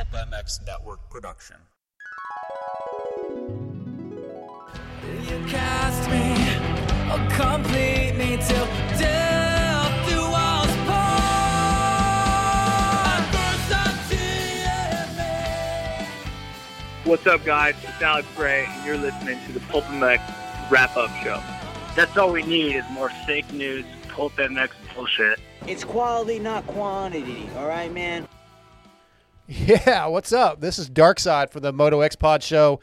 [0.00, 1.56] Pulp MX Network production.
[5.28, 6.34] You cast me,
[7.10, 8.64] oh, complete me till
[8.98, 11.20] death do us part.
[13.20, 16.06] Adversity in me.
[17.04, 17.74] What's up, guys?
[17.82, 20.22] It's Alex Ray, and you're listening to the Pulp MX
[20.70, 21.42] Wrap Up Show.
[21.94, 25.38] That's all we need is more fake news, Pulp MX bullshit.
[25.66, 27.50] It's quality, not quantity.
[27.56, 28.26] All right, man.
[29.52, 30.60] Yeah, what's up?
[30.60, 32.78] This is Darkside for the Moto X Pod Show.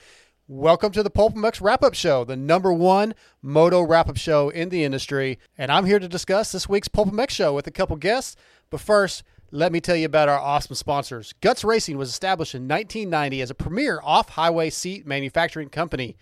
[0.50, 4.50] Welcome to the Pulp MX Wrap Up Show, the number one moto wrap up show
[4.50, 5.40] in the industry.
[5.58, 8.36] And I'm here to discuss this week's Pulp MX show with a couple guests.
[8.70, 11.34] But first, let me tell you about our awesome sponsors.
[11.40, 16.18] Guts Racing was established in 1990 as a premier off highway seat manufacturing company,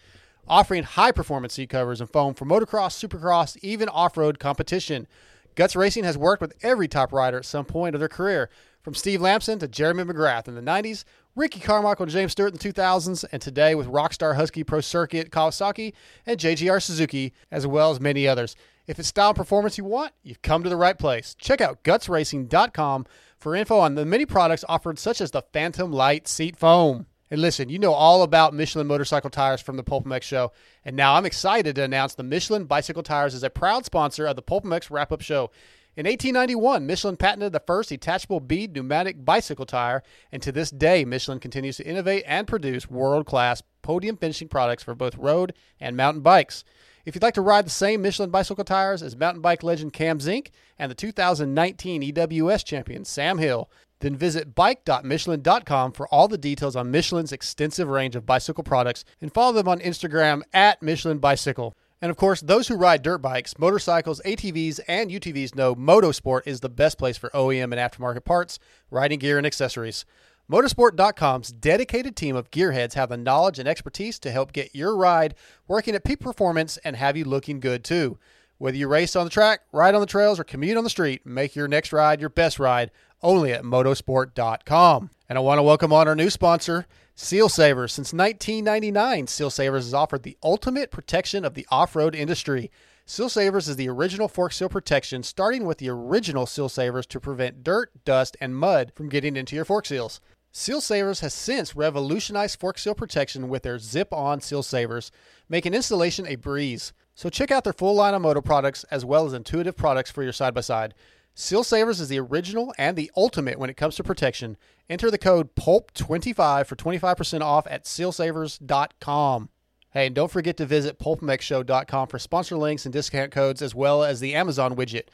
[0.47, 5.07] offering high performance seat covers and foam for motocross, supercross, even off road competition.
[5.55, 8.49] Guts Racing has worked with every top rider at some point of their career,
[8.85, 12.59] from Steve Lamson to Jeremy McGrath in the 90s, Ricky Carmichael and James Stewart in
[12.59, 17.89] the 2000s, and today with Rockstar Husky Pro Circuit Kawasaki and JGR Suzuki, as well
[17.89, 18.55] as many others.
[18.85, 21.33] If it's style and performance you want, you've come to the right place.
[21.39, 23.07] Check out gutsracing.com
[23.39, 27.07] for info on the many products offered, such as the Phantom Light Seat Foam.
[27.31, 30.51] And listen, you know all about Michelin motorcycle tires from the Pulp MX show.
[30.85, 34.35] And now I'm excited to announce the Michelin bicycle tires is a proud sponsor of
[34.35, 35.49] the Pulp MX wrap up show.
[35.97, 41.05] In 1891, Michelin patented the first detachable bead pneumatic bicycle tire, and to this day,
[41.05, 45.95] Michelin continues to innovate and produce world class podium finishing products for both road and
[45.95, 46.65] mountain bikes.
[47.05, 50.19] If you'd like to ride the same Michelin bicycle tires as mountain bike legend Cam
[50.19, 53.69] Zink and the 2019 EWS champion Sam Hill,
[54.01, 59.33] then visit bike.michelin.com for all the details on Michelin's extensive range of bicycle products and
[59.33, 61.73] follow them on Instagram at Michelin Bicycle.
[62.05, 66.59] And of course, those who ride dirt bikes, motorcycles, ATVs, and UTVs know Motosport is
[66.59, 68.59] the best place for OEM and aftermarket parts,
[68.91, 70.05] riding gear, and accessories.
[70.47, 75.33] Motosport.com's dedicated team of gearheads have the knowledge and expertise to help get your ride
[75.67, 78.19] working at peak performance and have you looking good too.
[78.59, 81.25] Whether you race on the track, ride on the trails, or commute on the street,
[81.25, 82.91] make your next ride your best ride
[83.23, 85.09] only at motosport.com.
[85.27, 86.85] And I want to welcome on our new sponsor,
[87.17, 87.93] Seal Savers.
[87.93, 92.69] Since 1999, Seal Savers has offered the ultimate protection of the off road industry.
[93.05, 97.21] Seal Savers is the original fork seal protection, starting with the original Seal Savers to
[97.21, 100.19] prevent dirt, dust, and mud from getting into your fork seals.
[100.51, 105.09] Seal Savers has since revolutionized fork seal protection with their zip on Seal Savers,
[105.47, 106.91] making installation a breeze.
[107.13, 110.21] So check out their full line of moto products as well as intuitive products for
[110.21, 110.93] your side by side.
[111.37, 114.55] Seal Savers is the original and the ultimate when it comes to protection.
[114.89, 119.49] Enter the code PULP25 for 25% off at sealsavers.com.
[119.91, 124.01] Hey, and don't forget to visit pulpmxshow.com for sponsor links and discount codes as well
[124.01, 125.07] as the Amazon widget.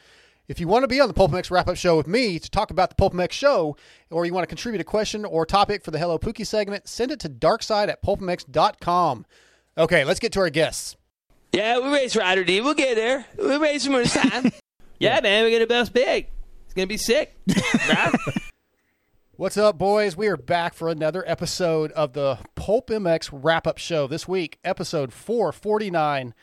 [0.48, 2.52] If you want to be on the Pulp MX wrap up show with me to
[2.52, 3.76] talk about the Pulp MX show,
[4.12, 7.12] or you want to contribute a question or topic for the Hello Pookie segment, send
[7.12, 9.26] it to darkside at pulpmx.com.
[9.76, 10.98] Okay, let's get to our guests.
[11.52, 12.62] Yeah, we race Rider D.
[12.62, 13.26] We'll get there.
[13.38, 14.52] We race him this time.
[15.01, 16.28] yeah, man, we're gonna bust big.
[16.66, 17.35] It's gonna be sick.
[19.31, 20.16] What's up, boys?
[20.16, 24.06] We are back for another episode of the Pulp MX wrap up show.
[24.06, 26.35] This week, episode 449.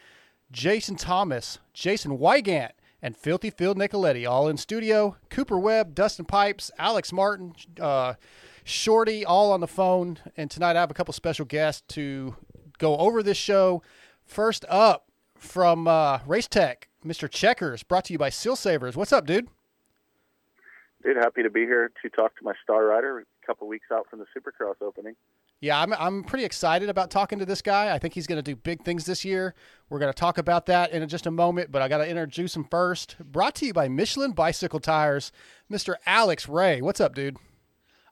[0.50, 5.16] Jason Thomas, Jason Weigandt, and Filthy Phil Nicoletti all in studio.
[5.30, 8.14] Cooper Webb, Dustin Pipes, Alex Martin, uh,
[8.64, 10.18] Shorty all on the phone.
[10.36, 12.34] And tonight I have a couple special guests to
[12.78, 13.82] go over this show.
[14.24, 17.30] First up from uh, Race Tech, Mr.
[17.30, 18.96] Checkers, brought to you by Seal Savers.
[18.96, 19.48] What's up, dude?
[21.04, 23.20] Dude, happy to be here to talk to my star rider.
[23.20, 25.14] A couple weeks out from the Supercross opening.
[25.60, 27.94] Yeah, I'm, I'm pretty excited about talking to this guy.
[27.94, 29.54] I think he's going to do big things this year.
[29.88, 32.54] We're going to talk about that in just a moment, but I got to introduce
[32.54, 33.16] him first.
[33.20, 35.32] Brought to you by Michelin Bicycle Tires,
[35.70, 35.94] Mr.
[36.04, 36.80] Alex Ray.
[36.80, 37.36] What's up, dude?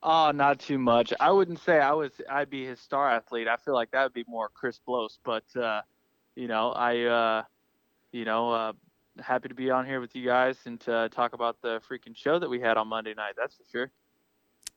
[0.02, 1.12] Oh, not too much.
[1.18, 2.12] I wouldn't say I was.
[2.30, 3.48] I'd be his star athlete.
[3.48, 5.18] I feel like that would be more Chris Blose.
[5.24, 5.82] But uh,
[6.36, 7.42] you know, I, uh,
[8.16, 8.72] you know, uh,
[9.20, 12.38] happy to be on here with you guys and to talk about the freaking show
[12.38, 13.34] that we had on Monday night.
[13.36, 13.90] That's for sure.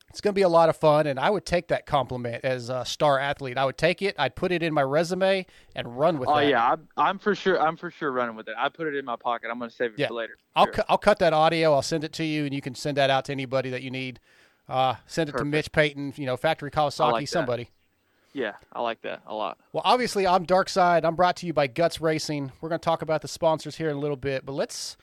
[0.10, 2.70] It's going to be a lot of fun, and I would take that compliment as
[2.70, 3.60] a star athlete.
[3.60, 4.16] I would take it.
[4.18, 6.32] I'd put it in my resume and run with it.
[6.32, 6.48] Oh that.
[6.48, 7.62] yeah, I'm, I'm for sure.
[7.62, 8.56] I'm for sure running with it.
[8.58, 9.50] I put it in my pocket.
[9.52, 10.08] I'm gonna save it Yeah.
[10.08, 10.38] for later.
[10.56, 10.74] I'll, Sure.
[10.74, 11.74] cu- I'll cut that audio.
[11.74, 13.92] I'll send it to you, and you can send that out to anybody that you
[13.92, 14.20] need.
[14.68, 17.70] Uh, send it to Mitch Payton, you know, Factory Kawasaki, like somebody.
[18.34, 19.58] Yeah, I like that a lot.
[19.74, 21.04] Well, obviously, I'm Dark Side.
[21.04, 22.52] I'm brought to you by Guts Racing.
[22.62, 24.98] We're going to talk about the sponsors here in a little bit, but let's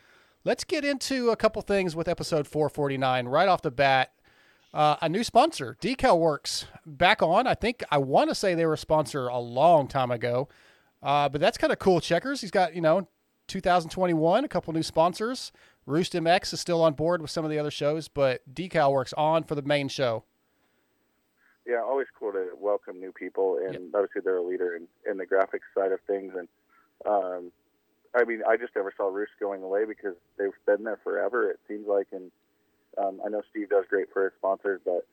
[0.45, 4.13] let's get into a couple things with episode 449 right off the bat.
[4.73, 7.47] Uh, a new sponsor, Decal Works, back on.
[7.47, 10.49] I think I want to say they were a sponsor a long time ago,
[11.03, 12.01] uh, but that's kind of cool.
[12.01, 13.09] Checkers, he's got you know
[13.49, 15.51] 2021, a couple new sponsors.
[15.87, 19.13] Roost MX is still on board with some of the other shows, but Decal Works
[19.15, 20.25] on for the main show.
[21.67, 25.27] Yeah, always cool to welcome new people, and obviously they're a leader in, in the
[25.27, 26.33] graphics side of things.
[26.37, 26.49] And
[27.05, 27.51] um,
[28.15, 31.51] I mean, I just never saw Roost going away because they've been there forever.
[31.51, 32.31] It seems like, and
[32.97, 35.07] um, I know Steve does great for his sponsors, but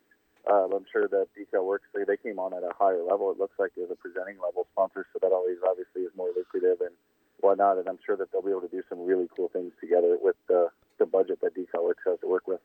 [0.49, 3.31] uh, I'm sure that Decal Works they, they came on at a higher level.
[3.31, 6.81] It looks like as a presenting level sponsor, so that always obviously is more lucrative
[6.81, 6.93] and
[7.39, 7.77] whatnot.
[7.77, 10.35] And I'm sure that they'll be able to do some really cool things together with
[10.47, 12.59] the the budget that Decal Works has to work with.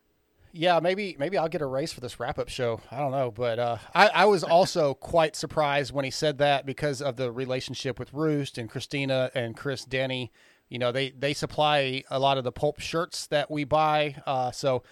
[0.52, 2.80] Yeah, maybe maybe I'll get a race for this wrap up show.
[2.90, 6.66] I don't know, but uh, I, I was also quite surprised when he said that
[6.66, 10.32] because of the relationship with Roost and Christina and Chris Denny.
[10.68, 14.16] You know, they they supply a lot of the pulp shirts that we buy.
[14.26, 14.82] Uh, so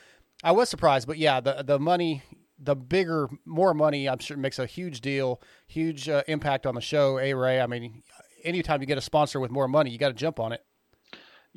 [0.43, 2.23] I was surprised, but yeah, the the money,
[2.59, 6.81] the bigger, more money, I'm sure makes a huge deal, huge uh, impact on the
[6.81, 7.19] show.
[7.19, 8.03] A Ray, I mean,
[8.45, 10.65] anytime you get a sponsor with more money, you got to jump on it.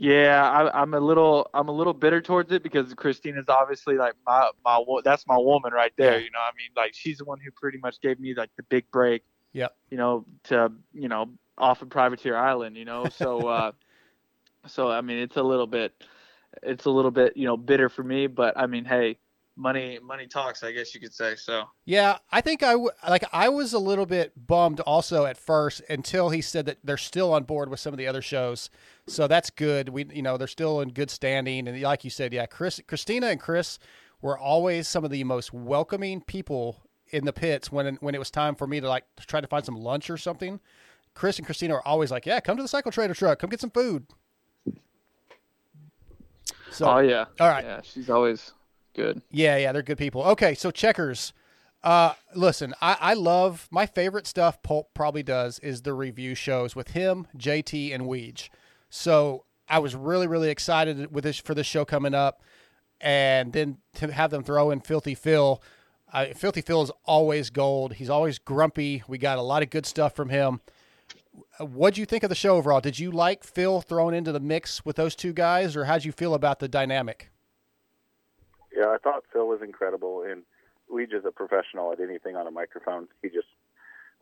[0.01, 4.13] Yeah, I, I'm a little I'm a little bitter towards it because Christina's obviously like
[4.25, 6.17] my my that's my woman right there.
[6.17, 8.63] You know, I mean, like she's the one who pretty much gave me like the
[8.63, 9.23] big break.
[9.51, 9.67] Yeah.
[9.89, 12.77] You know, to you know off of Privateer Island.
[12.77, 13.71] You know, so uh,
[14.67, 15.93] so I mean, it's a little bit
[16.63, 19.17] it's a little bit you know bitter for me, but I mean, hey,
[19.59, 21.35] money money talks, I guess you could say.
[21.35, 25.37] So Yeah, I think I w- like I was a little bit bummed also at
[25.37, 28.69] first until he said that they're still on board with some of the other shows.
[29.07, 29.89] So that's good.
[29.89, 33.27] We you know, they're still in good standing and like you said, yeah, Chris Christina
[33.27, 33.77] and Chris
[34.21, 38.31] were always some of the most welcoming people in the pits when when it was
[38.31, 40.59] time for me to like try to find some lunch or something.
[41.13, 43.39] Chris and Christina are always like, "Yeah, come to the Cycle Trader truck.
[43.39, 44.05] Come get some food."
[46.71, 47.65] So, oh yeah, all right.
[47.65, 48.53] yeah, she's always
[48.93, 49.21] good.
[49.31, 50.23] Yeah, yeah, they're good people.
[50.23, 51.33] Okay, so checkers.
[51.83, 54.61] Uh, listen, I, I love my favorite stuff.
[54.61, 58.49] Pulp probably does is the review shows with him, JT, and Weege.
[58.89, 62.41] So I was really, really excited with this for this show coming up,
[62.99, 65.61] and then to have them throw in Filthy Phil.
[66.11, 67.93] Uh, Filthy Phil is always gold.
[67.93, 69.03] He's always grumpy.
[69.07, 70.59] We got a lot of good stuff from him.
[71.59, 72.81] Uh, What'd you think of the show overall?
[72.81, 76.11] Did you like Phil thrown into the mix with those two guys, or how'd you
[76.11, 77.29] feel about the dynamic?
[78.75, 80.43] Yeah, I thought Phil was incredible, and
[80.91, 83.07] Weege is a professional at anything on a microphone.
[83.21, 83.47] He just,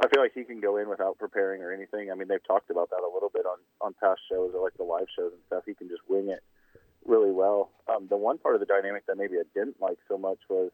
[0.04, 2.12] I feel like he can go in without preparing or anything.
[2.12, 4.78] I mean, they've talked about that a little bit on on past shows or like
[4.78, 5.64] the live shows and stuff.
[5.66, 6.44] He can just wing it
[7.06, 7.72] really well.
[7.88, 10.72] Um, the one part of the dynamic that maybe I didn't like so much was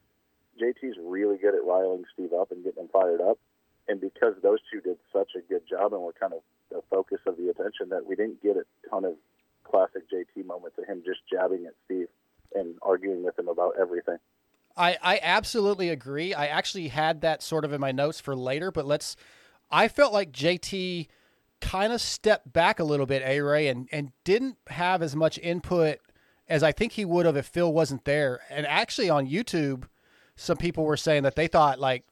[0.62, 3.40] JT's really good at riling Steve up and getting him fired up,
[3.88, 7.20] and because those two did such a good job and were kind of the focus
[7.26, 9.14] of the attention, that we didn't get a ton of
[9.64, 12.08] classic JT moments of him just jabbing at Steve
[12.56, 14.18] and arguing with him about everything.
[14.76, 16.34] I, I absolutely agree.
[16.34, 19.16] I actually had that sort of in my notes for later, but let's.
[19.70, 21.08] I felt like JT
[21.62, 25.40] kind of stepped back a little bit, A Ray, and, and didn't have as much
[25.40, 26.00] input
[26.48, 28.42] as I think he would have if Phil wasn't there.
[28.50, 29.86] And actually, on YouTube,
[30.36, 32.04] some people were saying that they thought like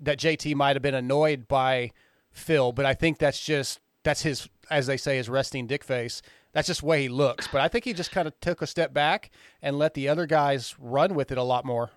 [0.00, 1.92] that JT might have been annoyed by
[2.30, 6.22] Phil, but I think that's just that's his, as they say, his resting dick face.
[6.52, 7.48] That's just the way he looks.
[7.48, 9.30] But I think he just kind of took a step back
[9.62, 11.90] and let the other guys run with it a lot more.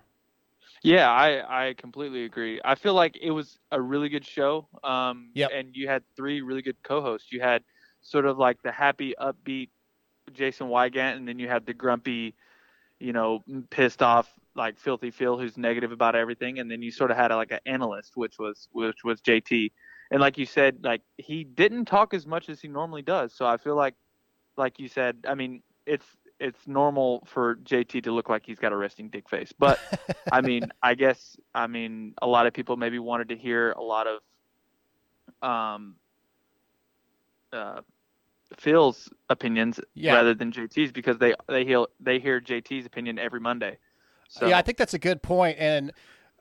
[0.82, 2.60] Yeah, I, I completely agree.
[2.64, 4.68] I feel like it was a really good show.
[4.84, 5.50] Um, Yep.
[5.54, 7.32] And you had three really good co-hosts.
[7.32, 7.62] You had
[8.02, 9.70] sort of like the happy, upbeat
[10.32, 12.34] Jason Weigandt, and then you had the grumpy,
[13.00, 17.10] you know, pissed off like filthy Phil, who's negative about everything, and then you sort
[17.10, 19.72] of had like an analyst, which was which was JT.
[20.10, 23.32] And like you said, like he didn't talk as much as he normally does.
[23.34, 23.94] So I feel like,
[24.56, 26.06] like you said, I mean, it's
[26.38, 29.52] it's normal for JT to look like he's got a resting dick face.
[29.58, 29.80] But
[30.30, 33.82] I mean, I guess I mean a lot of people maybe wanted to hear a
[33.82, 35.96] lot of um
[37.52, 37.80] uh
[38.58, 40.14] Phil's opinions Yeah.
[40.14, 43.78] rather than JT's because they they hear they hear JT's opinion every Monday.
[44.28, 45.92] So Yeah, I think that's a good point, and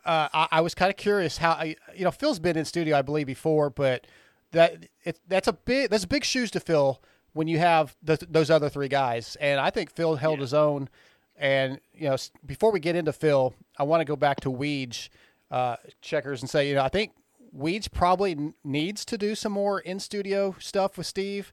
[0.05, 2.97] uh, I, I was kind of curious how I, you know Phil's been in studio,
[2.97, 4.05] I believe, before, but
[4.51, 7.01] that it, that's a big that's big shoes to fill
[7.35, 10.87] when you have th those other three guys, and I think Phil held his own.
[11.35, 12.15] And you know,
[12.45, 15.09] before we get into Phil, I want to go back to Weege
[15.51, 17.11] uh, checkers and say, you know, I think
[17.53, 21.51] Weege probably n- needs to do some more in studio stuff with Steve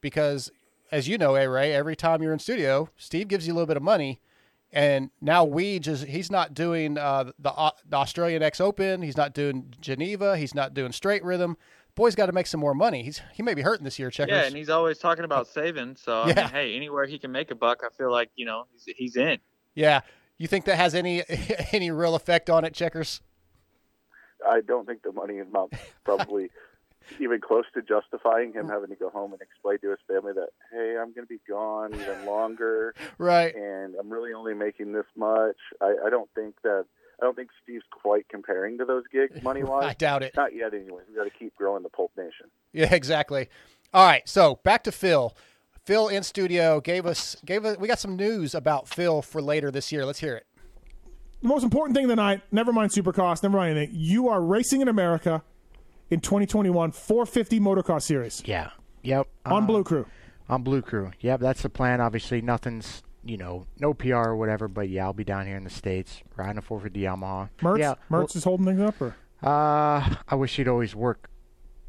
[0.00, 0.50] because,
[0.90, 3.68] as you know, A Ray, every time you're in studio, Steve gives you a little
[3.68, 4.20] bit of money.
[4.72, 9.02] And now Weege is he's not doing uh, the uh, the Australian X Open.
[9.02, 10.36] He's not doing Geneva.
[10.36, 11.56] He's not doing straight rhythm.
[11.94, 13.02] Boy's got to make some more money.
[13.02, 14.10] He's he may be hurting this year.
[14.10, 14.32] Checkers.
[14.34, 15.96] yeah, and he's always talking about uh, saving.
[15.96, 16.34] So I Yeah.
[16.42, 19.16] mean, hey, anywhere he can make a buck, I feel like you know he's he's
[19.16, 19.38] in.
[19.74, 20.00] yeah.
[20.38, 21.22] You think that has any
[21.72, 23.20] any real effect on it, Checkers?
[24.48, 26.50] I don't think the money amount probably
[27.18, 28.70] even close to justifying him mm.
[28.70, 31.40] having to go home and explain to his family that hey, I'm going to be
[31.48, 33.54] gone even longer, Right.
[33.54, 35.56] and I'm really only making this much.
[35.80, 36.86] I, I don't think that.
[37.20, 39.84] I don't think Steve's quite comparing to those gigs money wise.
[39.84, 40.34] I doubt it.
[40.36, 41.04] Not yet, anyways.
[41.08, 42.46] We got to keep growing the Pulp Nation.
[42.72, 43.48] Yeah, exactly.
[43.92, 45.36] All right, so back to Phil.
[45.84, 49.70] Phil in studio gave us gave us we got some news about Phil for later
[49.70, 50.04] this year.
[50.04, 50.46] Let's hear it.
[51.42, 54.88] The most important thing tonight, never mind Supercross, never mind anything, you are racing in
[54.88, 55.42] America
[56.10, 58.70] in 2021 450 motocross series Yeah.
[59.02, 59.26] Yep.
[59.46, 60.06] on Uh, Blue Crew.
[60.50, 61.12] On Blue Crew.
[61.20, 62.00] Yep, that's the plan.
[62.00, 65.64] Obviously, nothing's, you know, no PR or whatever, but yeah, I'll be down here in
[65.64, 67.48] the States riding a 450 Yamaha.
[67.60, 67.94] Mertz, Yeah.
[68.10, 71.28] Mertz is holding things up, or Uh, I wish he'd always work,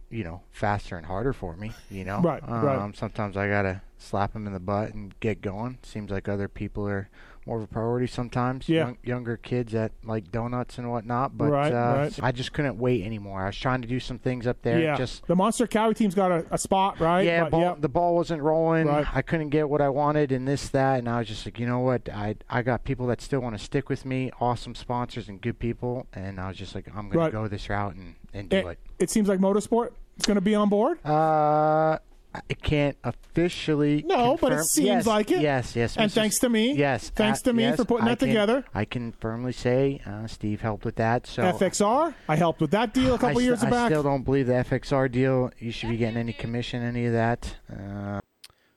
[0.10, 1.72] you know, faster and harder for me.
[1.90, 2.96] You know, Right, um, right.
[2.98, 5.78] Sometimes I gotta slap him in the butt and get going.
[5.84, 7.10] Seems like other people are
[7.46, 8.70] more of a priority sometimes.
[8.70, 8.86] Yeah.
[8.86, 11.38] Young, younger kids that like donuts and whatnot.
[11.38, 12.20] But Right, uh, right.
[12.22, 13.42] I just couldn't wait anymore.
[13.42, 14.80] I was trying to do some things up there.
[14.80, 17.26] yeah, Just the Monster Kawi team's got a, a spot, right?
[17.26, 17.76] yeah, But, ball, yeah.
[17.80, 18.88] the ball wasn't rolling.
[18.88, 19.06] Right.
[19.12, 21.66] I couldn't get what I wanted and this that, and I was just like, you
[21.66, 22.10] know what?
[22.10, 25.60] I I got people that still want to stick with me, awesome sponsors and good
[25.60, 28.66] people, and I was just like, I'm gonna go this route and and do it,
[28.68, 28.80] it.
[29.00, 31.04] it seems like Motorsport is going to be on board.
[31.06, 31.98] Uh,
[32.34, 34.04] I can't officially.
[34.08, 35.42] No, but it seems yes, like it.
[35.42, 35.98] Yes, yes.
[35.98, 36.16] And Mrs.
[36.16, 36.74] thanks to me.
[36.74, 38.64] Yes, Thanks uh, to me yes, for putting I that can- together.
[38.74, 41.28] I can firmly say uh, Steve helped with that.
[41.28, 43.90] So FXR, I helped with that deal a couple I, years st- I back.
[43.92, 45.52] still don't believe the FXR deal.
[45.60, 47.58] You should be getting any commission, any of that.
[47.70, 48.22] Uh,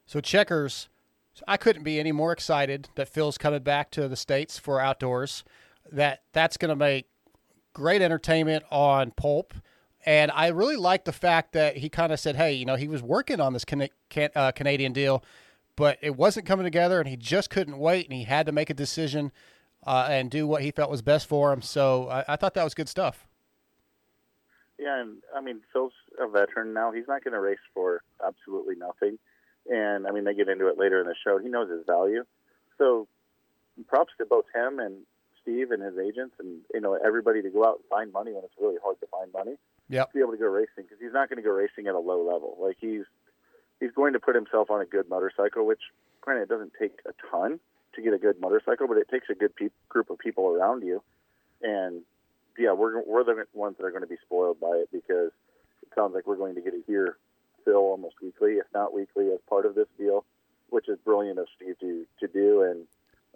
[0.07, 0.89] So checkers,
[1.47, 5.45] I couldn't be any more excited that Phil's coming back to the states for outdoors.
[5.93, 7.07] That that's going to make
[7.73, 9.55] great entertainment on Pulp,
[10.07, 12.89] and I really like the fact that he kind of said, "Hey, you know, he
[12.89, 15.25] was working on this Cana- can- uh, Canadian deal,
[15.77, 18.71] but it wasn't coming together, and he just couldn't wait, and he had to make
[18.71, 19.33] a decision
[19.87, 22.65] uh, and do what he felt was best for him." So I, I thought that
[22.65, 23.27] was good stuff.
[24.79, 26.93] Yeah, and I mean Phil's a veteran now.
[26.93, 29.19] He's not going to race for absolutely nothing.
[29.71, 31.39] And I mean they get into it later in the show.
[31.39, 32.25] He knows his value.
[32.79, 33.09] So
[33.87, 34.97] props to both him and
[35.43, 38.45] Steve and his agents and you know everybody to go out and find money when
[38.45, 39.57] it's really hard to find money.
[39.89, 40.13] Yep.
[40.13, 42.23] Be able to go racing because he's not going to go racing at a low
[42.23, 42.57] level.
[42.61, 43.05] Like he's
[43.81, 45.81] he's going to put himself on a good motorcycle, which
[46.21, 47.61] granted it doesn't take a ton
[47.95, 50.83] to get a good motorcycle, but it takes a good peop group of people around
[50.83, 51.03] you.
[51.63, 52.03] And
[52.59, 55.33] yeah, we're we're the ones that are going to be spoiled by it because
[55.83, 57.17] it sounds like we're going to get to hear
[57.65, 60.25] Phil almost weekly, if not weekly, as part of this deal,
[60.71, 62.63] which is brilliant of Steve to to do.
[62.63, 62.87] And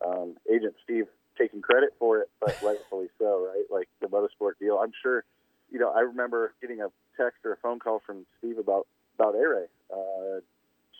[0.04, 3.64] um, Agent Steve taking credit for it, but rightfully so, right?
[3.70, 4.78] Like the motorsport deal.
[4.78, 5.24] I'm sure,
[5.70, 8.86] you know, I remember getting a text or a phone call from Steve about
[9.18, 10.40] about Air uh,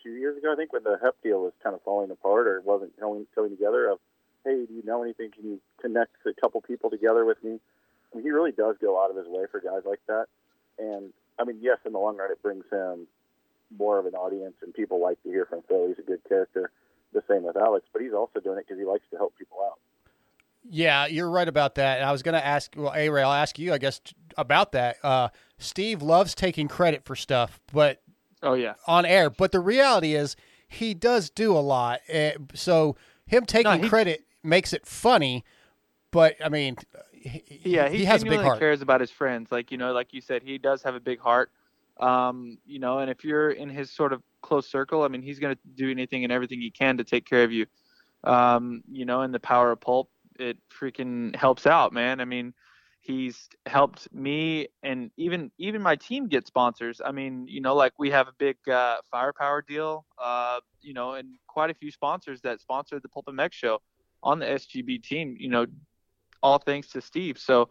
[0.03, 2.61] two years ago, I think, when the HEP deal was kind of falling apart or
[2.61, 3.89] wasn't coming coming together.
[3.89, 3.99] Of
[4.45, 5.31] hey, do you know anything?
[5.31, 7.61] Can you connect a couple people together with me?
[8.13, 10.27] I mean, he really does go out of his way for guys like that.
[10.79, 13.07] And I mean, yes, in the long run, it brings him
[13.77, 15.89] more of an audience, and people like to hear from Phil.
[15.89, 16.71] He's a good character.
[17.13, 19.59] The same with Alex, but he's also doing it because he likes to help people
[19.65, 19.79] out.
[20.71, 21.99] Yeah, you're right about that.
[21.99, 24.01] And I was going to ask, well, A Ray, I'll ask you, I guess,
[24.37, 24.97] about that.
[25.03, 28.03] Uh, Steve loves taking credit for stuff, but
[28.43, 28.75] Oh yeah.
[28.87, 29.31] on air.
[29.31, 30.37] But the reality is,
[30.69, 32.01] he does do a lot.
[32.13, 32.97] Uh, so
[33.27, 35.45] him taking he- credit makes it funny.
[36.11, 36.77] But I mean,
[37.13, 38.59] he, yeah, he, he has a big heart.
[38.59, 39.51] cares about his friends.
[39.51, 41.51] Like you know, like you said, he does have a big heart.
[41.99, 45.39] Um, you know, and if you're in his sort of close circle, I mean, he's
[45.39, 47.67] going to do anything and everything he can to take care of you.
[48.25, 52.21] Um, you know, in the power of pulp, it freaking helps out, man.
[52.21, 52.55] I mean,
[53.01, 57.01] he's helped me and even even my team get sponsors.
[57.05, 61.13] I mean, you know, like we have a big uh, firepower deal, uh, you know,
[61.13, 63.81] and quite a few sponsors that sponsored the Pulp MX show
[64.23, 65.37] on the SGB team.
[65.39, 65.67] You know,
[66.43, 67.39] all thanks to Steve.
[67.39, 67.71] So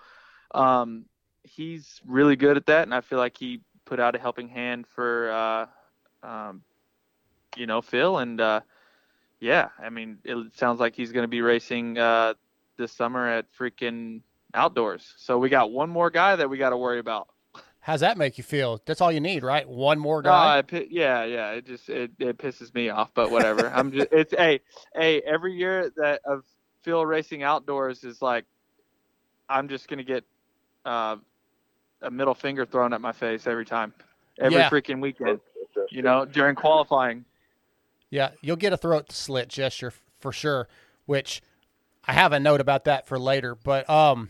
[0.53, 1.05] um,
[1.43, 4.85] he's really good at that, and I feel like he put out a helping hand
[4.87, 6.63] for uh, um,
[7.55, 8.61] you know Phil, and uh,
[9.39, 12.33] yeah, I mean it sounds like he's going to be racing uh,
[12.77, 14.21] this summer at freaking
[14.53, 15.13] outdoors.
[15.17, 17.27] So we got one more guy that we got to worry about.
[17.79, 18.81] How's that make you feel?
[18.85, 19.67] That's all you need, right?
[19.67, 20.57] One more No, guy.
[20.59, 21.51] I yeah, yeah.
[21.51, 23.69] It just it, it pisses me off, but whatever.
[23.73, 24.59] I'm just it's hey
[24.93, 26.43] hey every year that of
[26.83, 28.43] Phil racing outdoors is like
[29.47, 30.25] I'm just gonna get
[30.85, 31.15] uh,
[32.01, 33.93] a middle finger thrown at my face every time,
[34.39, 34.69] every Yeah.
[34.69, 35.39] freaking weekend.
[35.89, 37.23] You know, during qualifying.
[38.09, 40.67] Yeah, you'll get a throat slit gesture f- for sure,
[41.05, 41.41] which
[42.07, 43.55] I have a note about that for later.
[43.55, 44.29] But um,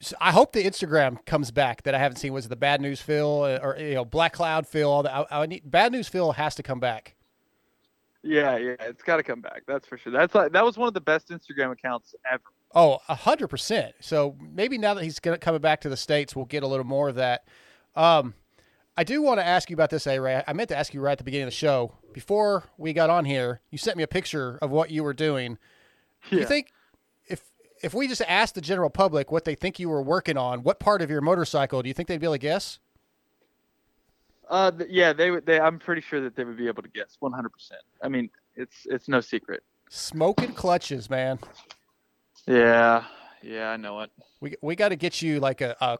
[0.00, 2.32] s- I hope the Instagram comes back that I haven't seen.
[2.32, 4.90] Was it the Bad News Phil uh, or you know Black Cloud Phil?
[4.90, 5.14] All that.
[5.30, 7.14] I, I need Bad News Phil has to come back.
[8.22, 9.62] Yeah, yeah, it's got to come back.
[9.66, 10.12] That's for sure.
[10.12, 12.42] That's like that was one of the best Instagram accounts ever.
[12.74, 13.94] Oh, a hundred percent.
[14.00, 16.84] So maybe now that he's gonna coming back to the states, we'll get a little
[16.84, 17.46] more of that.
[17.94, 18.34] Um,
[18.96, 20.42] I do want to ask you about this, A Ray.
[20.46, 21.92] I meant to ask you right at the beginning of the show.
[22.12, 25.56] Before we got on here, you sent me a picture of what you were doing.
[26.28, 26.72] Do you think
[27.82, 30.78] if we just asked the general public what they think you were working on, what
[30.80, 32.78] part of your motorcycle do you think they'd be able to guess?
[34.48, 35.44] Uh, yeah, they would.
[35.44, 37.48] They, I'm pretty sure that they would be able to guess 100.
[37.50, 39.62] percent I mean, it's it's no secret.
[39.90, 41.38] Smoking clutches, man.
[42.46, 43.04] Yeah,
[43.42, 44.10] yeah, I know it.
[44.40, 45.98] We we got to get you like a a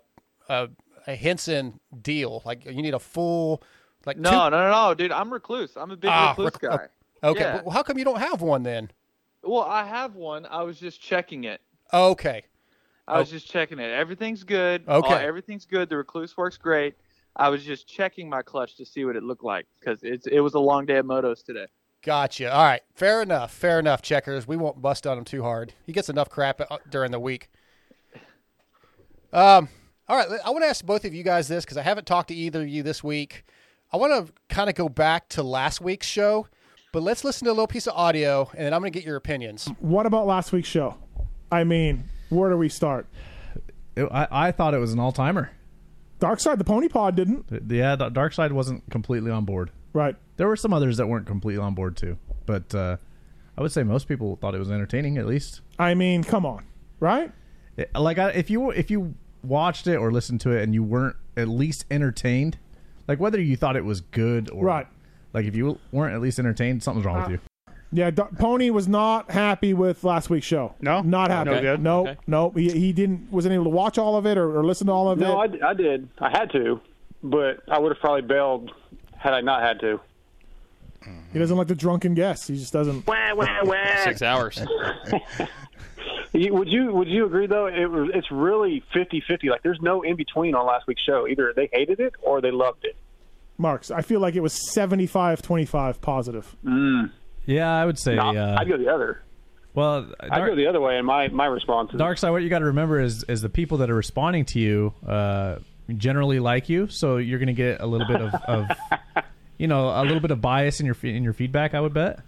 [0.48, 0.68] a,
[1.06, 2.42] a Hinson deal.
[2.46, 3.62] Like you need a full
[4.06, 5.12] like No, two- no, no, no, dude.
[5.12, 5.76] I'm Rekluse.
[5.76, 6.88] I'm a big Ah, Rekluse rec- guy.
[7.22, 7.60] Okay, Yeah.
[7.62, 8.90] but how come you don't have one then?
[9.42, 10.46] Well, I have one.
[10.46, 11.60] I was just checking it.
[11.92, 12.42] Okay,
[13.06, 13.32] I was Oh.
[13.32, 13.90] just checking it.
[13.90, 14.84] Everything's good.
[14.88, 15.14] Okay.
[15.14, 15.88] Uh, everything's good.
[15.88, 16.94] The Rekluse works great.
[17.36, 20.40] I was just checking my clutch to see what it looked like because it's it
[20.40, 21.66] was a long day at motos today.
[22.02, 22.52] gotcha.
[22.52, 23.52] All right, fair enough.
[23.52, 24.02] Fair enough.
[24.02, 25.72] Checkers, we won't bust on him too hard.
[25.86, 27.48] He gets enough crap uh, during the week.
[29.32, 29.68] Um.
[30.10, 32.28] All right, I want to ask both of you guys this because I haven't talked
[32.28, 33.44] to either of you this week.
[33.92, 36.46] I want to kind of go back to last week's show,
[36.94, 39.04] but let's listen to a little piece of audio, and then I'm going to get
[39.06, 39.68] your opinions.
[39.80, 40.96] What about last week's show?
[41.50, 43.06] I mean, where do we start?
[43.96, 45.50] It- I, I thought it was an all timer.
[46.20, 47.46] Dark Side, the Pony Pod didn't.
[47.70, 49.70] Yeah, Dark Side wasn't completely on board.
[49.92, 50.16] Right.
[50.36, 52.96] There were some others that weren't completely on board too, but uh,
[53.56, 55.60] I would say most people thought it was entertaining at least.
[55.78, 56.64] I mean, come on,
[57.00, 57.32] right?
[57.76, 59.14] It- like I, if you if you
[59.44, 62.58] watched it or listened to it and you weren't at least entertained,
[63.06, 64.86] like whether you thought it was good or Right.
[65.32, 67.38] like if you weren't at least entertained, something's wrong Uh, with you.
[67.90, 70.74] Yeah, D- Pony was not happy with last week's show.
[70.80, 71.50] No, not happy.
[71.52, 71.82] No good?
[71.82, 72.16] No, Okay.
[72.26, 74.92] no, he, he didn't wasn't able to watch all of it or, or listen to
[74.92, 75.62] all of No, it.
[75.62, 76.08] I, I did.
[76.18, 76.80] I had to,
[77.22, 78.72] but I would have probably bailed
[79.16, 80.00] had I not had to.
[81.32, 82.48] He doesn't like the drunken guests.
[82.48, 83.06] He just doesn't.
[83.06, 84.04] Wah, wah, wah.
[84.04, 84.60] Six hours.
[86.34, 87.66] Would you Would you agree though?
[87.66, 89.44] It was it's really 50-50.
[89.50, 91.26] Like there's no in between on last week's show.
[91.26, 92.96] Either they hated it or they loved it.
[93.56, 96.54] Marks, I feel like it was 75-25 positive.
[96.64, 97.10] Mm.
[97.48, 98.14] Yeah, I would say.
[98.14, 99.22] No, uh, I'd go the other.
[99.74, 101.92] well, I'd go the other way and my my response.
[101.92, 104.44] Is, Dark side, what you got to remember is is the people that are responding
[104.46, 105.56] to you uh,
[105.96, 108.68] generally like you, so you're going to get a little bit of, of
[109.58, 111.74] you know a little bit of bias in your in your feedback.
[111.74, 112.20] I would bet.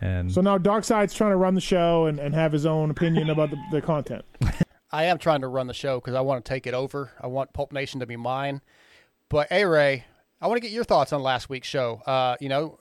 [0.00, 3.30] And So now Darkside's trying to run the show and, and have his own opinion
[3.30, 4.24] about the, the content.
[4.92, 7.10] I am trying to run the show because I want to take it over.
[7.18, 8.60] I want Pulp Nation to be mine.
[9.30, 10.04] But A Ray,
[10.42, 12.02] I want to get your thoughts on last week's show.
[12.06, 12.78] Uh, you know,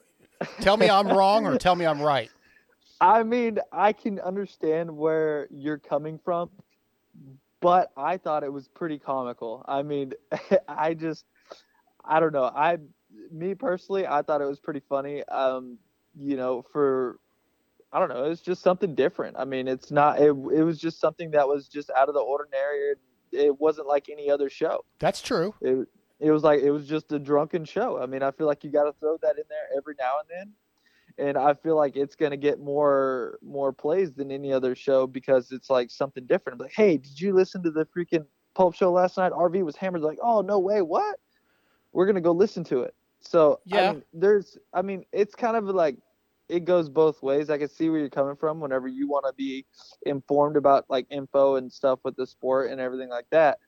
[0.61, 2.29] tell me I'm wrong or tell me I'm right.
[3.01, 6.49] I mean, I can understand where you're coming from,
[7.59, 9.65] but I thought it was pretty comical.
[9.67, 10.13] I mean,
[10.67, 11.25] I just,
[12.05, 12.45] I don't know.
[12.45, 12.77] I,
[13.31, 15.23] me personally, I thought it was pretty funny.
[15.25, 15.77] Um,
[16.15, 17.19] you know, for,
[17.91, 19.35] I don't know, it's just something different.
[19.37, 20.19] I mean, it's not.
[20.19, 22.93] It, it was just something that was just out of the ordinary.
[23.31, 24.85] It wasn't like any other show.
[24.99, 25.55] That's true.
[25.61, 25.87] It,
[26.23, 28.01] it was like it was just a drunken show.
[28.01, 30.29] I mean, I feel like you got to throw that in there every now and
[30.29, 30.53] then
[31.17, 35.51] and I feel like it's gonna get more more plays than any other show because
[35.51, 36.59] it's like something different.
[36.59, 39.31] I'm Like, hey, did you listen to the freaking Pulp show last night?
[39.31, 40.01] RV was hammered.
[40.01, 41.19] Like, oh no way, what?
[41.91, 42.95] We're gonna go listen to it.
[43.19, 43.89] So Yeah.
[43.89, 45.97] I mean, there's, I mean, it's kind of like
[46.49, 47.49] it goes both ways.
[47.49, 48.59] I can see where you're coming from.
[48.59, 49.65] Whenever you want to be
[50.05, 53.59] informed about like info and stuff with the sport and everything like that.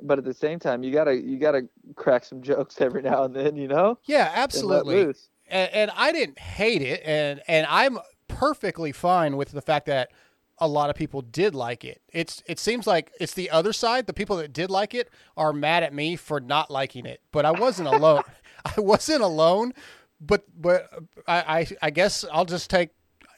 [0.00, 3.34] But at the same time, you gotta you gotta crack some jokes every now and
[3.34, 3.98] then, you know?
[4.04, 5.04] Yeah, absolutely.
[5.04, 5.28] loose.
[5.48, 10.10] And, and I didn't hate it, and and I'm perfectly fine with the fact that
[10.58, 12.00] a lot of people did like it.
[12.08, 14.06] It's it seems like it's the other side.
[14.06, 17.44] The people that did like it are mad at me for not liking it, but
[17.44, 18.22] I wasn't alone.
[18.64, 19.72] I wasn't alone.
[20.20, 20.88] But but
[21.26, 22.90] I, I I guess I'll just take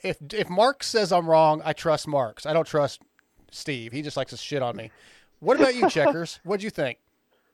[0.02, 2.46] if if Mark says I'm wrong, I trust Marks.
[2.46, 3.00] I don't trust
[3.50, 3.92] Steve.
[3.92, 4.90] He just likes to shit on me.
[5.44, 6.40] What about you, Checkers?
[6.42, 6.98] What'd you think?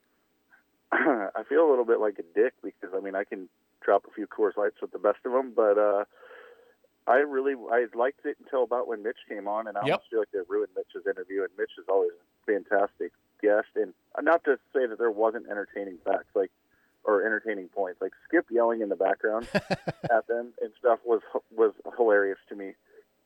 [0.93, 3.49] I feel a little bit like a dick because I mean I can
[3.85, 6.05] drop a few Coors Lights with the best of them, but uh,
[7.07, 9.91] I really I liked it until about when Mitch came on, and I Yep.
[9.91, 11.43] almost feel like they ruined Mitch's interview.
[11.43, 15.99] And Mitch is always a fantastic guest, and not to say that there wasn't entertaining
[16.05, 16.51] facts like
[17.05, 19.49] or entertaining points, like Skip yelling in the background
[20.11, 21.23] at them and stuff was
[21.57, 22.75] was hilarious to me,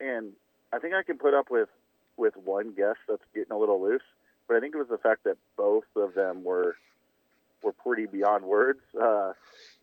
[0.00, 0.32] and
[0.72, 1.68] I think I can put up with
[2.16, 4.02] with one guest that's getting a little loose,
[4.46, 6.76] but I think it was the fact that both of them were
[7.62, 8.80] were pretty beyond words.
[9.00, 9.32] Uh,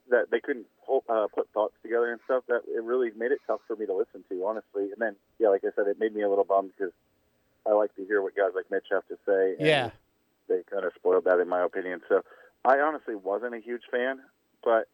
[0.10, 2.43] that they couldn't hold, uh, put thoughts together and stuff.
[2.47, 4.84] That it really made it tough for me to listen to, honestly.
[4.91, 6.93] And then, yeah, like I said, it made me a little bummed because
[7.65, 9.52] I like to hear what guys like Mitch have to say.
[9.52, 9.89] And Yeah.
[10.47, 12.02] they kind of spoiled that, in my opinion.
[12.10, 12.24] So
[12.65, 14.19] I honestly wasn't a huge fan,
[14.63, 14.88] but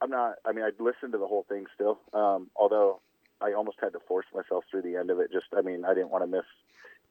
[0.00, 0.36] I'm not.
[0.44, 3.00] I mean, I listened to the whole thing still, um, although
[3.40, 5.32] I almost had to force myself through the end of it.
[5.32, 6.46] Just, I mean, I didn't want to miss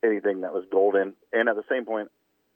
[0.05, 1.13] anything that was golden.
[1.33, 2.09] And at the same point,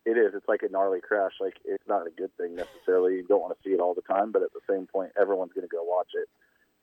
[0.06, 0.34] it is.
[0.34, 1.34] It's like a gnarly crash.
[1.40, 3.16] Like it's not a good thing necessarily.
[3.16, 5.54] You don't want to see it all the time, but at the same point, everyone's
[5.54, 6.30] going to go watch it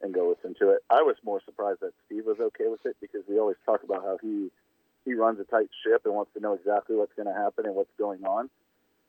[0.03, 0.83] and go listen to it.
[0.91, 4.03] I was more surprised that Steve was okay with it because we always talk about
[4.03, 4.51] how he
[5.05, 7.75] he runs a tight ship and wants to know exactly what's going to happen and
[7.75, 8.51] what's going on.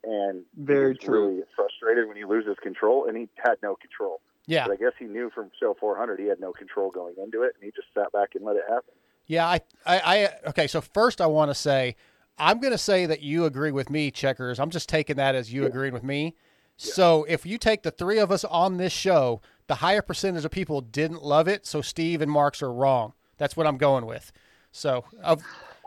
[0.04, 1.28] And Very he's true.
[1.28, 4.20] really frustrated when he loses control, and he had no control.
[4.46, 4.66] Yeah.
[4.66, 7.54] But I guess he knew from show 400 he had no control going into it,
[7.54, 8.94] and he just sat back and let it happen.
[9.28, 10.66] Yeah, I, I, I okay.
[10.66, 11.94] So first, I want to say,
[12.38, 14.58] I'm going to say that you agree with me, checkers.
[14.58, 16.34] I'm just taking that as you agreeing with me.
[16.76, 20.50] So if you take the three of us on this show, the higher percentage of
[20.50, 21.66] people didn't love it.
[21.66, 23.12] So Steve and Marks are wrong.
[23.36, 24.32] That's what I'm going with.
[24.70, 25.42] So, of,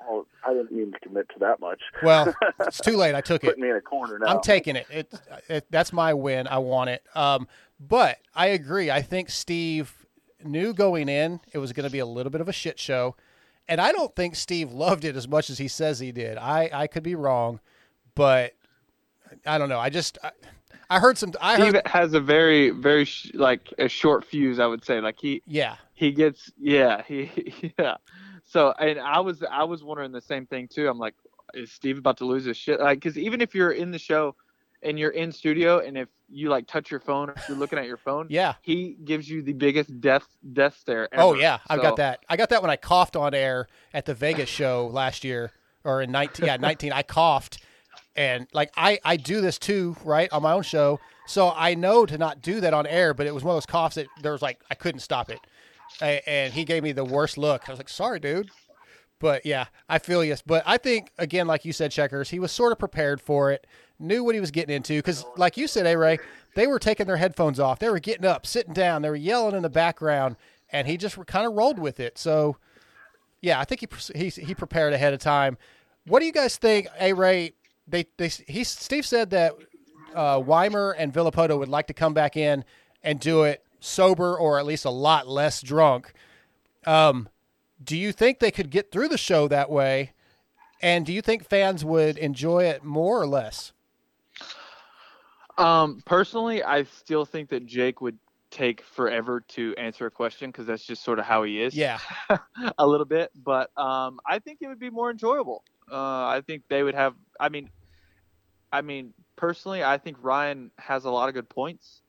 [0.10, 1.82] Oh, I didn't mean to commit to that much.
[2.04, 3.16] well, it's too late.
[3.16, 3.48] I took it.
[3.48, 4.28] Putting me in a corner now.
[4.28, 4.88] I'm taking it.
[4.90, 5.14] It,
[5.48, 5.68] it.
[5.70, 6.48] That's my win.
[6.48, 7.04] I want it.
[7.16, 7.48] Um,
[7.80, 8.92] but I agree.
[8.92, 10.06] I think Steve
[10.44, 13.16] knew going in it was going to be a little bit of a shit show,
[13.68, 16.38] and I don't think Steve loved it as much as he says he did.
[16.38, 17.60] I I could be wrong,
[18.16, 18.54] but
[19.46, 19.80] I don't know.
[19.80, 20.32] I just I,
[20.90, 21.32] I heard some.
[21.42, 21.88] I Steve heard.
[21.88, 24.60] has a very, very sh- like a short fuse.
[24.60, 25.76] I would say, like he, Yeah.
[25.94, 27.96] he gets, yeah, he, yeah.
[28.44, 30.90] So, and I was, I was wondering the same thing too.
[30.90, 31.14] I'm like,
[31.54, 32.82] is Steve about to lose his shit?
[32.82, 34.36] Like, because even if you're in the show
[34.84, 37.86] and you're in studio, and if you like touch your phone or you're looking at
[37.86, 38.54] your phone, Yeah.
[38.62, 41.10] he gives you the biggest death, death stare.
[41.14, 41.24] Oh, ever.
[41.24, 42.20] Oh yeah, I've So- got that.
[42.30, 45.52] I got that when I coughed on air at the Vegas show last year
[45.84, 47.60] or in 19 yeah, 19 I coughed
[48.16, 51.00] and like I I do this too, right, on my own show.
[51.28, 53.66] So I know to not do that on air, but it was one of those
[53.66, 55.40] coughs that there was like I couldn't stop it.
[56.02, 57.68] A- And he gave me the worst look.
[57.68, 58.50] I was like, "Sorry, dude."
[59.20, 60.36] But yeah, I feel you.
[60.46, 63.68] But I think again, like you said, checkers, he was sort of prepared for it,
[64.02, 64.98] knew what he was getting into.
[64.98, 66.20] Because, like you said, A Ray,
[66.56, 69.56] they were taking their headphones off, they were getting up, sitting down, they were yelling
[69.56, 70.36] in the background,
[70.72, 72.18] and he just kind of rolled with it.
[72.18, 72.58] So,
[73.42, 75.58] yeah, I think he he he prepared ahead of time.
[76.06, 77.54] What do you guys think, A Ray?
[77.88, 79.54] They they he Steve said that
[80.14, 82.64] uh, Weimer and Villopoto would like to come back in
[83.04, 86.14] and do it sober or at least a lot less drunk.
[86.86, 87.30] Um,
[87.84, 90.14] do you think they could get through the show that way?
[90.82, 93.74] And do you think fans would enjoy it more or less?
[95.62, 98.18] Um, personally, I still think that Jake would
[98.50, 101.74] take forever to answer a question because that's just sort of how he is.
[101.74, 102.00] Yeah.
[102.78, 105.64] a little bit, but um, I think it would be more enjoyable.
[105.92, 105.96] Uh,
[106.26, 107.16] I think they would have.
[107.40, 107.70] I mean,
[108.72, 112.02] I mean, personally, I think Ryan has a lot of good points.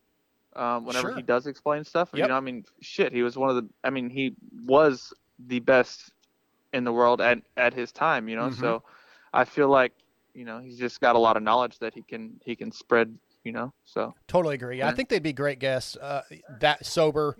[0.55, 1.17] Um, whenever Sure.
[1.17, 2.25] he does explain stuff, Yep.
[2.25, 3.69] you know, I mean, shit, he was one of the.
[3.85, 4.35] I mean, he
[4.67, 5.13] was
[5.47, 6.13] the best
[6.73, 8.29] in the world at at his time.
[8.29, 8.55] You know, Mhm.
[8.61, 8.83] so
[9.33, 9.93] I feel like
[10.35, 13.17] you know he's just got a lot of knowledge that he can he can spread.
[13.45, 14.83] You know, so Totally agree.
[14.83, 15.97] I think they'd be great guests.
[15.97, 16.23] Uh,
[16.61, 17.37] that sober,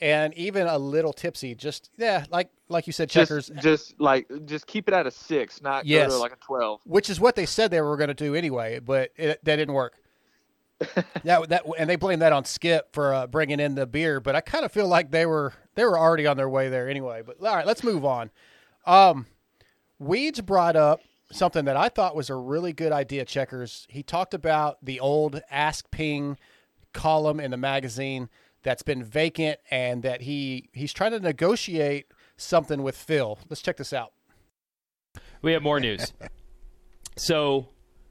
[0.00, 1.54] and even a little tipsy.
[1.54, 3.48] Just yeah, like like you said, checkers.
[3.48, 6.12] just just like just keep it at a six, not go Yes.
[6.12, 6.80] to like a twelve.
[6.84, 9.74] which is what they said they were going to do anyway, but it, that didn't
[9.74, 9.94] work.
[11.24, 14.36] that that and they blame that on Skip for uh, bringing in the beer, but
[14.36, 17.22] I kind of feel like they were they were already on their way there anyway.
[17.24, 18.30] But all right, let's move on.
[18.84, 19.24] Um,
[20.02, 21.00] Weege brought up
[21.32, 23.24] something that I thought was a really good idea.
[23.24, 23.86] Checkers.
[23.88, 26.38] He talked about the old Ask Ping
[26.92, 28.28] column in the magazine
[28.62, 33.38] that's been vacant, and that he he's trying to negotiate something with Phil.
[33.48, 34.12] Let's check this out.
[35.42, 36.12] We have more news.
[37.16, 37.68] so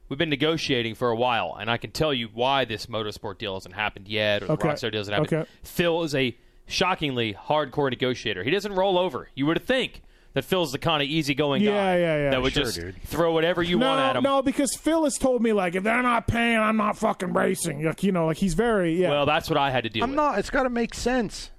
[0.10, 3.56] we've been negotiating for a while, and I can tell you why this motorsport deal
[3.56, 4.70] hasn't happened yet, or the Okay.
[4.70, 5.34] Rockstar deal hasn't happened.
[5.34, 5.50] Okay.
[5.64, 8.44] Phil is a shockingly hardcore negotiator.
[8.44, 9.30] He doesn't roll over.
[9.36, 10.02] You would think
[10.36, 12.30] that Phil's the kind of easygoing Yeah, guy yeah, yeah.
[12.30, 13.02] that would Sure, just dude.
[13.04, 14.22] throw whatever you no, want at him.
[14.24, 17.84] no, because Phil has told me like if they're not paying, I'm not fucking racing.
[17.84, 19.10] Like you know, like he's very yeah.
[19.10, 20.18] Well, that's what I had to deal I'm with.
[20.18, 20.38] not.
[20.38, 21.50] It's got to make sense.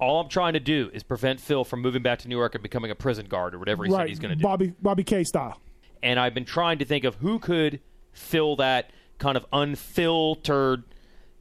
[0.00, 2.62] All I'm trying to do is prevent Phil from moving back to New York and
[2.62, 4.42] becoming a prison guard or whatever he right, said he's going to do.
[4.42, 5.60] Bobby Bobby K style.
[6.02, 7.80] and I've been trying to think of who could
[8.12, 10.84] fill that kind of unfiltered,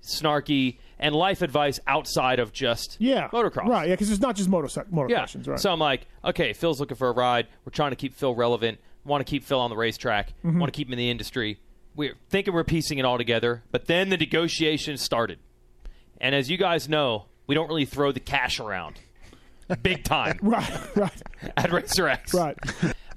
[0.01, 3.67] snarky, and life advice outside of just Yeah, motocross.
[3.67, 5.19] Right, yeah, because it's not just motorcycle motor Yeah.
[5.19, 5.59] questions, right?
[5.59, 7.47] So I'm like, okay, Phil's looking for a ride.
[7.65, 8.79] We're trying to keep Phil relevant.
[9.05, 10.33] Want to keep Phil on the racetrack.
[10.43, 10.59] Mhm.
[10.59, 11.59] Want to keep him in the industry.
[11.95, 15.39] We're thinking we're piecing it all together, but then the negotiations started.
[16.21, 18.95] And as you guys know, we don't really throw the cash around,
[19.81, 20.39] big time.
[20.41, 21.21] right, right.
[21.57, 22.33] At Racer X.
[22.33, 22.57] Right.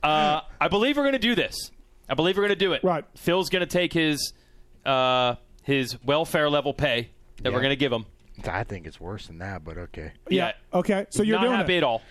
[0.03, 1.71] Uh, I believe we're going to do this.
[2.09, 2.83] I believe we're going to do it.
[2.83, 3.05] Right.
[3.17, 4.33] Phil's going to take his
[4.85, 7.11] uh, his welfare level pay
[7.43, 7.63] that we're Yeah.
[7.63, 8.07] going to give him.
[8.47, 10.13] I think it's worse than that, but okay.
[10.29, 10.53] Yeah.
[10.75, 11.79] Okay, so you're not doing happy it.
[11.79, 12.03] at all.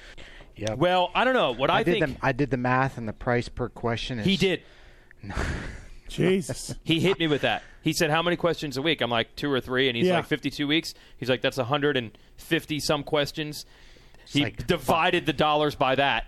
[0.56, 0.74] Yeah.
[0.74, 2.20] Well, I don't know what I, did think.
[2.20, 4.20] the I did the math and the price per question.
[4.20, 4.62] Is, He did.
[6.08, 6.76] Jesus.
[6.84, 7.64] He hit me with that.
[7.82, 10.18] He said, "How many questions a week?" I'm like, two or three, and he's Yeah.
[10.18, 13.66] like, "52 weeks." He's like, "That's 150 some questions."
[14.28, 16.26] He divided the dollars by that,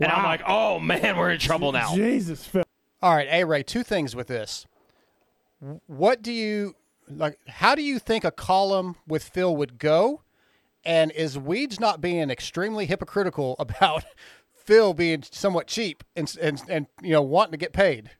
[0.00, 0.28] and I'm Wow.
[0.28, 2.64] like, "Oh man, we're in trouble now." Jesus, Phil.
[3.02, 4.66] All right, A Ray, two things with this.
[5.86, 6.74] What do you
[7.08, 7.38] like?
[7.46, 10.22] How do you think a column with Phil would go?
[10.84, 14.04] And is Weege not being extremely hypocritical about
[14.54, 18.10] Phil being somewhat cheap and and and you know wanting to get paid.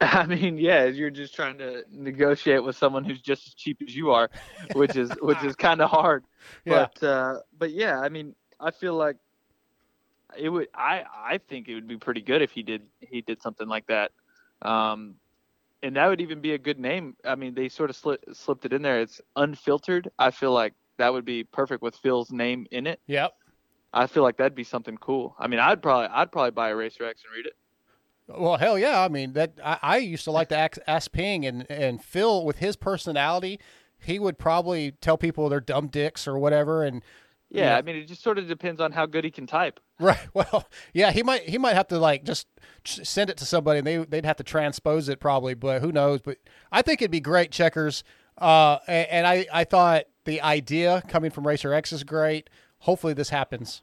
[0.00, 3.94] I mean, yeah, you're just trying to negotiate with someone who's just as cheap as
[3.94, 4.30] you are,
[4.72, 6.24] which is which is kind of hard.
[6.64, 6.86] Yeah.
[6.94, 9.16] But uh, but yeah, I mean, I feel like
[10.38, 10.68] it would.
[10.74, 13.86] I I think it would be pretty good if he did he did something like
[13.88, 14.12] that.
[14.62, 15.16] Um,
[15.82, 17.16] and that would even be a good name.
[17.24, 19.00] I mean, they sort of slipped slipped it in there.
[19.00, 20.10] It's unfiltered.
[20.18, 23.00] I feel like that would be perfect with Phil's name in it.
[23.06, 23.34] Yep.
[23.92, 25.36] I feel like that'd be something cool.
[25.38, 27.56] I mean, I'd probably I'd probably buy a Racer X and read it.
[28.28, 29.00] Well, hell yeah!
[29.02, 32.44] I mean that I, I used to like to ask, ask Ping and and Phil
[32.44, 33.58] with his personality,
[33.98, 36.84] he would probably tell people they're dumb dicks or whatever.
[36.84, 37.02] And
[37.52, 39.46] you Yeah, know, I mean, it just sort of depends on how good he can
[39.46, 39.80] type.
[40.00, 40.18] Right.
[40.34, 42.46] Well, yeah, he might he might have to like just
[42.84, 46.20] send it to somebody and they they'd have to transpose it probably, but who knows?
[46.22, 46.38] But
[46.72, 48.02] I think it'd be great checkers.
[48.38, 52.48] Uh, and I I thought the idea coming from Racer X is great.
[52.80, 53.82] Hopefully this happens.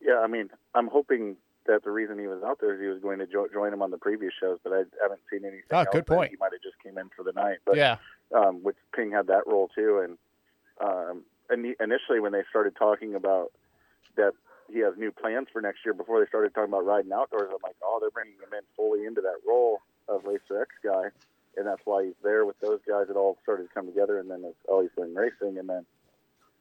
[0.00, 1.36] Yeah, I mean, I'm hoping
[1.66, 3.82] that the reason he was out there is he was going to jo- join him
[3.82, 5.62] on the previous shows, but I haven't seen anything.
[5.70, 6.30] Oh, good point.
[6.30, 7.96] He might have just came in for the night, but Yeah.
[8.34, 10.00] um, which Ping had that role too.
[10.04, 10.18] And
[10.80, 13.52] um, ini- initially, when they started talking about
[14.18, 14.34] that
[14.70, 17.64] he has new plans for next year, before they started talking about riding outdoors, I'm
[17.64, 21.08] like, oh, they're bringing him in fully into that role of Racer X guy,
[21.56, 23.08] and that's why he's there with those guys.
[23.08, 25.86] It all started to come together, and then it's oh, he's doing racing, and then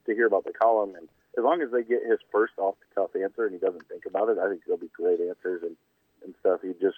[0.05, 3.01] to hear about the column and as long as they get his first off the
[3.01, 5.77] cuff answer and he doesn't think about it, I think there'll be great answers and,
[6.23, 6.61] and stuff.
[6.63, 6.97] He just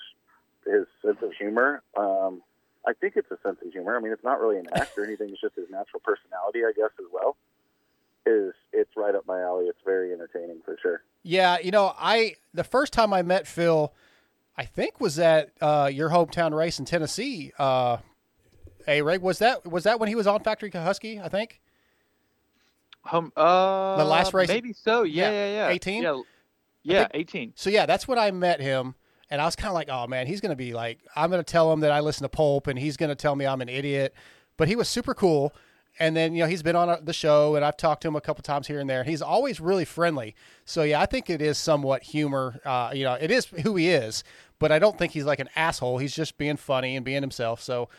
[0.65, 1.83] his sense of humor.
[1.97, 2.41] Um,
[2.87, 3.97] I think it's a sense of humor.
[3.97, 5.29] I mean, it's not really an act or anything.
[5.29, 7.35] It's just his natural personality, I guess, as well.
[8.25, 9.65] Is it's right up my alley.
[9.65, 11.01] It's very entertaining for sure.
[11.23, 13.93] Yeah, you know, I the first time I met Phil,
[14.57, 17.51] I think was at uh, your hometown race in Tennessee.
[17.57, 17.97] Uh,
[18.87, 21.19] a Ray was that was that when he was on Factory Husky?
[21.19, 21.59] I think.
[23.11, 25.03] Um, uh, The last race- maybe so.
[25.03, 25.69] Yeah, Yeah, yeah, yeah.
[25.69, 26.03] 18?
[26.03, 26.21] Yeah,
[26.83, 27.53] yeah, think- 18.
[27.55, 28.95] So yeah, that's when I met him,
[29.29, 31.71] and I was kind of like, oh man, he's gonna be like, I'm gonna tell
[31.71, 34.13] him that I listen to Pulp, and he's gonna tell me I'm an idiot.
[34.57, 35.53] But he was super cool,
[35.99, 38.15] and then you know he's been on uh, the show, and I've talked to him
[38.15, 40.35] a couple times here and there, and he's always really friendly.
[40.65, 42.59] So yeah, I think it is somewhat humor.
[42.65, 44.23] Uh, you know, it is who he is,
[44.59, 45.97] but I don't think he's like an asshole.
[45.97, 47.61] He's just being funny and being himself.
[47.61, 47.89] So,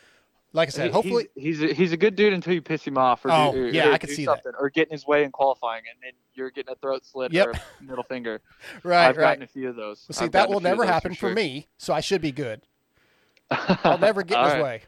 [0.52, 1.28] like I said, He- hopefully.
[1.34, 3.64] he's he's a, he's a good dude until you piss him off, or Oh, do,
[3.64, 4.42] or, yeah, or I do see that.
[4.42, 7.32] something, or get in his way in qualifying, and then you're getting a throat slit
[7.32, 7.46] Yep.
[7.46, 8.40] or a middle finger.
[8.82, 9.24] Right, I've right.
[9.24, 10.04] gotten a few of those.
[10.08, 11.34] Well, see, I've that will never happen for, sure.
[11.34, 12.60] me, so I should be good.
[13.50, 14.62] I'll never get in his right.
[14.62, 14.82] way.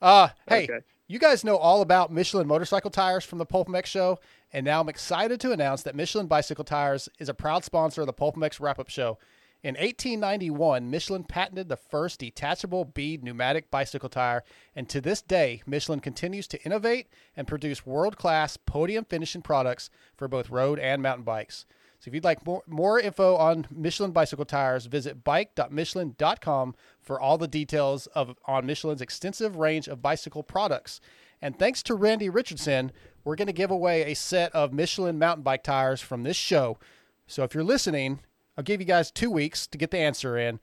[0.00, 0.78] Uh, hey, Okay.
[1.10, 4.18] You guys know all about Michelin motorcycle tires from the PulpMX show,
[4.52, 8.06] and now I'm excited to announce that Michelin Bicycle Tires is a proud sponsor of
[8.06, 9.16] the PulpMX wrap-up show.
[9.62, 14.44] In 1891, Michelin patented the first detachable bead pneumatic bicycle tire,
[14.76, 20.28] and to this day, Michelin continues to innovate and produce world-class podium finishing products for
[20.28, 21.64] both road and mountain bikes.
[22.08, 27.46] If you'd like more, more info on Michelin bicycle tires, visit bike.michelin.com for all the
[27.46, 31.02] details of on Michelin's extensive range of bicycle products.
[31.42, 32.92] And thanks to Randy Richardson,
[33.24, 36.78] we're going to give away a set of Michelin mountain bike tires from this show.
[37.26, 38.20] So if you're listening,
[38.56, 40.60] I'll give you guys two weeks to get the answer in.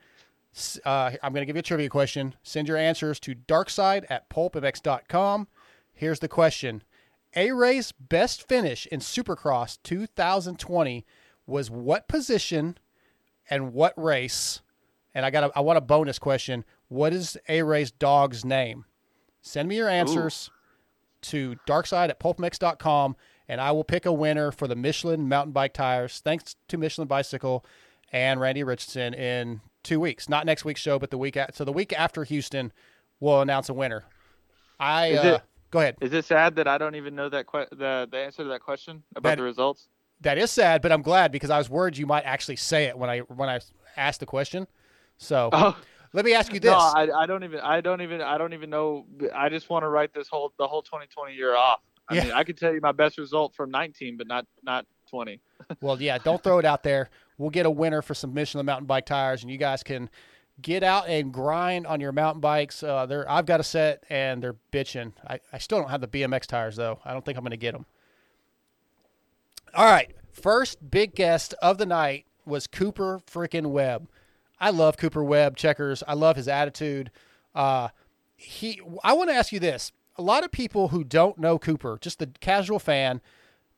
[0.83, 2.33] Uh, I'm going to give you a trivia question.
[2.41, 5.47] Send your answers to darkside at pulpmx.com.
[5.93, 6.81] Here's the question
[7.35, 11.05] A Ray's best finish in Supercross 2020
[11.47, 12.77] was what position
[13.49, 14.61] and what race?
[15.13, 16.65] And I got a, I want a bonus question.
[16.87, 18.85] What is A Ray's dog's name?
[19.41, 20.49] Send me your answers
[21.23, 23.15] to darkside at pulpmx.com
[23.47, 26.19] and I will pick a winner for the Michelin mountain bike tires.
[26.19, 27.63] Thanks to Michelin Bicycle
[28.11, 30.27] and Randy Richardson in two weeks.
[30.27, 32.71] Not next week's show, but the week at, so the week after Houston,
[33.19, 34.03] we'll announce a winner.
[34.79, 35.97] I uh, it- go ahead.
[36.01, 38.61] Is it sad that I don't even know that que- the the answer to that
[38.61, 39.87] question about That- the results?
[40.21, 42.97] That is sad, but I'm glad because I was worried you might actually say it
[42.97, 43.59] when I when I
[43.97, 44.67] asked the question.
[45.17, 45.77] So Oh.
[46.13, 46.71] let me ask you this.
[46.71, 49.05] No, I, I don't even I don't even I don't even know.
[49.35, 51.81] I just want to write this whole the whole 2020 year off.
[52.07, 52.23] I Yeah.
[52.25, 55.39] mean, I could tell you my best result from 19, but not not 20.
[55.81, 57.09] well, yeah, don't throw it out there.
[57.37, 60.09] We'll get a winner for some Michelin mountain bike tires, and you guys can
[60.61, 62.81] get out and grind on your mountain bikes.
[62.81, 65.11] Uh, they're, I've got a set, and they're bitching.
[65.27, 66.99] I, I still don't have the BMX tires though.
[67.03, 67.85] I don't think I'm going to get them.
[69.75, 74.07] All right, first big guest of the night was Cooper freaking Webb.
[74.57, 76.01] I love Cooper Webb checkers.
[76.07, 77.11] I love his attitude.
[77.53, 77.89] Uh,
[78.37, 78.79] he.
[79.03, 82.19] I want to ask you this: a lot of people who don't know Cooper, just
[82.19, 83.19] the casual fan,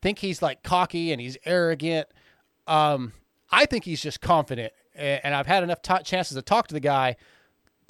[0.03, 2.07] think he's like cocky and he's arrogant.
[2.67, 3.13] Um,
[3.49, 6.79] I think he's just confident, and I've had enough t- chances to talk to the
[6.79, 7.15] guy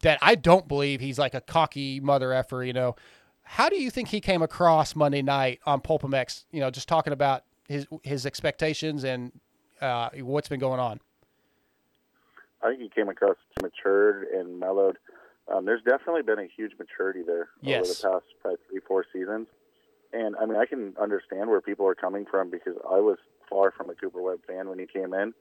[0.04, 2.64] that I don't believe he's like a cocky mother effer.
[2.64, 2.96] You know,
[3.44, 6.46] how do you think he came across Monday night on PulpMX?
[6.52, 9.32] You know, just talking about his his expectations and
[9.80, 11.00] Uh, what's been going on?
[12.64, 14.98] I think he came across matured and mellowed.
[15.48, 17.78] Um, there's definitely been a huge maturity there Yes.
[17.80, 19.48] over the past probably three, four seasons.
[20.12, 23.70] And I mean, I can understand where people are coming from because I was far
[23.70, 25.36] from a Cooper Webb fan when he came in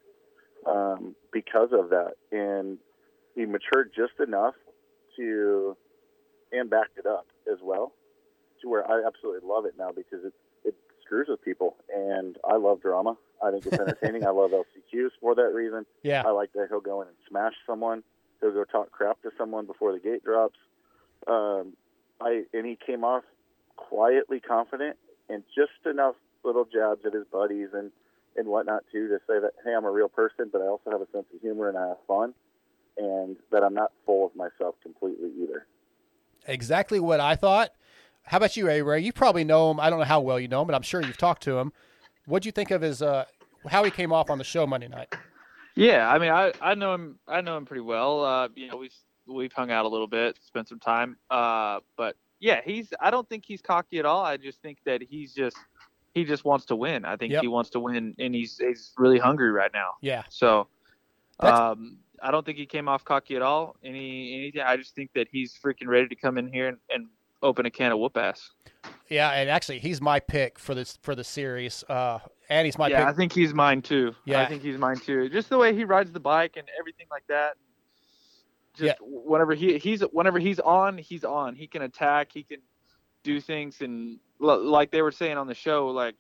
[0.67, 2.13] um, because of that.
[2.31, 2.79] And
[3.35, 4.55] he matured just enough
[5.17, 5.77] to,
[6.53, 7.93] and backed it up as well,
[8.61, 10.46] to where I absolutely love it now because it, it
[11.07, 11.77] screws with people.
[11.95, 13.17] And I love drama.
[13.43, 14.27] I think it's entertaining.
[14.27, 15.87] I love LCQs for that reason.
[16.03, 16.23] Yeah.
[16.27, 18.03] I like that he'll go in and smash someone.
[18.41, 20.59] He'll go talk crap to someone before the gate drops.
[21.27, 21.75] Um,
[22.21, 23.25] I and he came off
[23.77, 24.97] quietly confident
[25.29, 26.15] and just enough
[26.45, 27.91] little jabs at his buddies and
[28.37, 31.01] and whatnot too to say that hey, I'm a real person, but I also have
[31.01, 32.35] a sense of humor and I have fun,
[32.99, 35.67] and that I'm not full of myself completely either.
[36.47, 37.73] Exactly what I thought.
[38.27, 39.01] How about you, A Ray?
[39.01, 39.79] You probably know him.
[39.81, 41.73] I don't know how well you know him, but I'm sure you've talked to him.
[42.27, 43.25] What do you think of his uh,
[43.69, 45.15] how he came off on the show Monday night?
[45.77, 47.19] Yeah, I mean, I, I know him.
[47.29, 48.25] I know him pretty well.
[48.25, 48.95] Uh, you know, we've
[49.27, 51.17] we've hung out a little bit, spent some time.
[51.31, 52.93] Uh, but yeah, he's.
[53.01, 54.25] I don't think he's cocky at all.
[54.25, 55.57] I just think that he's just
[56.15, 57.05] he just wants to win.
[57.05, 57.43] I think Yep.
[57.43, 59.91] he wants to win, and he's he's really hungry right now.
[60.01, 60.25] Yeah.
[60.31, 60.67] So,
[61.41, 63.77] That's- um, I don't think he came off cocky at all.
[63.85, 64.63] Any anything.
[64.63, 67.07] I just think that he's freaking ready to come in here and, and
[67.43, 68.51] open a can of whoop ass.
[69.09, 71.85] Yeah, and actually, he's my pick for this for the series.
[71.89, 72.19] Uh,
[72.49, 73.07] and he's my yeah, pick.
[73.09, 74.15] I think he's mine too.
[74.25, 74.43] Yeah.
[74.43, 75.29] I think he's mine too.
[75.29, 77.55] Just the way he rides the bike and everything like that.
[78.75, 81.55] Just whenever he he's whenever he's on, he's on.
[81.55, 82.29] He can attack.
[82.33, 82.59] He can
[83.23, 86.15] do things, and l- like they were saying on the show, like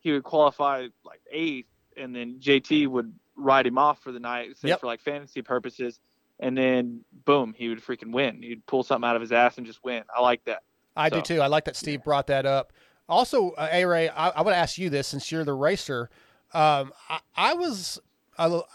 [0.00, 4.56] he would qualify like eighth, and then JT would ride him off for the night,
[4.56, 4.80] say Yep.
[4.80, 6.00] for like fantasy purposes,
[6.40, 8.42] and then boom, he would freaking win.
[8.42, 10.02] He'd pull something out of his ass and just win.
[10.14, 10.62] I like that.
[10.96, 11.40] I do too.
[11.40, 12.72] I like that Steve brought that up.
[13.08, 16.10] Also, uh, A Ray, I, I want to ask you this since you're the racer.
[16.52, 17.98] Um, I, I was,
[18.36, 18.68] a little-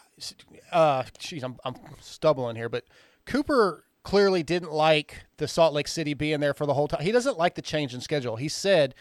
[0.71, 2.86] uh, geez, I'm, I'm stumbling here, but
[3.26, 7.02] Cooper clearly didn't like the Salt Lake City being there for the whole time.
[7.02, 8.36] He doesn't like the change in schedule.
[8.38, 8.95] He said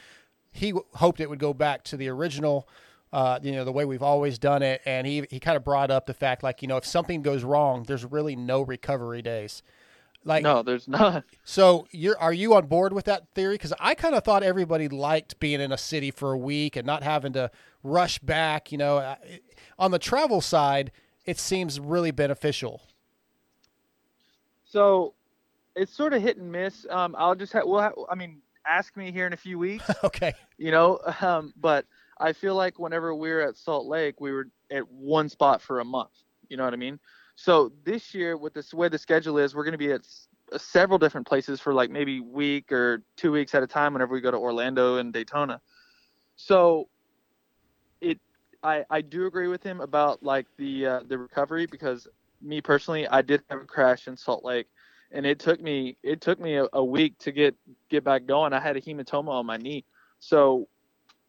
[0.51, 2.69] he w- hoped it would go back to the original,
[3.13, 4.81] uh, you know, the way we've always done it.
[4.87, 7.45] And he, he kind of brought up the fact, like, you know, if something goes
[7.45, 9.63] wrong, there's really no recovery days.
[10.25, 11.25] Like no, there's not.
[11.43, 13.55] So you're are you on board with that theory?
[13.55, 16.87] Because I kind of thought everybody liked being in a city for a week and
[16.87, 17.51] not having to
[17.83, 18.71] rush back.
[18.71, 19.17] You know, Uh,
[19.81, 20.93] on the travel side,
[21.27, 22.83] it seems really beneficial.
[24.65, 25.15] So
[25.75, 26.87] it's sort of hit and miss.
[26.89, 29.85] Um, I'll just have, we'll ha- I mean, ask me here in a few weeks.
[30.05, 30.35] okay.
[30.57, 31.85] You know, um, but
[32.23, 35.81] I feel like whenever we were at Salt Lake, we were at one spot for
[35.81, 36.23] a month.
[36.49, 37.01] You know what I mean?
[37.35, 40.07] So this year, with this way the schedule is, we're going to be at
[40.53, 43.93] uh, several different places for like maybe week or two weeks at a time.
[43.93, 45.61] Whenever we go to Orlando and Daytona,
[46.37, 46.89] so
[48.01, 48.21] it
[48.63, 52.07] I I do agree with him about like the uh, the recovery because
[52.41, 54.69] me personally, I did have a crash in Salt Lake,
[55.11, 57.57] and it took me it took me a, a week to get
[57.89, 58.53] get back going.
[58.53, 59.85] I had a hematoma on my knee,
[60.21, 60.69] so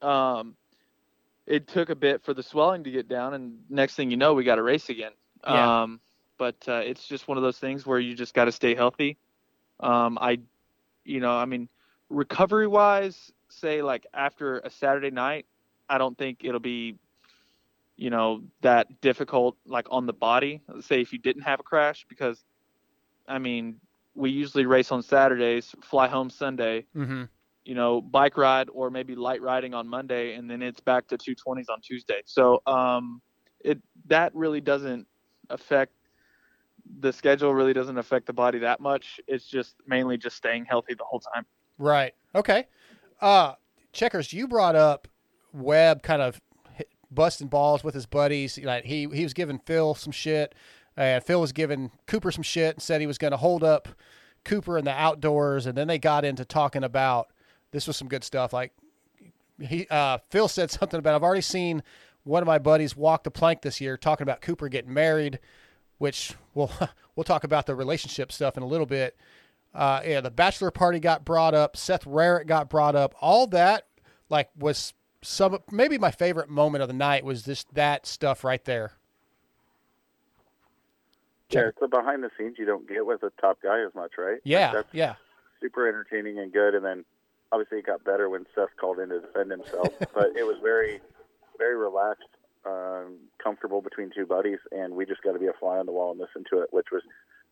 [0.01, 0.55] um,
[1.45, 4.33] it took a bit for the swelling to get down, and next thing you know,
[4.33, 5.11] we got a race again.
[5.45, 5.83] Yeah.
[5.83, 5.99] Um,
[6.37, 9.17] but uh, it's just one of those things where you just got to stay healthy.
[9.79, 10.39] Um, I,
[11.05, 11.69] you know, I mean,
[12.09, 15.45] recovery wise, say like after a Saturday night,
[15.89, 16.95] I don't think it'll be,
[17.97, 20.61] you know, that difficult like on the body.
[20.81, 22.43] Say if you didn't have a crash, because,
[23.27, 23.79] I mean,
[24.15, 27.23] we usually race on Saturdays, fly home Sunday, Mm-hmm.
[27.65, 31.17] You know, bike ride or maybe light riding on Monday, and then it's back to
[31.17, 32.21] 220s on Tuesday.
[32.25, 33.21] So um,
[33.61, 35.07] it that really doesn't
[35.49, 35.93] affect
[36.99, 37.53] the schedule.
[37.53, 39.19] Really doesn't affect the body that much.
[39.27, 41.45] It's just mainly just staying healthy the whole time.
[41.77, 42.13] Right.
[42.35, 42.67] Okay.
[43.21, 43.53] Uh,
[43.93, 45.07] checkers, you brought up
[45.53, 46.41] Webb kind of
[47.09, 48.59] busting balls with his buddies.
[48.61, 50.53] Like he he was giving Phil some shit,
[50.97, 53.87] and Phil was giving Cooper some shit and said he was going to hold up
[54.43, 55.65] Cooper in the outdoors.
[55.65, 57.29] And then they got into talking about
[57.73, 58.53] this was some good stuff.
[58.53, 58.71] Like
[59.59, 61.83] he uh, Phil said something about I've already seen
[62.23, 65.39] one of my buddies walk the plank this year talking about Cooper getting married,
[65.97, 66.71] which we'll
[67.15, 69.17] we'll talk about the relationship stuff in a little bit.
[69.73, 71.75] Uh, yeah, the bachelor party got brought up.
[71.75, 73.15] Seth Rarick got brought up.
[73.19, 73.87] All that
[74.29, 74.93] like was
[75.23, 78.93] some maybe my favorite moment of the night was this that stuff right there.
[81.49, 84.13] Yeah, it's the behind the scenes you don't get with a top guy as much,
[84.17, 84.33] right?
[84.33, 85.15] Like, Yeah, that's yeah.
[85.61, 86.73] super entertaining and good.
[86.73, 87.05] And then
[87.53, 90.99] obviously it got better when Seth called in to defend himself, but it was very,
[91.59, 92.27] very relaxed,
[92.65, 95.91] um, comfortable between two buddies, and we just got to be a fly on the
[95.91, 97.03] wall and listen to it, which was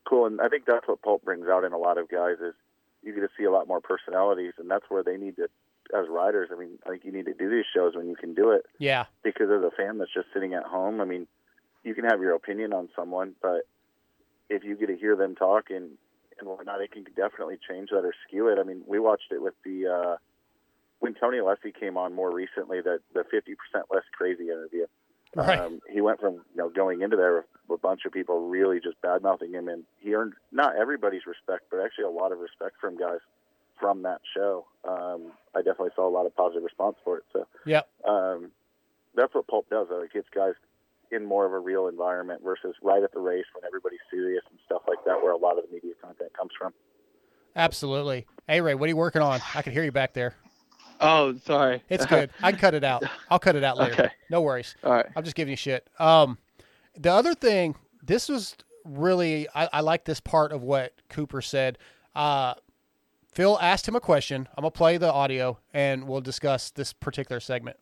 [0.10, 0.26] cool.
[0.26, 2.56] And I think that's what Pulp brings out in a lot of guys is
[3.04, 5.48] you get to see a lot more personalities, and that's where they need to
[5.98, 8.34] as riders, I mean, I think you need to do these shows when you can
[8.34, 9.06] do it Yeah.
[9.24, 11.28] because as a fan that's just sitting at home, I mean,
[11.84, 13.64] you can have your opinion on someone, but
[14.50, 15.98] if you get to hear them talk and
[16.42, 18.60] and whatnot, it can definitely change that or skew it.
[18.60, 20.16] I mean, we watched it with the uh,
[21.00, 24.86] when Tony Alessi came on more recently, that the fifty percent less crazy interview.
[25.36, 25.60] Right.
[25.60, 28.80] Um, he went from you know going into there with a bunch of people really
[28.82, 32.40] just bad mouthing him, and he earned not everybody's respect, but actually a lot of
[32.40, 33.20] respect from guys
[33.80, 34.66] from that show.
[34.88, 37.24] Um, I definitely saw a lot of positive response for it.
[37.34, 37.88] So Yep.
[38.08, 38.52] um,
[39.16, 39.88] that's what Pulp does.
[39.90, 40.02] Though.
[40.02, 40.54] It gets guys
[41.12, 44.60] in more of a real environment versus right at the race when everybody's serious and
[44.66, 46.74] stuff like that, where a lot of the media content comes from.
[47.56, 48.26] Absolutely.
[48.48, 49.40] Hey Ray, what are you working on?
[49.54, 50.36] I can hear you back there.
[51.00, 51.84] Oh, sorry.
[51.90, 52.30] It's good.
[52.44, 53.04] I can cut it out.
[53.30, 53.94] I'll cut it out later.
[53.94, 54.10] Okay.
[54.30, 54.76] No worries.
[54.84, 55.08] All right.
[55.16, 55.90] I'm just giving you shit.
[55.98, 56.38] Um,
[56.96, 58.56] the other thing, this was
[58.86, 61.80] really, I, I like this part of what Cooper said.
[62.16, 62.54] Uh,
[63.34, 64.48] Phil asked him a question.
[64.56, 67.78] I'm gonna play the audio and we'll discuss this particular segment.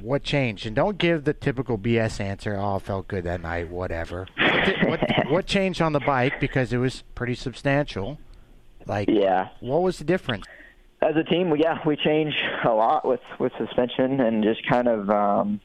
[0.00, 0.66] What changed?
[0.66, 2.56] And don't give the typical BS answer.
[2.56, 3.70] Oh, I felt good that night.
[3.70, 4.26] Whatever.
[4.84, 8.18] What, what, changed on the bike because it was pretty substantial?
[8.86, 9.48] Like, yeah.
[9.60, 10.46] What was the difference?
[11.02, 15.10] As a team, yeah, we changed a lot with with suspension and just kind of
[15.10, 15.60] um,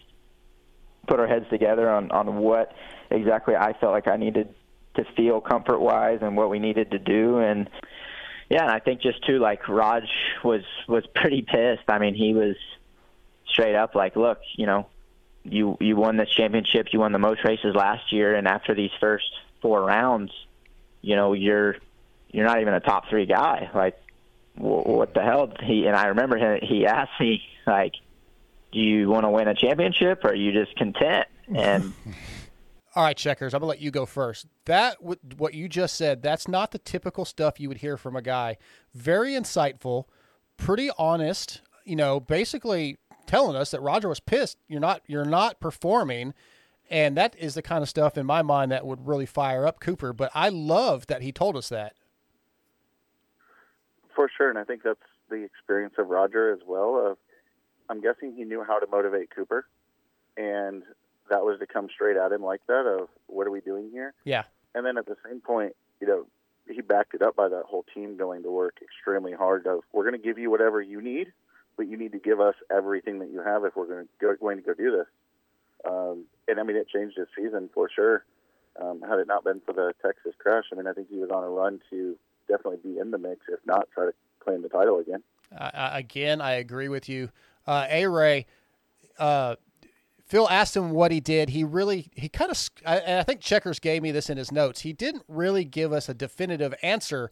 [1.07, 2.73] put our heads together on on what
[3.09, 4.53] exactly I felt like I needed
[4.95, 7.69] to feel comfort wise and what we needed to do and
[8.51, 10.03] yeah, and I think just too like Raj
[10.43, 11.87] was was pretty pissed.
[11.87, 12.57] I mean, he was
[13.47, 14.87] straight up like, look, you know,
[15.43, 18.91] you you won this championship, you won the most races last year, and after these
[18.99, 19.25] first
[19.61, 20.31] four rounds,
[21.01, 21.77] you know, you're
[22.29, 23.69] you're not even a top three guy.
[23.73, 23.99] Like,
[24.55, 25.51] wh- what the hell?
[25.63, 27.93] He and I remember him, he asked me like,
[28.71, 31.27] do you want to win a championship or are you just content?
[31.53, 31.93] And
[32.93, 33.53] All right, checkers.
[33.53, 34.47] I'm gonna let you go first.
[34.65, 36.21] That what you just said.
[36.21, 38.57] That's not the typical stuff you would hear from a guy.
[38.93, 40.05] Very insightful,
[40.57, 41.61] pretty honest.
[41.85, 42.97] You know, basically
[43.31, 44.57] telling us that Roger was pissed.
[44.67, 45.01] You're not.
[45.07, 46.33] You're not performing,
[46.89, 49.79] and that is the kind of stuff in my mind that would really fire up
[49.79, 50.11] Cooper.
[50.11, 51.93] But I love that he told us that.
[54.13, 57.11] For sure, and I think that's the experience of Roger as well.
[57.11, 57.17] Of
[57.89, 59.65] I'm guessing he knew how to motivate Cooper,
[60.35, 60.83] and
[61.29, 62.85] that was to come straight at him like that.
[62.85, 64.13] Of what are we doing here?
[64.25, 64.43] Yeah.
[64.75, 66.27] And then at the same point, you know,
[66.69, 69.65] he backed it up by that whole team going to work extremely hard.
[69.67, 71.31] Of we're going to give you whatever you need,
[71.77, 74.35] but you need to give us everything that you have if we're going to go,
[74.39, 75.07] going to go do this.
[75.89, 78.23] Um, and I mean, it changed his season for sure.
[78.81, 81.29] Um, had it not been for the Texas crash, I mean, I think he was
[81.29, 82.15] on a run to
[82.47, 85.23] definitely be in the mix, if not try to claim the title again.
[85.53, 87.29] Uh, uh, again, I agree with you.
[87.67, 88.45] Uh, a Ray,
[89.19, 89.55] uh,
[90.25, 91.49] Phil asked him what he did.
[91.49, 94.81] He really, he kind of, and I think Checkers gave me this in his notes.
[94.81, 97.31] He didn't really give us a definitive answer,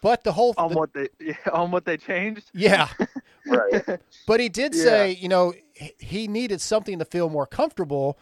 [0.00, 2.50] but the whole on the- what they yeah, on what they changed.
[2.54, 2.88] yeah,
[3.46, 4.00] right.
[4.26, 4.82] But he did Yeah.
[4.84, 5.52] say, you know,
[5.98, 8.18] he- needed something to feel more comfortable.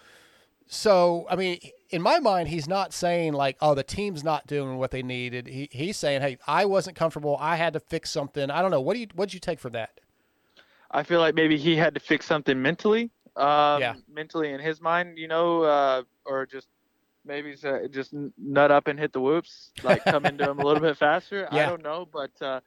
[0.67, 1.59] So, I mean,
[1.91, 5.47] in my mind, he's not saying like, "Oh, the team's not doing what they needed."
[5.47, 7.37] He, he's saying, "Hey, I wasn't comfortable.
[7.39, 8.81] I had to fix something." I don't know.
[8.81, 10.01] What do you what did you take from that?
[10.91, 13.11] I feel like maybe he had to fix something mentally.
[13.37, 13.95] Um, Yeah.
[14.11, 16.69] Mentally in his mind, you know, uh, or just
[17.25, 17.55] maybe
[17.91, 21.49] just nut up and hit the whoops, like come into him a little bit faster.
[21.51, 22.61] I don't know, but uh,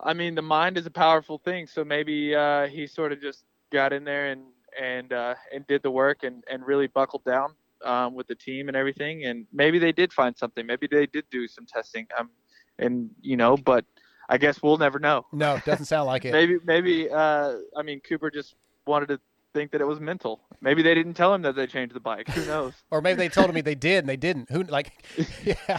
[0.00, 1.66] I mean, the mind is a powerful thing.
[1.66, 4.42] So maybe uh, he sort of just got in there and
[4.80, 8.68] and uh, and did the work and and really buckled down um, with the team
[8.68, 9.24] and everything.
[9.24, 10.66] And maybe they did find something.
[10.66, 12.06] Maybe they did do some testing.
[12.18, 12.30] Um,
[12.78, 13.84] and you know, but
[14.28, 15.26] I guess we'll never know.
[15.32, 16.32] No, it doesn't sound like it.
[16.32, 17.10] Maybe, maybe.
[17.10, 18.54] Uh, I mean, Cooper just
[18.86, 19.20] wanted to
[19.54, 20.40] think that it was mental.
[20.60, 22.28] Maybe they didn't tell him that they changed the bike.
[22.28, 22.74] Who knows?
[22.90, 24.50] Or maybe they told me they did and they didn't.
[24.50, 24.92] Who like?
[25.44, 25.78] Yeah.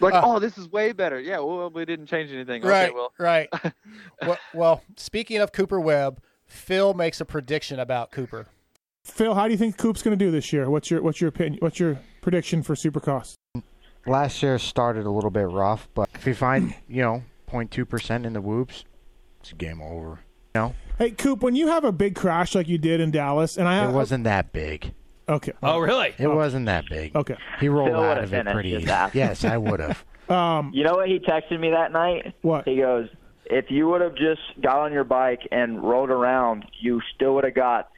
[0.00, 1.20] Like, Uh, oh, this is way better.
[1.20, 2.62] Yeah, well, we didn't change anything.
[2.62, 2.86] Right.
[2.90, 3.48] Okay, well, Right.
[4.22, 8.46] well, well, speaking of Cooper Webb, Phil makes a prediction about Cooper.
[9.04, 10.68] Phil, how do you think Coop's going to do this year?
[10.68, 11.58] What's your what's your opinion?
[11.60, 13.34] What's your prediction for Supercross?
[14.06, 18.32] Last year started a little bit rough, but if you find, you know, 0.2% in
[18.32, 18.84] the whoops,
[19.40, 20.20] it's game over.
[20.54, 23.56] You know, Hey, Coop, when you have a big crash like you did in Dallas,
[23.58, 24.92] and I it wasn't that big.
[25.28, 25.52] Okay.
[25.62, 26.14] Oh, really?
[26.18, 27.14] It wasn't that big.
[27.16, 27.36] Okay.
[27.60, 28.92] He rolled Phil out of it pretty his easy.
[29.14, 30.04] Yes, I would have.
[30.28, 32.34] Um, you know what he texted me that night?
[32.42, 32.66] What?
[32.66, 33.08] He goes,
[33.44, 37.44] "If you would have just got on your bike and rode around, you still would
[37.44, 37.90] have got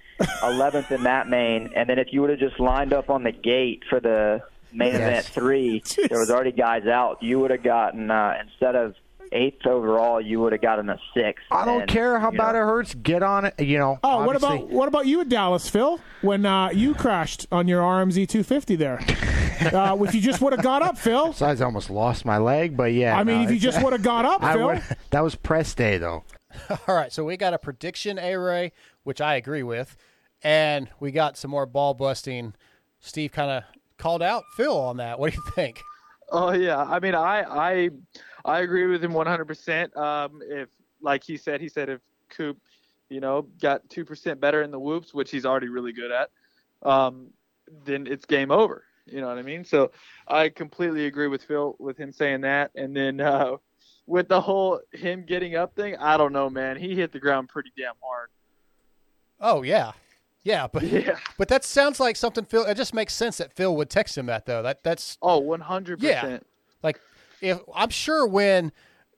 [0.43, 3.33] 11th in that main, and then if you would have just lined up on the
[3.33, 4.43] gate for the
[4.75, 5.01] main Yes.
[5.01, 7.23] event three, there was already guys out.
[7.23, 8.95] You would have gotten uh, instead of
[9.33, 11.45] eighth overall, you would have gotten a sixth.
[11.51, 12.95] I don't And, care how you know, bad it hurts.
[12.95, 13.59] Get on it.
[13.61, 13.99] You know.
[14.03, 16.01] Oh, what about what about you at Dallas, Phil?
[16.23, 18.99] When uh, you crashed on your RMZ 250 there,
[19.73, 21.29] uh, if you just would have got up, Phil.
[21.29, 23.19] Besides, I almost lost my leg, but yeah.
[23.19, 24.67] I mean, no, if you just would have got up, I Phil.
[24.67, 24.83] would.
[25.11, 26.25] That was press day, though.
[26.89, 28.73] All right, so we got a prediction, A Ray,
[29.05, 29.97] which I agree with,
[30.43, 32.55] and we got some more ball busting.
[33.01, 33.63] Steve kind of
[33.99, 35.19] called out Phil on that.
[35.21, 35.81] What do you think?
[36.31, 37.91] Oh yeah, I mean, I I
[38.45, 39.97] I agree with him 100%.
[39.97, 40.69] Um, if
[41.01, 42.59] like he said, he said if Coop,
[43.09, 46.31] you know, got two percent better in the whoops, which he's already really good at,
[46.83, 47.29] um,
[47.85, 48.85] then it's game over.
[49.07, 49.65] You know what I mean?
[49.65, 49.91] So
[50.27, 52.71] I completely agree with Phil with him saying that.
[52.75, 53.57] And then uh,
[54.07, 56.77] with the whole him getting up thing, I don't know, man.
[56.77, 58.29] He hit the ground pretty damn hard.
[59.41, 59.93] Oh yeah,
[60.43, 61.17] yeah, but Yeah.
[61.39, 62.65] but that sounds like something Phil.
[62.65, 64.63] It just makes sense that Phil would text him that though.
[64.63, 65.97] That that's Oh, 100%.
[66.03, 66.39] yeah.
[66.83, 67.01] Like
[67.41, 68.73] if I'm sure when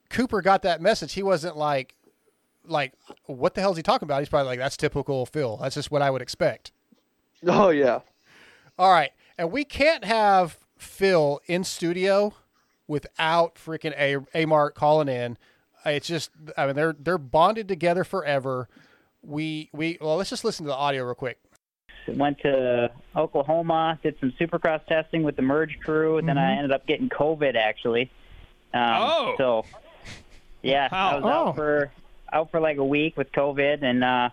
[0.08, 1.94] Cooper got that message, he wasn't like
[2.66, 2.92] like
[3.26, 4.20] what the hell is he talking about?
[4.20, 5.58] He's probably like that's typical Phil.
[5.58, 6.72] That's just what I would expect.
[7.46, 8.00] Oh yeah.
[8.78, 12.34] All right, and we can't have Phil in studio
[12.86, 15.38] without freaking A Amart calling in.
[15.84, 18.68] It's just, I mean, they're they're bonded together forever.
[19.22, 21.38] We we well, let's just listen to the audio real quick.
[22.08, 26.56] Went to Oklahoma, did some supercross testing with the merge crew, and then I Mhm.
[26.58, 28.10] ended up getting COVID actually.
[28.74, 29.34] Um, Oh.
[29.38, 29.64] So,
[30.62, 31.28] yeah, I was Oh.
[31.28, 31.90] out for
[32.32, 34.30] out for like a week with COVID, and uh,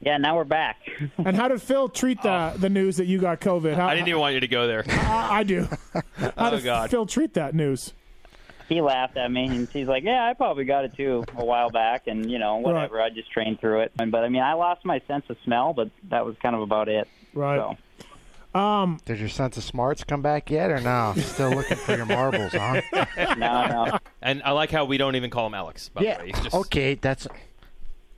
[0.00, 0.76] yeah, now we're back.
[1.24, 3.74] And how did Phil treat the the news that you got COVID?
[3.74, 4.84] How, I didn't even want you to go there.
[4.88, 5.66] I, I do.
[6.16, 6.90] How Oh, did God.
[6.90, 7.94] Phil treat that news?
[8.70, 11.68] He laughed at me, and he's like, "Yeah, I probably got it too a while
[11.68, 13.02] back, and you know, whatever.
[13.02, 15.74] I just trained through it." And, but I mean, I lost my sense of smell,
[15.74, 17.06] but that was kind of about it.
[17.34, 17.58] Right.
[17.58, 17.76] So.
[18.52, 21.14] Um, Did your sense of smarts come back yet, or no?
[21.16, 22.80] Still looking for your marbles, huh?
[23.36, 23.98] No, no.
[24.22, 25.88] And I like how we don't even call him Alex.
[25.90, 26.16] By Yeah.
[26.18, 26.32] the way.
[26.34, 27.28] He's just, Okay, that's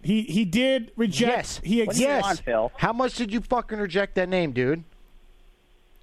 [0.02, 1.36] he he did reject.
[1.36, 1.60] yes.
[1.62, 2.42] He ex- yes.
[2.76, 4.84] How much did you fucking reject that name, dude?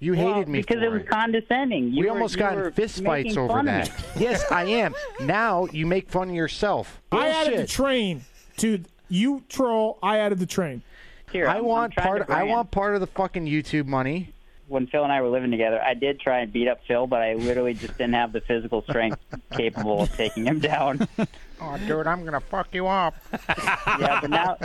[0.01, 1.89] You Well, hated me because for it was condescending.
[1.91, 3.91] You we were- almost got were in fist fights over that.
[4.17, 4.95] yes, I am.
[5.19, 7.01] Now you make fun of yourself.
[7.11, 8.21] I added the train
[8.57, 9.99] to you troll.
[10.01, 10.83] I added the train.
[11.31, 12.29] Here, I I'm- I'm want part.
[12.29, 14.33] I want part of the fucking YouTube money.
[14.67, 17.21] when Phil and I were living together, I did try and beat up Phil, but
[17.23, 19.19] I literally just didn't have the physical strength
[19.51, 21.07] capable of taking him down.
[21.61, 23.15] Oh, dude, I'm gonna fuck you up.
[23.59, 24.57] yeah, but now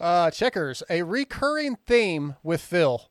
[0.00, 3.09] Uh, checkers, a recurring theme with Phil.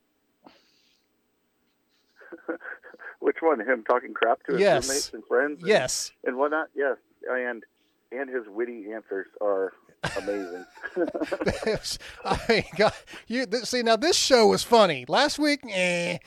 [3.30, 3.60] Which one?
[3.60, 4.88] Him talking crap to his Yes.
[4.88, 5.60] roommates and friends?
[5.62, 6.12] and- Yes.
[6.24, 6.70] And whatnot?
[6.76, 6.98] Yes.
[7.30, 7.64] And
[8.12, 9.72] and his witty answers are
[10.18, 10.66] amazing.
[12.26, 12.94] I mean, God,
[13.28, 15.60] you th- see now this show was funny last week.
[15.70, 16.18] Eh.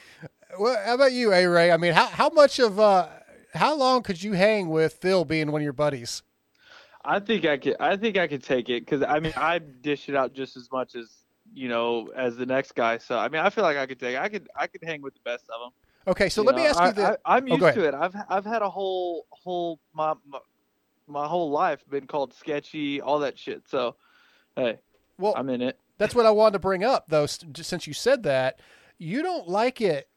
[0.61, 1.72] Well, how about you, A Ray?
[1.72, 3.09] I mean, how how much of uh,
[3.53, 6.22] how long could you hang with Phil being one of your buddies?
[7.05, 7.74] I think I could.
[7.80, 10.68] I think I could take it because I mean I dish it out just as
[10.70, 11.11] much as
[11.53, 12.98] you know as the next guy.
[12.98, 14.14] So I mean I feel like I could take.
[14.14, 14.20] it.
[14.20, 14.46] I could.
[14.55, 15.72] I could hang with the best of them.
[16.07, 17.16] Okay, so let me ask you this.
[17.24, 17.74] I, am Oh, used ahead.
[17.74, 17.94] to it.
[17.94, 20.38] I've I've had a whole whole my, my
[21.07, 23.62] my whole life been called sketchy, all that shit.
[23.68, 23.96] So
[24.57, 24.78] hey,
[25.18, 25.78] well, I'm in it.
[25.98, 27.26] That's what I wanted to bring up, though.
[27.26, 28.59] Since you said that,
[28.98, 30.09] you don't like it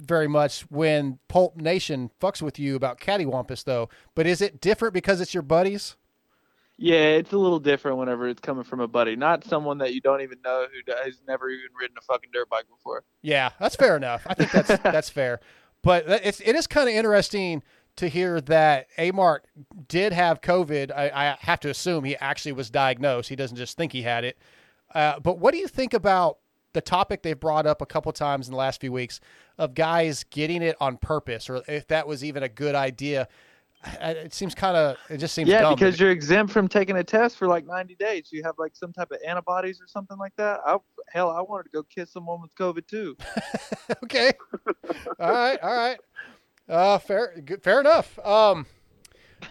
[0.00, 3.88] very much when Pulp Nation fucks with you about Cattywampus, though.
[4.14, 5.96] But is it different because it's your buddies?
[6.78, 10.00] Yeah, it's a little different whenever it's coming from a buddy, not someone that you
[10.00, 13.04] don't even know who has never even ridden a fucking dirt bike before.
[13.20, 14.22] Yeah, that's fair enough.
[14.26, 15.40] I think that's that's fair.
[15.82, 17.62] But it's it is kind of interesting
[17.96, 19.40] to hear that Amart
[19.88, 20.90] did have COVID.
[20.90, 23.28] I, I have to assume he actually was diagnosed.
[23.28, 24.38] He doesn't just think he had it.
[24.94, 26.38] Uh, but what do you think about
[26.72, 29.20] the topic they've brought up a couple times in the last few weeks
[29.58, 33.28] of guys getting it on purpose, or if that was even a good idea?
[33.84, 34.96] I- It seems kind of.
[35.10, 35.74] It just seems yeah, dumb.
[35.74, 38.28] because you're exempt from taking a test for like 90 days.
[38.32, 40.60] You have like some type of antibodies or something like that.
[40.64, 40.76] I,
[41.12, 43.16] hell, I wanted to go kiss someone with COVID too.
[44.04, 44.32] okay.
[45.18, 45.58] all right.
[45.60, 45.98] All right.
[46.68, 47.34] Uh, fair.
[47.44, 48.18] Good, fair enough.
[48.24, 48.66] Um,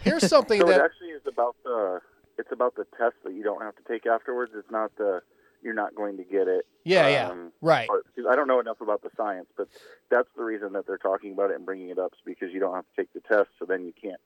[0.01, 0.79] here's something so that.
[0.79, 1.99] it actually is about the
[2.37, 4.53] it's about the test that you don't have to take afterwards.
[4.55, 5.21] It's not the
[5.63, 6.65] you're not going to get it.
[6.83, 7.29] Yeah, yeah.
[7.29, 7.87] um, Right.
[7.87, 9.67] part- 'cause I don't know enough about the science, but
[10.09, 12.59] that's the reason that they're talking about it and bringing it up is because you
[12.59, 14.19] don't have to take the test, so then you can't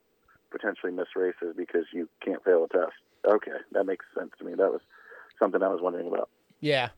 [0.52, 2.94] potentially miss races because you can't fail a test.
[3.26, 4.54] Okay, that makes sense to me.
[4.56, 4.82] That was
[5.40, 6.30] something I was wondering about.
[6.62, 6.90] Yeah.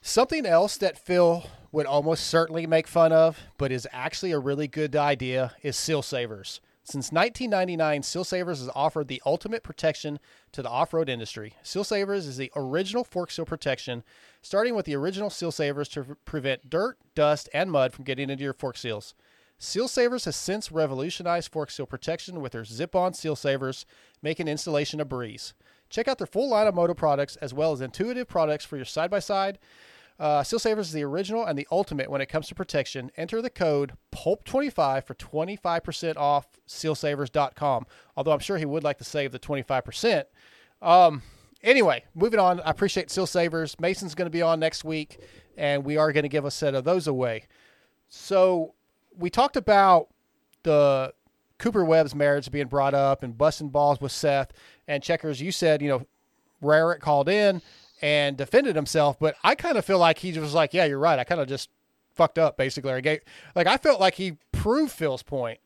[0.00, 4.66] Something else that Phil would almost certainly make fun of, but is actually a really
[4.66, 6.60] good idea, is Seal Savers.
[6.84, 10.18] Since 1999, Seal Savers has offered the ultimate protection
[10.50, 11.54] to the off road industry.
[11.62, 14.02] Seal Savers is the original fork seal protection,
[14.42, 18.42] starting with the original Seal Savers to prevent dirt, dust, and mud from getting into
[18.42, 19.14] your fork seals.
[19.58, 23.86] Seal Savers has since revolutionized fork seal protection with their zip on seal savers,
[24.20, 25.54] making installation a breeze.
[25.88, 28.84] Check out their full line of moto products as well as intuitive products for your
[28.84, 29.60] side by side
[30.22, 30.46] side.
[30.46, 33.10] Seal Savers is the original and the ultimate when it comes to protection.
[33.16, 37.86] Enter the code PULP25 for 25% off sealsavers.com.
[38.16, 40.24] Although I'm sure he would like to save the 25%.
[40.80, 41.22] Um.
[41.62, 42.60] Anyway, moving on.
[42.60, 43.78] I appreciate Seal Savers.
[43.78, 45.20] Mason's going to be on next week,
[45.56, 47.44] and we are going to give a set of those away.
[48.08, 48.74] So
[49.16, 50.08] we talked about
[50.64, 51.14] the
[51.58, 54.52] Cooper Webb's marriage being brought up and busting balls with Seth
[54.88, 55.40] and Checkers.
[55.40, 56.06] You said you know
[56.62, 57.62] Rarick called in
[58.02, 61.18] and defended himself, but I kind of feel like he was like, "Yeah, you're right.
[61.18, 61.70] I kind of just
[62.14, 63.20] fucked up, basically." Or gave,
[63.54, 65.60] like I felt like he proved Phil's point.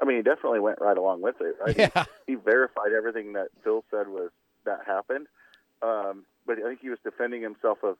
[0.00, 1.76] I mean, he definitely went right along with it, right?
[1.76, 2.04] Yeah.
[2.26, 4.30] He, he verified everything that Phil said was
[4.64, 5.26] that happened,
[5.82, 7.96] um, but I think he was defending himself of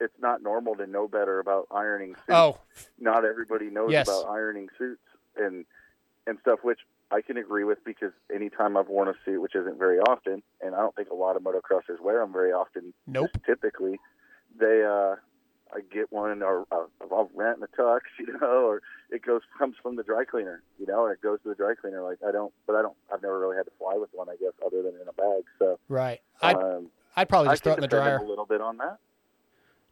[0.00, 2.24] it's not normal to know better about ironing suits.
[2.30, 2.58] Oh.
[2.98, 4.08] not everybody knows Yes.
[4.08, 5.02] about ironing suits
[5.36, 5.64] and
[6.26, 6.78] and stuff, which
[7.12, 10.74] I can agree with because anytime I've worn a suit, which isn't very often, and
[10.74, 12.94] I don't think a lot of motocrossers wear them very often.
[13.06, 13.30] Nope.
[13.44, 14.00] Typically,
[14.58, 15.16] they uh,
[15.74, 19.42] I get one or uh, I'll rent in a tux, you know, or it goes
[19.58, 22.02] comes from the dry cleaner, you know, and it goes to the dry cleaner.
[22.02, 22.96] Like I don't, but I don't.
[23.12, 25.44] I've never really had to fly with one, I guess, other than in a bag.
[25.58, 26.20] So Right.
[26.40, 28.16] I'd, um, I'd probably just I throw it in the dryer.
[28.16, 28.98] a little bit on that.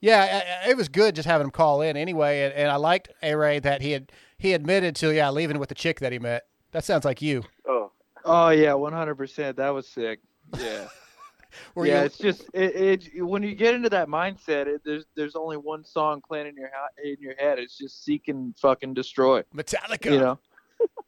[0.01, 3.35] Yeah, it was good just having him call in anyway, and, and I liked A
[3.35, 6.47] Ray that he had he admitted to yeah leaving with the chick that he met.
[6.73, 7.45] That sounds like you.
[7.67, 7.91] Oh.
[8.25, 9.57] Oh yeah, one hundred percent.
[9.57, 10.21] That was sick.
[10.59, 10.87] Yeah.
[11.75, 13.25] Were yeah, you- it's just it, it.
[13.27, 16.71] When you get into that mindset, it, there's there's only one song playing in your
[17.03, 17.59] in your head.
[17.59, 19.43] It's just seek and fucking destroy.
[19.55, 20.05] Metallica.
[20.13, 20.39] You know.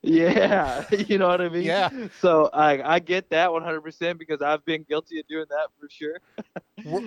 [0.04, 1.62] Yeah, you know what I mean.
[1.62, 1.88] Yeah.
[2.20, 5.88] So I I get that 100 percent because I've been guilty of doing that for
[5.88, 6.18] sure,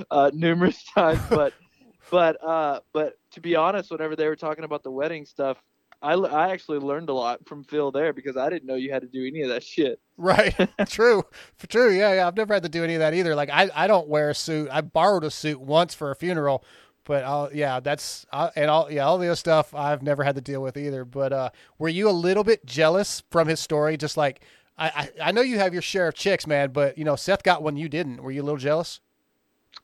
[0.10, 1.20] uh, numerous times.
[1.30, 1.53] But
[2.10, 5.58] but uh but to be honest, whenever they were talking about the wedding stuff,
[6.06, 9.01] I I actually learned a lot from Phil there because I didn't know you had
[9.01, 9.99] to do any of that shit.
[10.18, 10.56] Right.
[10.88, 11.24] True.
[11.68, 11.91] True.
[11.91, 12.28] Yeah, yeah.
[12.28, 13.36] I've never had to do any of that either.
[13.36, 14.70] Like I, I don't wear a suit.
[14.72, 16.64] I borrowed a suit once for a funeral,
[17.03, 20.36] but I'll, yeah, that's I, and all yeah, all the other stuff I've never had
[20.36, 21.03] to deal with either.
[21.03, 21.49] But uh,
[21.80, 23.97] were you a little bit jealous from his story?
[23.97, 24.41] Just like
[24.78, 27.43] I, I, I know you have your share of chicks, man, but you know Seth
[27.43, 28.24] got one you didn't.
[28.24, 29.01] Were you a little jealous?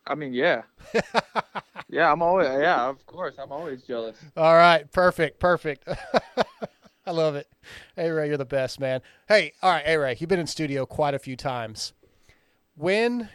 [0.08, 0.64] I mean, yeah,
[1.90, 2.12] yeah.
[2.12, 2.88] I'm always yeah.
[2.88, 4.18] Of course, I'm always jealous.
[4.36, 5.88] All right, perfect, perfect.
[7.06, 7.48] I love it.
[7.96, 9.02] Hey Ray, you're the best, man.
[9.28, 11.94] Hey, all right, hey Ray, you've been in studio quite a few times.
[12.76, 13.30] When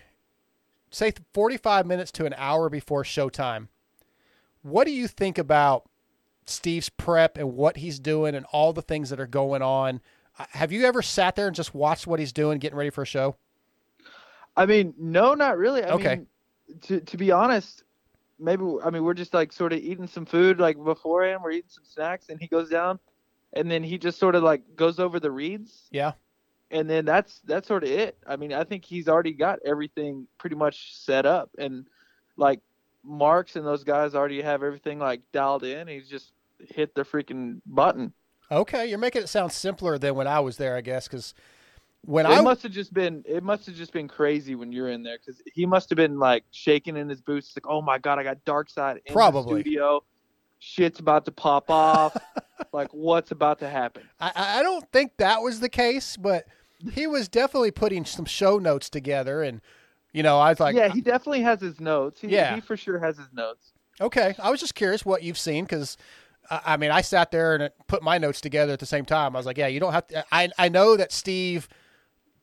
[0.90, 3.68] say 45 minutes to an hour before showtime,
[4.62, 5.88] what do you think about
[6.46, 10.00] Steve's prep and what he's doing and all the things that are going on?
[10.38, 13.02] Uh, Have you ever sat there and just watched what he's doing, getting ready for
[13.02, 13.36] a show?
[14.56, 15.82] I mean, no, not really.
[15.84, 16.08] I Okay.
[16.16, 16.26] mean,
[16.82, 17.82] to to be honest,
[18.38, 21.40] maybe I mean we're just like sort of eating some food like beforehand.
[21.42, 22.98] We're eating some snacks, and he goes down,
[23.52, 26.12] and then he just sort of like goes over the reads, Yeah.
[26.70, 28.16] and then that's that's sort of it.
[28.26, 31.86] I mean, I think he's already got everything pretty much set up, and
[32.36, 32.60] like
[33.04, 35.86] Marks and those guys already have everything like dialed in.
[35.88, 38.12] He's just hit the freaking button.
[38.50, 41.34] Okay, you're making it sound simpler than when I was there, I guess, because
[42.06, 44.88] when it I must have just been it must have just been crazy when you're
[44.88, 47.98] in there because he must have been like shaking in his boots like oh my
[47.98, 49.56] god i got dark side in Probably.
[49.56, 50.02] the studio
[50.58, 52.16] shit's about to pop off
[52.72, 56.46] like what's about to happen I, I don't think that was the case, but
[56.92, 59.60] he was definitely putting some show notes together, and
[60.12, 62.54] you know, I was like, yeah he definitely has his notes he, Yeah.
[62.54, 64.34] he for sure has his notes okay.
[64.38, 65.96] I was just curious what you've seen because,
[66.50, 69.34] I I mean, I sat there and put my notes together at the same time.
[69.34, 70.24] I was like, yeah, you don't have to.
[70.30, 71.68] I I know that Steve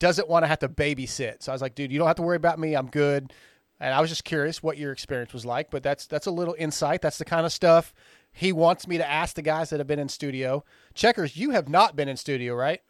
[0.04, 2.22] doesn't want to have to babysit, so I was like, dude, you don't have to
[2.22, 2.76] worry about me.
[2.76, 3.32] I'm good.
[3.80, 6.56] And I was just curious what your experience was like, but that's that's a little
[6.60, 7.02] insight.
[7.02, 7.94] That's the kind of stuff
[8.32, 10.64] he wants me to ask the guys that have been in studio.
[10.94, 12.82] Checkers, you have not been in studio, right?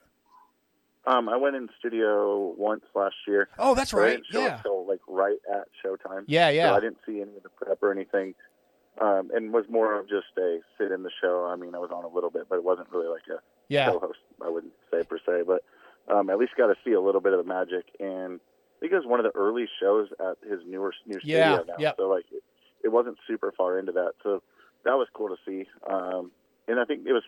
[1.06, 3.50] Um, I went in studio once last year.
[3.60, 4.22] Oh, that's right.
[4.32, 4.58] Yeah.
[4.58, 6.24] Until like right at showtime.
[6.28, 6.70] Yeah, yeah.
[6.70, 8.36] So I didn't see any of the prep or anything,
[9.02, 11.46] um, and was more of just a sit in the show.
[11.46, 13.88] I mean, I was on a little bit, but it wasn't really like a Yeah.
[13.92, 14.20] show host.
[14.42, 15.64] I wouldn't say per se, but
[16.12, 17.86] um, at least got to see a little bit of the magic.
[18.00, 21.38] And I think it was one of the early shows at his newer new studio
[21.40, 21.76] Yeah, now.
[21.80, 21.96] yep.
[21.98, 22.44] So like, it,
[22.84, 24.14] it wasn't super far into that.
[24.24, 24.42] So
[24.86, 25.66] that was cool to see.
[25.90, 26.32] Um,
[26.68, 27.24] and I think it was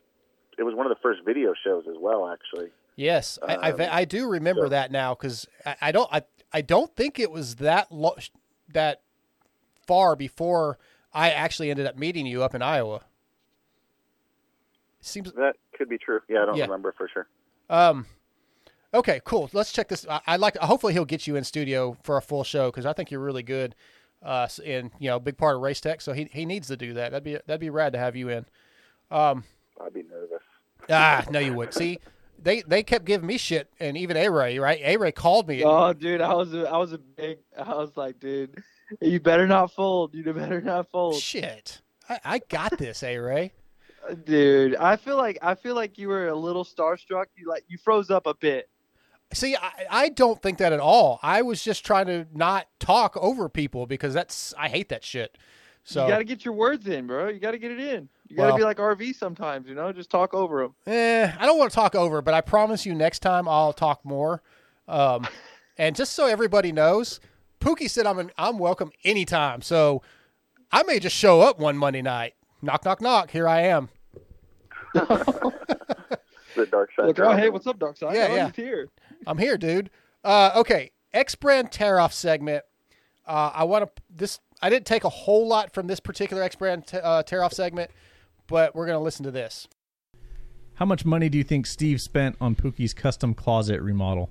[0.57, 2.69] it was one of the first video shows as well, actually.
[2.95, 6.23] Yes, I, I, Um, I do remember that now because I, I don't I,
[6.53, 8.15] I don't think it was that lo-
[8.71, 9.01] that
[9.85, 10.77] far before
[11.13, 13.01] I actually ended up meeting you up in Iowa.
[15.01, 16.21] Seems that could be true.
[16.27, 16.63] Yeah, I don't Yeah.
[16.65, 17.27] remember for sure.
[17.69, 18.05] Um,
[18.95, 19.49] okay, cool.
[19.53, 20.05] Let's check this.
[20.09, 20.57] I, I like.
[20.57, 23.43] Hopefully, he'll get you in studio for a full show because I think you're really
[23.43, 23.75] good.
[24.23, 26.01] Uh, in you know, big part of race tech.
[26.01, 27.11] So he he needs to do that.
[27.11, 28.45] That'd be that'd be rad to have you in.
[29.11, 29.43] Um,
[29.79, 30.41] I'd be nervous.
[30.89, 31.73] ah, no, you would.
[31.73, 31.99] See,
[32.41, 34.79] they they kept giving me shit, and even A Ray, right?
[34.83, 35.63] A Ray called me.
[35.63, 38.63] oh dude i was a, i was a big i was like dude
[39.01, 43.51] you better not fold you better not fold shit I, I got this, A Ray.
[44.25, 47.77] dude i feel like i feel like you were a little starstruck you like you
[47.83, 48.69] froze up a bit
[49.33, 51.19] See, I, I don't think that at all.
[51.21, 55.37] I was just trying to not talk over people because that's I hate that shit.
[55.83, 57.27] So you got to get your words in, bro.
[57.27, 58.09] You got to get it in.
[58.27, 60.75] You got to Well- be like RV sometimes, you know, just talk over them.
[60.87, 64.03] Eh, I don't want to talk over, but I promise you next time I'll talk
[64.05, 64.41] more.
[64.87, 65.27] Um,
[65.77, 67.19] and just so everybody knows,
[67.59, 69.61] Pookie said I'm an, I'm welcome anytime.
[69.61, 70.01] So
[70.71, 72.33] I may just show up one Monday night.
[72.61, 73.31] Knock, knock, knock.
[73.31, 73.89] Here I am.
[76.55, 77.07] The dark side.
[77.07, 78.15] Look, oh, hey, what's up, Dark Side?
[78.15, 78.45] Yeah, Oh, yeah.
[78.47, 78.87] he's here.
[79.27, 79.89] I'm here, dude.
[80.23, 82.63] Uh, okay, X brand tear off segment.
[83.25, 84.39] Uh, I want to this.
[84.61, 87.53] I didn't take a whole lot from this particular X brand t- uh, tear off
[87.53, 87.91] segment,
[88.47, 89.67] but we're gonna listen to this.
[90.75, 94.29] How much money do you think Steve spent on Pookie's custom closet remodel?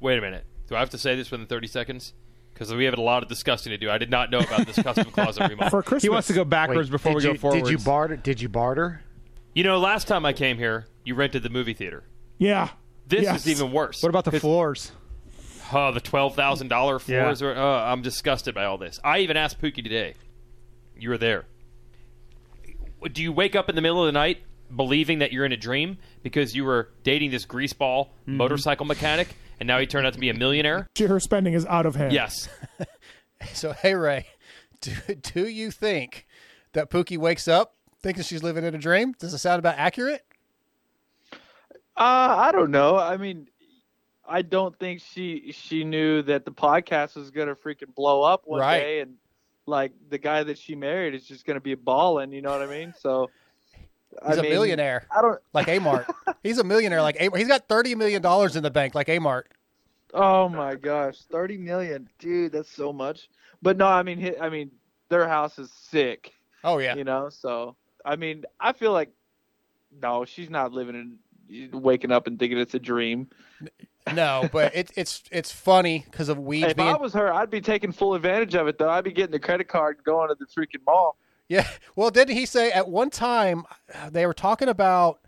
[0.00, 0.44] Wait a minute.
[0.68, 2.14] Do I have to say this within 30 seconds?
[2.52, 3.90] Because we have a lot of discussing to do.
[3.90, 5.70] I did not know about this custom closet remodel.
[5.70, 6.02] For Christmas.
[6.02, 7.62] He wants to go backwards Wait, before we you, go forwards.
[7.62, 8.16] Did you barter?
[8.16, 9.02] Did you barter?
[9.54, 12.04] You know, last time I came here, you rented the movie theater.
[12.38, 12.70] Yeah.
[13.08, 13.46] This Yes.
[13.46, 14.02] is even worse.
[14.02, 14.92] What about the floors?
[15.72, 17.22] Oh, the twelve thousand dollar Yeah.
[17.24, 17.42] floors.
[17.42, 19.00] Are, uh, I'm disgusted by all this.
[19.02, 20.14] I even asked Pookie today.
[20.98, 21.44] You were there.
[23.12, 24.42] Do you wake up in the middle of the night
[24.74, 28.36] believing that you're in a dream because you were dating this greaseball Mm-hmm.
[28.36, 29.28] motorcycle mechanic,
[29.60, 30.86] and now he turned out to be a millionaire?
[30.98, 32.12] Her spending is out of hand.
[32.12, 32.48] Yes.
[33.52, 34.26] So hey Ray,
[34.80, 34.90] do,
[35.22, 36.26] do you think
[36.72, 39.14] that Pookie wakes up thinking she's living in a dream?
[39.20, 40.22] Does it sound about accurate?
[41.98, 42.96] Uh, I don't know.
[42.96, 43.48] I mean,
[44.26, 48.60] I don't think she she knew that the podcast was gonna freaking blow up one
[48.60, 48.80] Right.
[48.80, 49.14] day, and
[49.66, 52.32] like the guy that she married is just gonna be balling.
[52.32, 52.94] You know what I mean?
[52.98, 53.30] So
[54.26, 55.06] He's I a mean, millionaire.
[55.16, 55.40] I don't.
[55.52, 56.06] Like Amart.
[56.42, 57.02] He's a millionaire.
[57.02, 57.38] Like Amart.
[57.38, 58.94] He's got thirty million dollars in the bank.
[58.94, 59.44] Like Amart.
[60.14, 63.28] Oh my gosh, thirty million, dude, that's so much.
[63.60, 64.70] But no, I mean, I mean,
[65.10, 66.32] their house is sick.
[66.64, 66.94] Oh yeah.
[66.94, 69.10] You know, so I mean, I feel like
[70.02, 71.18] no, she's not living in,
[71.72, 73.28] waking up and thinking it's a dream.
[74.14, 77.50] No, but it, it's it's funny because of weeds If being I was her, I'd
[77.50, 78.90] be taking full advantage of it though.
[78.90, 81.16] I'd be getting the credit card and going to the freaking mall.
[81.48, 81.66] Yeah.
[81.96, 85.20] Well, didn't he say at one time uh, they were talking about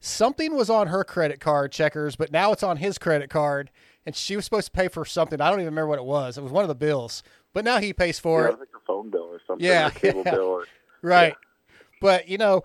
[0.00, 3.70] something was on her credit card, checkers, but now it's on his credit card,
[4.04, 5.40] and she was supposed to pay for something.
[5.40, 6.36] I don't even remember what it was.
[6.36, 8.48] It was one of the bills, but now he pays for yeah, it.
[8.48, 9.66] it was like a phone bill or something.
[9.66, 10.30] Yeah, or cable yeah.
[10.34, 10.42] bill.
[10.42, 10.66] Or,
[11.02, 11.34] Right.
[12.00, 12.64] But you know,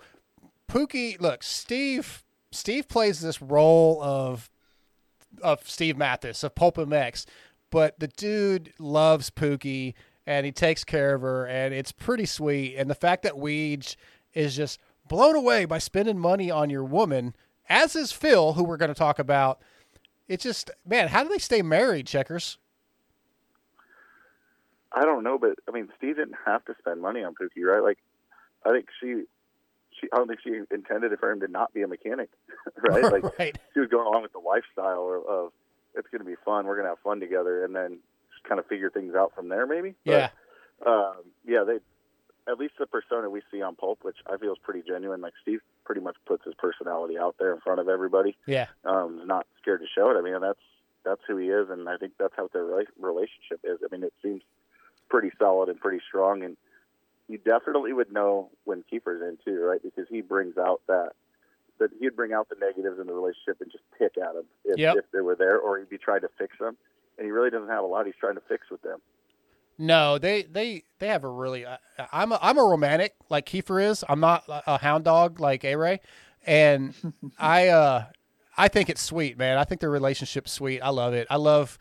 [0.68, 4.50] Pookie, look, Steve Steve plays this role of
[5.42, 7.26] of Steve Matthes, of Pulp MX,
[7.70, 9.94] but the dude loves Pookie
[10.26, 12.76] and he takes care of her and it's pretty sweet.
[12.76, 13.96] And the fact that Weege
[14.32, 17.36] is just blown away by spending money on your woman,
[17.68, 19.60] as is Phil, who we're going to talk about.
[20.26, 22.58] It's just man, how do they stay married, checkers?
[24.92, 27.82] I don't know, but I mean, Steve didn't have to spend money on Pookie, right?
[27.82, 27.98] Like,
[28.64, 29.24] I think she,
[30.00, 32.28] she, I don't think she intended for him to not be a mechanic,
[32.88, 33.04] right?
[33.04, 33.58] Like, Right.
[33.74, 35.52] she was going along with the lifestyle of, of
[35.94, 37.98] it's going to be fun, we're going to have fun together, and then
[38.32, 39.94] just kind of figure things out from there, maybe.
[40.04, 40.30] Yeah.
[40.80, 41.14] But, um,
[41.46, 41.78] yeah, they,
[42.50, 45.20] at least the persona we see on Pulp, which I feel is pretty genuine.
[45.20, 48.36] Like Steve pretty much puts his personality out there in front of everybody.
[48.46, 48.66] Yeah.
[48.84, 50.18] um, is not scared to show it.
[50.18, 50.58] I mean, that's
[51.04, 52.64] that's who he is, and I think that's how their
[52.98, 53.78] relationship is.
[53.84, 54.42] I mean, it seems
[55.08, 56.56] pretty solid and pretty strong, and
[57.28, 59.82] you definitely would know when Keefer's in too, right?
[59.82, 61.10] Because he brings out that
[61.78, 64.78] that he'd bring out the negatives in the relationship and just pick at them if,
[64.78, 64.96] Yep.
[64.96, 66.76] if they were there, or he'd be trying to fix them,
[67.16, 68.98] and he really doesn't have a lot he's trying to fix with them.
[69.78, 71.64] No, they they they have a really.
[71.66, 71.78] I-
[72.12, 74.04] I'm a, I'm a romantic like Keefer is.
[74.08, 76.00] I'm not a hound dog like A Ray,
[76.44, 76.94] and
[77.38, 78.06] I uh
[78.56, 79.56] I think it's sweet, man.
[79.56, 80.80] I think their relationship's sweet.
[80.80, 81.28] I love it.
[81.30, 81.78] I love.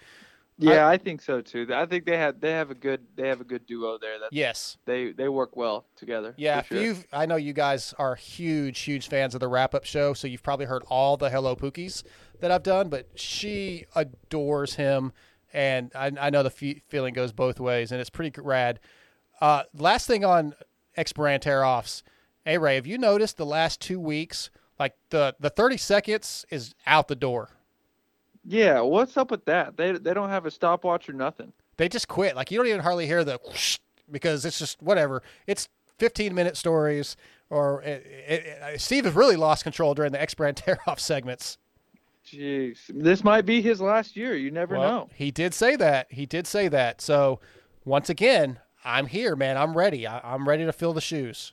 [0.60, 1.68] Yeah, I, think so too.
[1.74, 4.20] I think they have they have a good they have a good duo there.
[4.20, 4.78] That Yes.
[4.86, 6.34] they they work well together.
[6.38, 6.82] Yeah, for if sure.
[6.88, 10.28] you've I know you guys are huge huge fans of the wrap up show, so
[10.28, 12.04] you've probably heard all the Hello Pookies
[12.40, 12.90] that I've done.
[12.90, 15.14] But she adores him,
[15.54, 18.80] and I, I know the fe- feeling goes both ways, and it's pretty rad.
[19.40, 20.56] Uh, last thing on
[20.96, 22.02] ex brand tear offs,
[22.46, 24.50] hey Ray, have you noticed the last two weeks,
[24.80, 27.50] like the the thirty seconds is out the door.
[28.50, 29.76] Yeah, what's up with that?
[29.76, 31.52] They they don't have a stopwatch or nothing.
[31.76, 32.36] They just quit.
[32.36, 33.78] Like you don't even hardly hear the whoosh
[34.10, 35.22] because it's just whatever.
[35.48, 35.68] It's
[36.00, 37.18] 15 minute stories.
[37.50, 41.00] Or it, it, it- Steve has really lost control during the X brand tear off
[41.00, 41.58] segments.
[42.26, 44.36] Jeez, this might be his last year.
[44.36, 45.10] You never Well, know.
[45.14, 46.08] He did say that.
[46.12, 47.00] He did say that.
[47.02, 47.40] So
[47.86, 49.58] once again, I'm here, man.
[49.58, 50.06] I'm ready.
[50.08, 51.52] I, I'm ready to fill the shoes.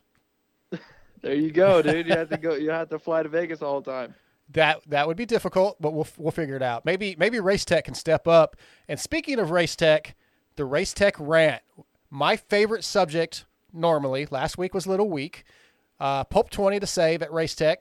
[1.23, 2.07] There you go, dude.
[2.07, 2.53] You have to go.
[2.55, 4.15] You have to fly to Vegas all the time.
[4.51, 6.85] That that would be difficult, but we'll we'll figure it out.
[6.85, 8.57] Maybe maybe Race Tech can step up.
[8.89, 10.15] And speaking of Race Tech,
[10.57, 11.63] the Race Tech rant,
[12.11, 14.27] my favorite subject normally.
[14.31, 15.45] Last week was a little weak.
[15.99, 17.81] Uh, Pulp twenty to save at Race Tech,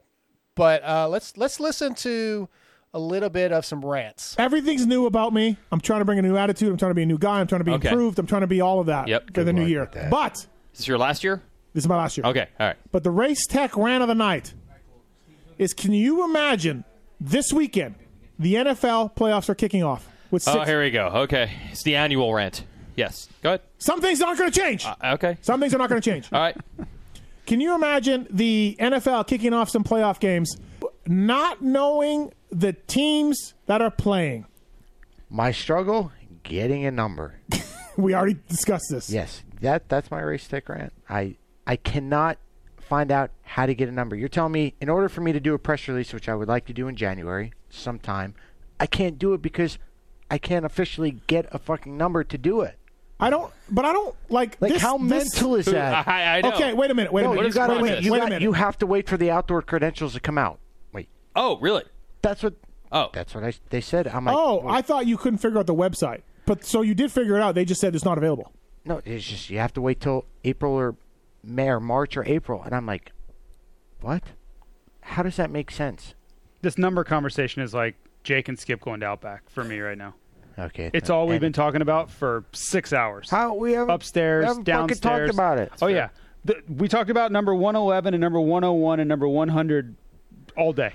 [0.55, 2.47] but uh, let's let's listen to
[2.93, 4.35] a little bit of some rants.
[4.39, 5.57] Everything's new about me.
[5.71, 6.69] I'm trying to bring a new attitude.
[6.69, 7.39] I'm trying to be a new guy.
[7.41, 7.89] I'm trying to be Okay.
[7.89, 8.19] improved.
[8.19, 9.27] I'm trying to be all of that Yep.
[9.27, 9.81] for Good the new year.
[9.81, 10.09] with that.
[10.11, 10.37] But
[10.73, 11.41] Is this your last year?
[11.73, 12.25] this is my last year.
[12.27, 12.77] Okay, all right.
[12.91, 14.53] But the race tech rant of the night
[15.63, 16.83] is: Can you imagine
[17.19, 17.95] this weekend
[18.37, 20.61] the NFL playoffs are kicking off with oh, six?
[20.63, 21.07] Oh, here we go.
[21.07, 22.65] Okay, it's the annual rant.
[22.95, 23.61] Yes, go ahead.
[23.79, 24.85] Some things aren't going to change.
[24.85, 25.37] Uh, okay.
[25.41, 26.29] Some things are not going to change.
[26.31, 26.55] All right.
[27.47, 30.55] Can you imagine the NFL kicking off some playoff games,
[31.07, 34.45] not knowing the teams that are playing?
[35.29, 36.11] My struggle
[36.43, 37.35] getting a number.
[37.95, 39.09] We already discussed this.
[39.09, 40.93] Yes, that that's my race tech rant.
[41.07, 41.35] I
[41.67, 42.37] I cannot
[42.93, 44.15] find out how to get a number.
[44.15, 46.47] You're telling me in order for me to do a press release, which I would
[46.47, 48.35] like to do in January sometime,
[48.79, 49.79] I can't do it because
[50.29, 52.77] I can't officially get a fucking number to do it.
[53.19, 54.57] I don't, but I don't like.
[54.61, 56.05] Like this- how this- mental is that?
[56.53, 57.11] Okay, wait a minute.
[57.11, 57.47] Wait a No, minute.
[57.47, 57.89] You gotta wait a wait.
[57.89, 58.03] minute.
[58.03, 58.41] You, wait got- a minute.
[58.43, 60.59] you have to wait for the outdoor credentials to come out.
[60.93, 61.09] Wait.
[61.35, 61.85] Oh, really?
[62.21, 62.53] That's what.
[62.91, 63.53] Oh, that's what I.
[63.71, 64.07] They said.
[64.07, 64.35] I'm like.
[64.37, 67.35] oh, well, I thought you couldn't figure out the website, but so you did figure
[67.37, 67.55] it out.
[67.55, 68.51] They just said it's not available.
[68.85, 70.95] No, it's just you have to wait till April or
[71.43, 73.11] May or March or April, and I'm like,
[74.01, 74.23] what?
[75.01, 76.13] How does that make sense?
[76.61, 80.15] This number conversation is like Jake and Skip going to Outback for me right now.
[80.57, 83.29] Okay, It's all we've been talking about for six hours.
[83.29, 85.29] How we haven't upstairs, we haven't fucking downstairs.
[85.29, 85.71] talked about it.
[85.81, 86.09] oh yeah,
[86.45, 89.47] the, we talked about number one eleven and number one hundred one and number one
[89.49, 89.95] hundred
[90.55, 90.93] all day.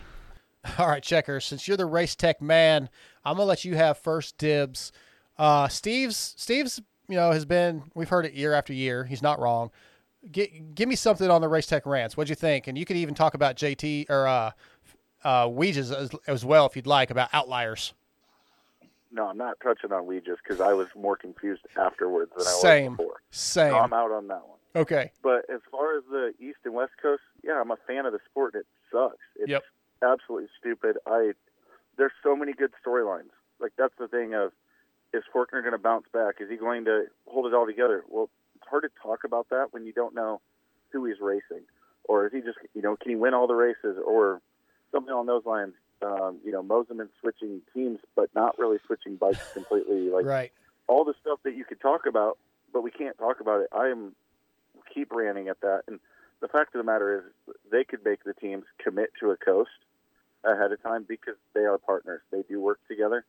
[0.78, 1.44] All right, checkers.
[1.44, 2.88] Since you're the race tech man,
[3.24, 4.92] I'm gonna let you have first dibs.
[5.36, 9.04] Uh, Steve's Steve's you know has been we've heard it year after year.
[9.04, 9.70] He's not wrong.
[10.30, 12.16] Gi- give me something on the race tech rants.
[12.16, 12.66] What'd you think?
[12.66, 14.50] And you could even talk about JT or uh,
[15.24, 17.94] uh, Weeges as, as well if you'd like about outliers.
[19.10, 22.92] No, I'm not touching on Weeges because I was more confused afterwards than I Same.
[22.92, 23.20] was before.
[23.30, 23.70] Same.
[23.72, 24.58] So I'm out on that one.
[24.76, 25.12] Okay.
[25.22, 28.18] But as far as the East and West Coast, yeah, I'm a fan of the
[28.30, 28.54] sport.
[28.54, 29.16] and It sucks.
[29.36, 29.62] It's Yep.
[30.02, 30.98] absolutely stupid.
[31.06, 31.32] I
[31.96, 33.30] there's so many good storylines.
[33.58, 34.52] Like that's the thing of
[35.14, 36.34] is Forkner going to bounce back?
[36.40, 38.04] Is he going to hold it all together?
[38.08, 38.28] Well,
[38.68, 40.40] hard to talk about that when you don't know
[40.92, 41.64] who he's racing,
[42.04, 44.40] or is he just you know can he win all the races or
[44.92, 45.74] something along those lines?
[46.00, 50.10] Um, you know, Mosiman switching teams, but not really switching bikes completely.
[50.10, 50.52] Like Right.
[50.86, 52.38] all the stuff that you could talk about,
[52.72, 53.68] but we can't talk about it.
[53.72, 54.14] I am
[54.92, 55.82] keep ranting at that.
[55.86, 56.00] And
[56.40, 59.70] the fact of the matter is, they could make the teams commit to a coast
[60.44, 62.22] ahead of time because they are partners.
[62.30, 63.24] They do work together.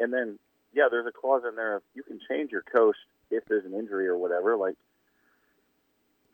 [0.00, 0.38] And then,
[0.72, 2.98] yeah, there's a clause in there of you can change your coast
[3.30, 4.56] if there's an injury or whatever.
[4.56, 4.76] Like,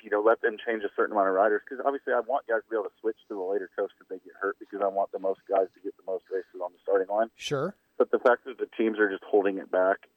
[0.03, 2.63] you know, let them change a certain amount of riders because obviously I want guys
[2.65, 4.89] to be able to switch to the later coast if they get hurt because I
[4.89, 7.31] want the most guys to get the most races on the starting line.
[7.37, 7.75] Sure.
[7.99, 10.09] But the fact that the teams are just holding it back,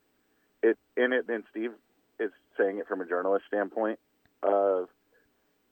[0.63, 1.71] it in it, and Steve
[2.19, 3.99] is saying it from a journalist standpoint.
[4.41, 4.89] Of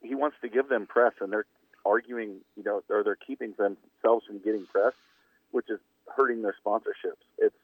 [0.01, 1.45] he wants to give them press, and they're
[1.85, 4.93] arguing, you know, or they're keeping themselves from getting press,
[5.51, 5.79] which is
[6.15, 7.23] hurting their sponsorships.
[7.37, 7.55] It's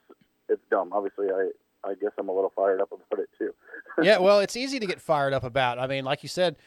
[0.48, 0.92] it's dumb.
[0.94, 1.52] Obviously, I
[1.84, 3.54] I guess I'm a little fired up about it too.
[4.02, 5.80] yeah, well, it's easy to get fired up about.
[5.80, 6.58] I mean, like you said,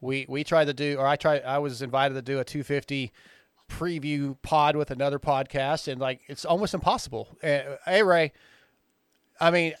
[0.00, 3.12] we we tried to do, or I tried, I was invited to do a 250
[3.68, 7.36] preview pod with another podcast, and like it's almost impossible.
[7.42, 8.32] Uh, hey, Ray,
[9.40, 9.74] I mean,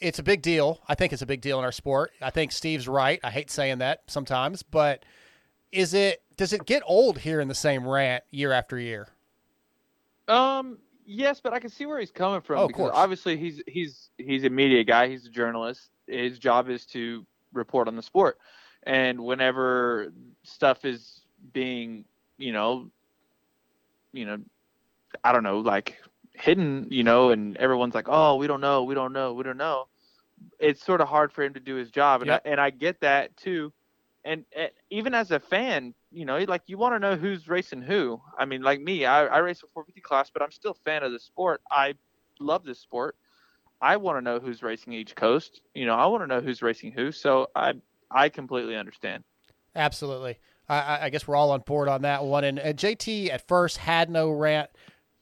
[0.00, 0.80] it's a big deal.
[0.88, 2.12] I think it's a big deal in our sport.
[2.20, 3.20] I think Steve's right.
[3.24, 5.04] I hate saying that sometimes, but
[5.72, 6.22] is it?
[6.36, 9.08] Does it get old here in the same rant year after year?
[10.28, 14.10] Um, yes, but I can see where he's coming from Oh, because obviously he's he's
[14.18, 15.08] he's a media guy.
[15.08, 15.90] He's a journalist.
[16.06, 18.38] His job is to report on the sport,
[18.84, 20.12] and whenever
[20.44, 22.04] stuff is being,
[22.38, 22.90] you know,
[24.12, 24.38] you know,
[25.24, 25.98] I don't know, like
[26.34, 29.58] hidden, you know, and everyone's like, oh, we don't know, we don't know, we don't
[29.58, 29.86] know.
[30.60, 32.32] It's sort of hard for him to do his job, and Yep.
[32.32, 33.72] I, and I get that too.
[34.24, 37.82] And, and even as a fan, you know, like you want to know who's racing
[37.82, 38.20] who.
[38.38, 41.02] I mean, like me, I, I race a 450 class, but I'm still a fan
[41.02, 41.60] of the sport.
[41.70, 41.94] I
[42.40, 43.16] love this sport.
[43.80, 45.60] I want to know who's racing each coast.
[45.74, 47.12] You know, I want to know who's racing who.
[47.12, 47.74] So I
[48.10, 49.24] I completely understand.
[49.74, 50.38] Absolutely.
[50.68, 52.42] I- I, guess we're all on board on that one.
[52.42, 54.70] And, and JT at first had no rant.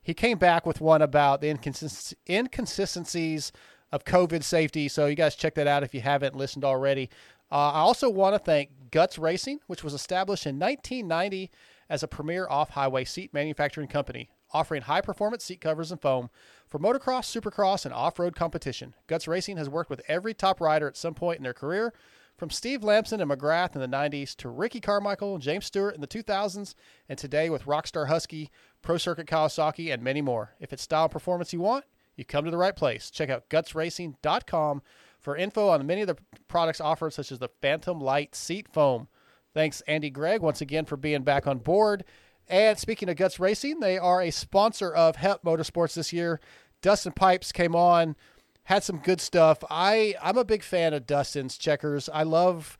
[0.03, 3.53] He came back with one about the inconsist- inconsistencies
[3.93, 4.89] of COVID safety.
[4.89, 7.11] So you guys check that out if you haven't listened already.
[7.51, 11.51] Uh, I also want to thank Guts Racing, which was established in 1990
[11.89, 16.31] as a premier off-highway seat manufacturing company, offering high-performance seat covers and foam
[16.67, 18.95] for motocross, supercross, and off-road competition.
[19.07, 21.93] Guts Racing has worked with every top rider at some point in their career,
[22.37, 26.01] from Steve Lamson and McGrath in the 90s to Ricky Carmichael and James Stewart in
[26.01, 26.75] the 2000s,
[27.09, 28.51] and today with Rockstar Husky,
[28.83, 30.55] Pro Circuit Kawasaki, and many more.
[30.59, 31.85] If it's style and performance you want,
[32.17, 33.11] you come to the right place.
[33.11, 34.83] Check out gutsracing.com
[35.25, 39.09] for info on many of the products offered, such as the Phantom Light Seat Foam.
[39.55, 42.05] Thanks, Andy Gregg, once again for being back on board.
[42.47, 46.41] And speaking of Guts Racing, they are a sponsor of HEP Motorsports this year.
[46.83, 48.17] Dustin Pipes came on,
[48.65, 49.65] had some good stuff.
[49.71, 52.11] I I'm a big fan of Dustin's checkers.
[52.13, 52.77] I love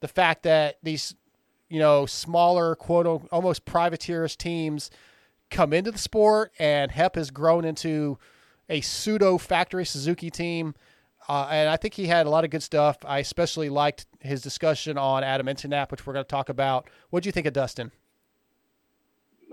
[0.00, 1.14] the fact that these
[1.68, 4.90] you know smaller quote almost privateerish teams
[5.50, 8.18] come into the sport, and HEP has grown into
[8.70, 10.74] a pseudo factory Suzuki team.
[11.28, 12.98] Uh, and I think he had a lot of good stuff.
[13.04, 16.88] I especially liked his discussion on Adam Enticknap, which we're going to talk about.
[17.10, 17.92] What do you think of Dustin?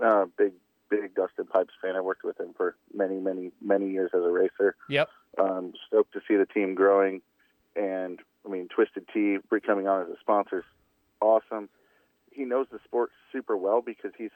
[0.02, 0.52] uh, big
[0.88, 1.96] big Dustin Pipes fan.
[1.96, 4.76] I worked with him for many many many years as a racer.
[4.88, 5.08] Yep.
[5.38, 7.22] Um, stoked to see the team growing,
[7.76, 10.64] and I mean Twisted Tea coming on as a sponsor,
[11.20, 11.68] awesome.
[12.32, 14.30] He knows the sport super well because he's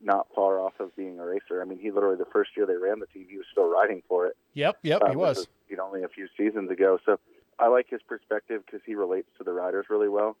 [0.00, 1.62] not far off of being a racer.
[1.62, 4.02] I mean, he literally the first year they ran the team, he was still riding
[4.08, 4.36] for it.
[4.54, 5.48] Yep, yep, Uh, he was.
[5.68, 6.98] You know, only a few seasons ago.
[7.04, 7.18] So
[7.58, 10.36] I like his perspective because he relates to the riders really well.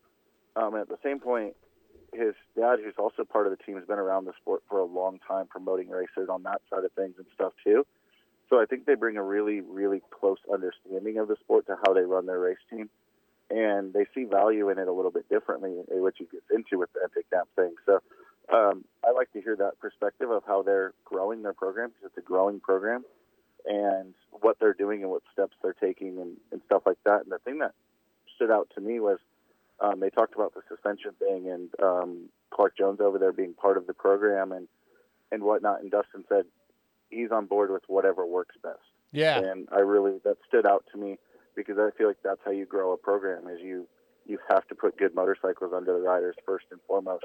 [0.54, 1.54] Um, and at the same point,
[2.12, 4.84] his dad, who's also part of the team, has been around the sport for a
[4.84, 7.84] long time, promoting racers on that side of things and stuff too.
[8.48, 11.92] So I think they bring a really, really close understanding of the sport to how
[11.94, 12.88] they run their race team,
[13.50, 16.78] and they see value in it a little bit differently, eh, which he gets into
[16.78, 17.74] with the Enticknap thing.
[17.84, 18.00] So
[18.52, 22.18] um, I like to hear that perspective of how they're growing their program because it's
[22.18, 23.04] a growing program,
[23.64, 27.22] and what they're doing and what steps they're taking and, and stuff like that.
[27.22, 27.72] And the thing that
[28.36, 29.18] stood out to me was
[29.80, 33.76] um, they talked about the suspension thing and um, Clark Jones over there being part
[33.76, 34.68] of the program and
[35.32, 35.80] and whatnot.
[35.80, 36.44] And Dustin said
[37.10, 38.78] he's on board with whatever works best.
[39.12, 39.38] Yeah.
[39.38, 41.18] And I really that stood out to me
[41.56, 43.86] because I feel like that's how you grow a program is you
[44.24, 47.24] you have to put good motorcycles under the riders first and foremost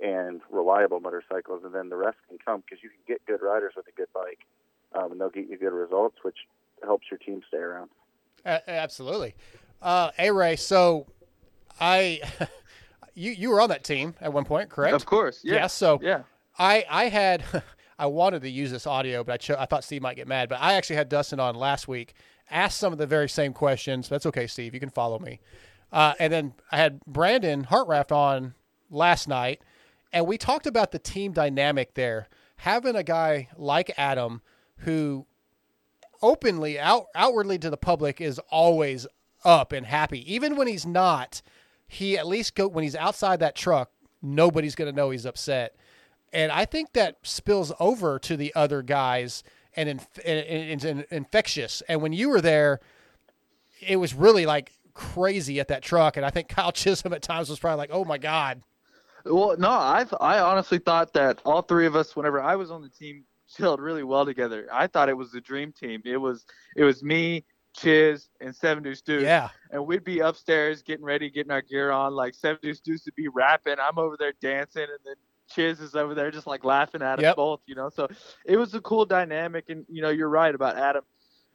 [0.00, 3.72] and reliable motorcycles and then the rest can come because you can get good riders
[3.76, 4.40] with a good bike
[4.94, 6.36] um, and they'll get you good results which
[6.82, 7.88] helps your team stay around.
[8.44, 9.34] A- absolutely.
[9.80, 11.06] Uh, A Ray, so
[11.80, 12.20] I,
[13.14, 14.94] you you were on that team at one point, correct?
[14.94, 15.66] Of course, yeah.
[15.66, 16.22] so Yeah.
[16.58, 17.42] I I had
[17.98, 20.48] I wanted to use this audio, but I cho- I thought Steve might get mad.
[20.48, 22.14] But I actually had Dustin on last week,
[22.50, 24.08] asked some of the very same questions.
[24.08, 24.74] That's okay, Steve.
[24.74, 25.40] You can follow me.
[25.92, 28.54] Uh, and then I had Brandon Hartranft on
[28.90, 29.62] last night,
[30.14, 32.28] and we talked about the team dynamic there.
[32.58, 34.40] Having a guy like Adam
[34.78, 35.26] who
[36.22, 39.06] openly out outwardly to the public is always
[39.44, 40.32] up and happy.
[40.32, 41.42] Even when he's not
[41.86, 43.90] he at least go when he's outside that truck
[44.22, 45.76] nobody's going to know he's upset.
[46.32, 49.42] And i think that spills over to the other guys
[49.76, 51.82] and inf- and it's in, infectious.
[51.88, 52.80] And when you were there
[53.80, 56.16] it was really like crazy at that truck.
[56.16, 58.62] And i think kyle chisholm at times was probably like oh my god
[59.24, 62.82] Well, no, I I honestly thought that all three of us, whenever I was on
[62.82, 63.24] the team,
[63.58, 64.68] gelled really well together.
[64.72, 66.02] I thought it was the dream team.
[66.04, 66.44] It was
[66.76, 67.44] it was me,
[67.74, 69.22] Chiz, and Seven Deuce Deuce.
[69.22, 69.48] Yeah.
[69.70, 72.14] And we'd be upstairs getting ready, getting our gear on.
[72.14, 73.76] Like Seven Deuce Deuce would be rapping.
[73.80, 75.14] I'm over there dancing, and then
[75.50, 77.60] Chiz is over there just like laughing at us both.
[77.66, 78.08] You know, so
[78.44, 79.68] it was a cool dynamic.
[79.68, 81.04] And you know, you're right about Adam.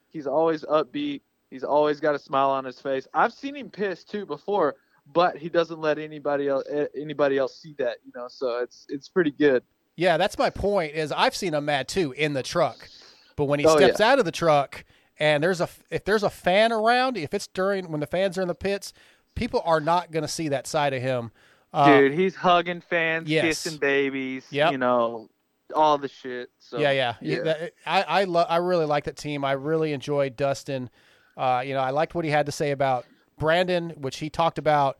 [0.09, 1.21] He's always upbeat.
[1.49, 3.07] He's always got a smile on his face.
[3.13, 4.75] I've seen him pissed too before,
[5.13, 6.63] but he doesn't let anybody else
[6.95, 7.97] anybody else see that.
[8.05, 9.63] You know, so it's it's pretty good.
[9.95, 10.93] Yeah, that's my point.
[10.95, 12.87] Is I've seen him mad too in the truck,
[13.35, 14.11] but when he Oh, steps yeah.
[14.11, 14.85] out of the truck
[15.19, 18.41] and there's a if there's a fan around, if it's during when the fans are
[18.41, 18.93] in the pits,
[19.35, 21.31] people are not going to see that side of him.
[21.73, 23.43] Uh, Dude, he's hugging fans, yes.
[23.43, 24.45] kissing babies.
[24.49, 24.71] Yep.
[24.71, 25.29] You know,
[25.75, 26.49] all the shit.
[26.59, 27.41] So yeah, yeah, yeah.
[27.43, 29.43] That- I I, lo- I really like that team.
[29.45, 30.89] I really enjoyed Dustin.
[31.37, 33.05] Uh, you know, I liked what he had to say about
[33.39, 34.97] Brandon, which he talked about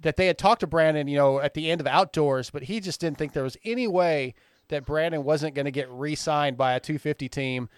[0.00, 2.80] that they had talked to Brandon, you know, at the end of outdoors, but he
[2.80, 4.34] just didn't think there was any way
[4.68, 7.68] that Brandon wasn't going to get re-signed by a 250 team,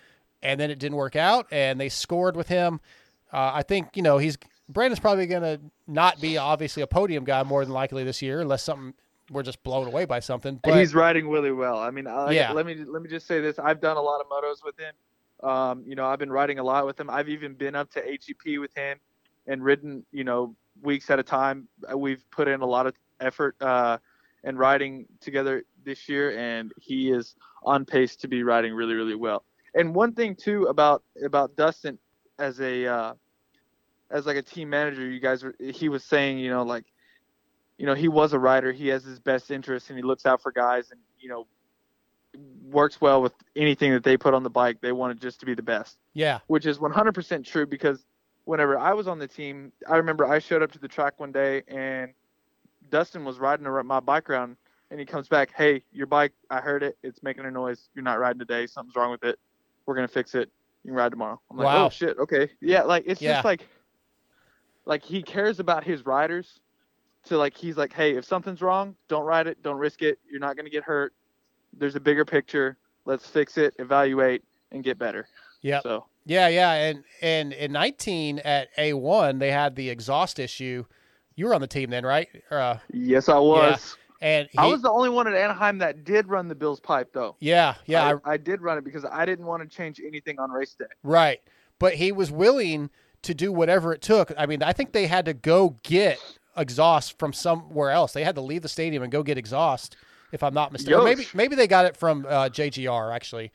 [0.43, 2.80] and then it didn't work out, and they scored with him.
[3.32, 4.36] Uh, I think you know he's
[4.68, 8.41] Brandon's probably going to not be obviously a podium guy more than likely this year,
[8.41, 8.95] unless something
[9.30, 10.59] we're just blown away by something.
[10.62, 11.78] But he's riding really well.
[11.78, 12.53] I mean, I, Yeah.
[12.53, 15.49] let me let me just say this: I've done a lot of motos with him.
[15.49, 17.09] Um, you know, I've been riding a lot with him.
[17.09, 18.99] I've even been up to HEP with him
[19.47, 21.68] and ridden, you know, weeks at a time.
[21.91, 23.99] Uh, We've put in a lot of effort uh,
[24.45, 27.34] and riding together this year, and he is
[27.64, 29.45] on pace to be riding really, really well.
[29.74, 31.99] And one thing too about about Dustin
[32.38, 33.14] as a uh,
[34.11, 36.84] as like a team manager, you guys were he was saying, you know, like
[37.80, 38.72] you know, he was a rider.
[38.72, 41.47] He has his best interests and he looks out for guys and, you know,
[42.68, 44.82] works well with anything that they put on the bike.
[44.82, 48.05] They want it just to be the best, yeah, which is 100% true because
[48.45, 51.32] whenever I was on the team, I remember I showed up to the track one
[51.32, 52.12] day and
[52.91, 54.57] Dustin was riding my bike around
[54.91, 56.99] and he comes back, Hey, your bike, I heard it.
[57.03, 57.88] It's making a noise.
[57.95, 58.66] You're not riding today.
[58.66, 59.38] Something's wrong with it.
[59.86, 60.51] We're going to fix it.
[60.84, 61.41] You can ride tomorrow.
[61.51, 61.86] I'm like, oh, Wow.
[61.86, 62.18] oh shit.
[62.18, 62.51] Okay.
[62.61, 62.82] Yeah.
[62.82, 63.34] Like, it's Yeah.
[63.34, 63.66] just like,
[64.86, 66.59] like he cares about his riders
[67.24, 70.41] to like he's like hey if something's wrong don't ride it don't risk it you're
[70.41, 71.12] not going to get hurt
[71.76, 72.76] there's a bigger picture.
[73.05, 75.26] Let's fix it, evaluate, and get better.
[75.62, 75.80] Yeah.
[75.80, 80.84] So Yeah, yeah, and and in 19 at A1 they had the exhaust issue.
[81.34, 82.28] You were on the team then, right?
[82.50, 83.96] Uh, yes, I was.
[83.96, 83.96] Yeah.
[84.22, 87.36] And I was the only one at Anaheim that did run the Bills pipe, though.
[87.40, 90.50] Yeah, yeah, I, I did run it because I didn't want to change anything on
[90.50, 90.84] race day.
[91.02, 91.40] Right.
[91.78, 92.90] But he was willing
[93.22, 94.30] to do whatever it took.
[94.36, 96.18] I mean, I think they had to go get
[96.56, 98.12] exhaust from somewhere else.
[98.12, 99.96] They had to leave the stadium and go get exhaust,
[100.32, 101.02] if I'm not mistaken.
[101.04, 103.52] Maybe maybe they got it from uh, JGR actually.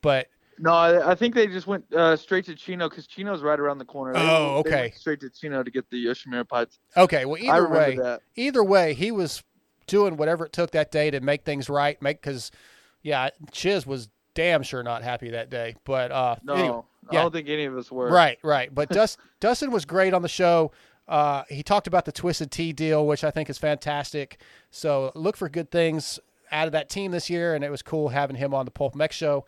[0.00, 0.28] But
[0.58, 3.78] No, I, I think they just went uh, straight to Chino because Chino's right around
[3.78, 4.14] the corner.
[4.14, 4.92] They- Oh, okay.
[4.96, 6.78] straight to Chino to get the Yoshimura pipes.
[6.96, 8.20] okay, well either way, that.
[8.36, 9.42] either way, he was
[9.86, 12.00] doing whatever it took that day to make things right.
[12.00, 12.50] Make because
[13.02, 15.76] yeah, Chiz was damn sure not happy that day.
[15.84, 16.80] But uh, No, anyway,
[17.10, 18.08] I don't think any of us were.
[18.10, 18.74] Right, right.
[18.74, 20.72] But Dust, Dustin was great on the show.
[21.06, 24.40] Uh, he talked about the Twisted Tea deal, which I think is fantastic.
[24.72, 26.18] So look for good things
[26.50, 28.94] out of that team this year, and it was cool having him on the Pulp
[28.94, 29.44] MX show.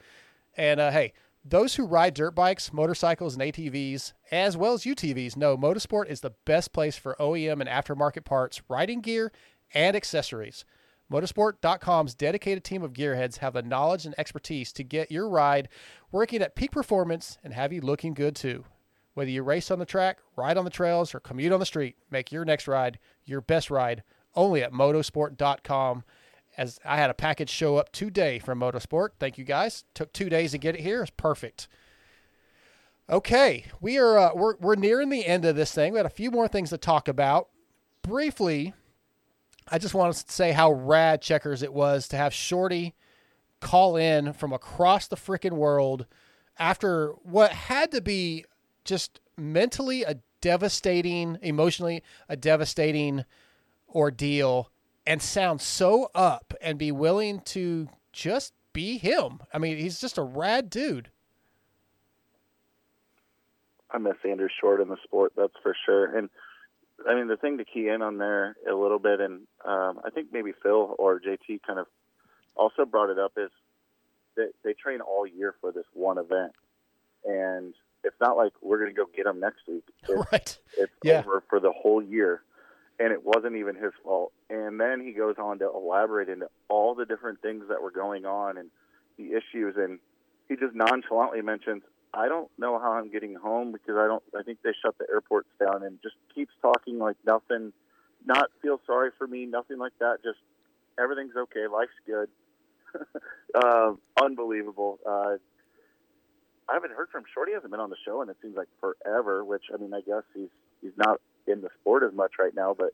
[0.58, 1.12] And uh, hey,
[1.44, 6.20] those who ride dirt bikes, motorcycles, and ATVs, as well as UTVs, know Motosport is
[6.20, 9.32] the best place for OEM and aftermarket parts, riding gear,
[9.72, 10.64] and accessories.
[11.10, 15.68] Motosport.com's dedicated team of gearheads have the knowledge and expertise to get your ride
[16.12, 18.64] working at peak performance and have you looking good too.
[19.14, 21.96] Whether you race on the track, ride on the trails, or commute on the street,
[22.10, 24.02] make your next ride your best ride
[24.34, 26.04] only at motosport.com.
[26.58, 29.10] As I had a package show up today from Motosport.
[29.20, 29.84] Thank you guys.
[29.94, 31.02] Took two days to get it here.
[31.02, 31.68] It's perfect.
[33.08, 35.92] Okay, we are uh, we're we're nearing the end of this thing.
[35.92, 37.48] We had a few more things to talk about.
[38.02, 38.74] Briefly,
[39.68, 42.94] I just want to say how rad checkers it was to have Shorty
[43.60, 46.06] call in from across the freaking world
[46.58, 48.44] after what had to be
[48.84, 53.24] just mentally a devastating, emotionally a devastating
[53.94, 54.70] ordeal
[55.08, 59.40] and sound so up and be willing to just be him.
[59.54, 61.08] I mean, he's just a rad dude.
[63.90, 66.14] I miss Andrew Short in the sport, that's for sure.
[66.16, 66.28] And
[67.08, 70.10] I mean, the thing to key in on there a little bit, and um, I
[70.12, 71.86] think maybe Phil or JT kind of
[72.54, 73.50] also brought it up, is
[74.36, 76.52] that they train all year for this one event,
[77.24, 77.72] and
[78.04, 79.84] it's not like we're going to go get them next week.
[80.02, 80.58] It's, right.
[80.76, 81.20] It's Yeah.
[81.20, 82.42] over for the whole year,
[82.98, 84.32] and it wasn't even his fault.
[84.50, 88.24] And then he goes on to elaborate into all the different things that were going
[88.24, 88.70] on and
[89.16, 89.98] the issues, and
[90.48, 91.82] he just nonchalantly mentions,
[92.14, 94.22] "I don't know how I'm getting home because I don't.
[94.36, 97.72] I think they shut the airports down," and just keeps talking like nothing.
[98.24, 100.22] Not feel sorry for me, nothing like that.
[100.22, 100.38] Just
[100.98, 102.28] everything's okay, life's good.
[103.54, 103.92] uh,
[104.22, 104.98] unbelievable.
[105.06, 105.36] Uh,
[106.68, 107.52] I haven't heard from Shorty.
[107.52, 109.44] He hasn't been on the show, and it seems like forever.
[109.44, 110.50] Which I mean, I guess he's
[110.82, 112.90] he's not in the sport as much right now, but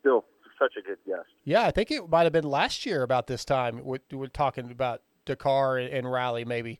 [0.00, 0.24] still
[0.58, 1.28] such a good guest.
[1.44, 3.84] Yeah, I think it might have been last year about this time.
[3.84, 6.78] We're, we're talking about Dakar and, and Rally, maybe.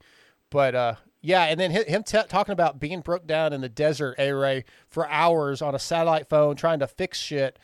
[0.50, 4.16] But uh, yeah, and then him t- talking about being broke down in the desert,
[4.18, 7.58] A Ray, for hours on a satellite phone trying to fix shit.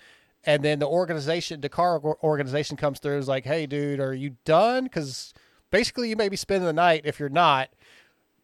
[0.45, 4.85] And then the organization, Dakar organization, comes through is like, hey, dude, are you done?
[4.85, 5.33] Because
[5.71, 7.03] basically, you may be spending the night.
[7.05, 7.71] If you're not,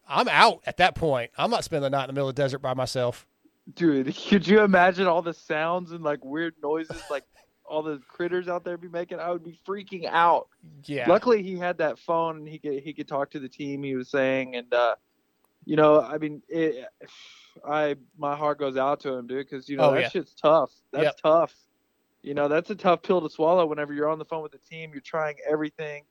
[0.08, 1.30] I'm out at that point.
[1.36, 3.26] I'm not spending the night in the middle of the desert by myself.
[3.74, 7.24] Dude, could you imagine all the sounds and like weird noises like
[7.64, 9.18] all the critters out there be making?
[9.20, 10.48] I would be freaking out.
[10.84, 11.08] Yeah.
[11.08, 13.82] Luckily, he had that phone and he could he could talk to the team.
[13.82, 14.94] He was saying, and uh,
[15.64, 16.86] you know, I mean, it,
[17.64, 20.08] I my heart goes out to him, dude, because you know Oh, that yeah.
[20.08, 20.72] shit's tough.
[20.92, 21.16] That's Yep.
[21.22, 21.54] tough.
[22.22, 23.64] You know, that's a tough pill to swallow.
[23.66, 26.04] Whenever you're on the phone with the team, you're trying everything,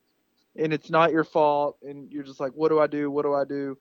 [0.56, 3.11] and it's not your fault, and you're just like, what do I do?
[3.11, 3.77] What do I do?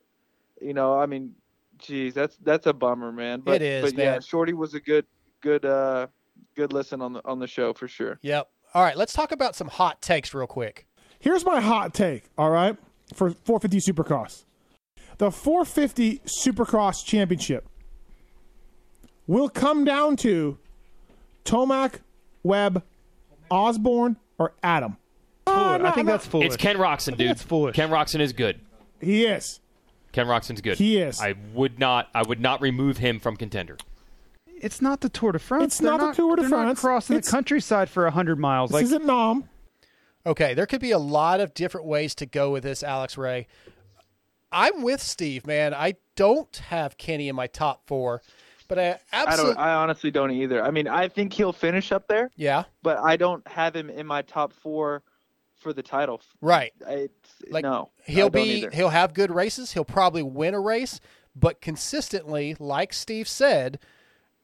[0.61, 1.35] You know, I mean,
[1.79, 3.41] geez, that's that's a bummer, man.
[3.41, 4.21] But, It is, but yeah.
[4.21, 5.07] Shorty was a good
[5.41, 6.07] good uh
[6.57, 8.19] good listen on the on the show for sure.
[8.23, 8.49] Yep.
[8.75, 10.87] All right, let's talk about some hot takes real quick.
[11.19, 12.77] Here's my hot take, all right,
[13.15, 14.45] for 450 Supercross.
[15.17, 17.67] The 450 Supercross Championship
[19.27, 20.59] will come down to
[21.45, 22.01] Tomac,
[22.43, 22.85] Webb,
[23.51, 24.97] Osborne, or Adam.
[25.47, 25.83] Foolish.
[25.83, 26.47] I think that's foolish.
[26.47, 27.31] It's Ken Roczen, dude.
[27.31, 27.75] that's foolish.
[27.75, 28.61] Ken Roczen is good.
[29.01, 29.61] He is.
[30.13, 30.79] Ken Roczen's good.
[30.79, 31.21] He is.
[31.21, 32.09] I would not.
[32.15, 33.77] I would not remove him from contender.
[34.47, 35.65] It's not the Tour de France.
[35.65, 36.83] It's They're not the Tour de they're France.
[36.83, 38.71] Not crossing It's- the countryside for hundred miles.
[38.71, 39.49] This like isn't Nom.
[40.27, 43.47] Okay, there could be a lot of different ways to go with this, Alex Ray.
[44.51, 45.75] I'm with Steve, man.
[45.75, 48.23] I don't have Kenny in my top four,
[48.67, 49.55] but I I absolutely.
[49.55, 49.63] don't.
[49.63, 50.63] I honestly don't either.
[50.65, 52.31] I mean, I think he'll finish up there.
[52.37, 52.65] Yeah.
[52.83, 55.03] But I don't have him in my top four
[55.59, 56.21] for the title.
[56.41, 56.73] Right.
[56.87, 57.09] I,
[57.51, 58.71] Like no, he'll be either.
[58.71, 59.73] he'll have good races.
[59.73, 61.01] He'll probably win a race,
[61.35, 63.79] but consistently, like Steve said,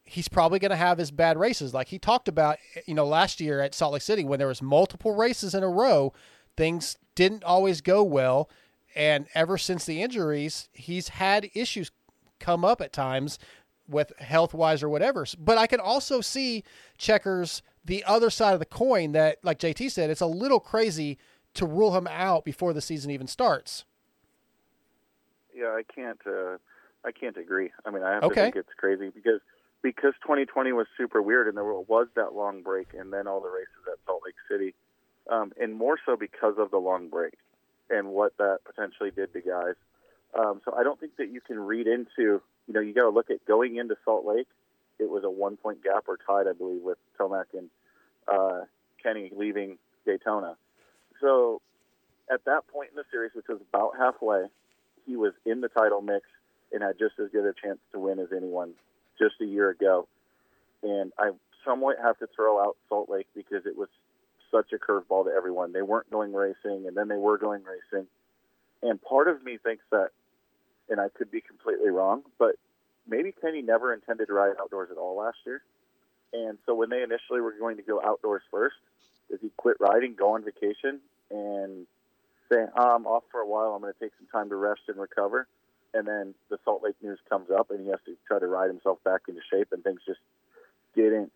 [0.04, 1.72] he's probably going to have his bad races.
[1.74, 4.62] Like he talked about, you know, last year at Salt Lake City when there was
[4.62, 6.12] multiple races in a row
[6.56, 8.48] things didn't always go well.
[8.94, 11.90] And ever since the injuries, he's had issues
[12.38, 13.38] come up at times
[13.88, 15.26] with health wise or whatever.
[15.38, 16.62] But I can also see
[16.96, 21.18] checkers the other side of the coin that, like JT said, it's a little crazy
[21.54, 23.84] to rule him out before the season even starts.
[25.54, 26.20] Yeah, I can't.
[26.26, 26.56] Uh,
[27.04, 27.70] I can't agree.
[27.84, 28.34] I mean, I have Okay.
[28.34, 29.40] to think it's crazy because
[29.82, 33.50] because 2020 was super weird and there was that long break and then all the
[33.50, 34.74] races at Salt Lake City,
[35.30, 37.34] um, and more so because of the long break
[37.90, 39.74] and what that potentially did to guys.
[40.34, 42.40] Um, so I don't think that you can read into.
[42.66, 44.48] You know, you got to look at going into Salt Lake.
[44.98, 47.70] It was a one point gap or tied, I believe, with Tomac and
[48.28, 48.64] uh,
[49.02, 50.56] Kenny leaving Daytona.
[51.20, 51.60] So
[52.30, 54.44] at that point in the series, which was about halfway,
[55.06, 56.26] he was in the title mix
[56.72, 58.72] and had just as good a chance to win as anyone
[59.18, 60.08] just a year ago.
[60.82, 61.30] And I
[61.64, 63.88] somewhat have to throw out Salt Lake because it was
[64.50, 65.72] such a curveball to everyone.
[65.72, 68.06] They weren't going racing, and then they were going racing.
[68.82, 70.10] And part of me thinks that,
[70.88, 72.56] and I could be completely wrong, but
[73.08, 75.62] maybe Kenny never intended to ride outdoors at all last year.
[76.32, 78.76] And so when they initially were going to go outdoors first,
[79.30, 81.00] does he quit riding, go on vacation,
[81.30, 81.86] and
[82.52, 84.82] say, oh, I'm off for a while, I'm going to take some time to rest
[84.88, 85.46] and recover?
[85.92, 88.68] And then the Salt Lake news comes up, and he has to try to ride
[88.68, 90.20] himself back into shape, and things just
[90.96, 91.30] didn't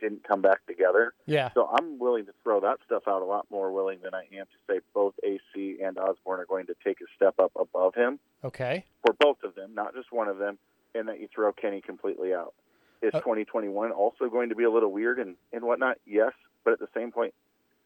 [0.00, 1.14] didn't come back together.
[1.26, 1.50] Yeah.
[1.54, 4.46] So I'm willing to throw that stuff out a lot more willing than I am
[4.46, 8.18] to say both AC and Osborne are going to take a step up above him
[8.42, 8.84] Okay.
[9.06, 10.58] for both of them, not just one of them,
[10.94, 12.54] and that you throw Kenny completely out.
[13.02, 15.98] Is Uh, 2021 also going to be a little weird and, and whatnot?
[16.06, 16.32] Yes,
[16.64, 17.34] but at the same point,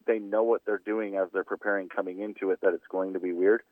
[0.07, 3.21] they know what they're doing as they're preparing coming into it that it's going to
[3.21, 3.63] be weird.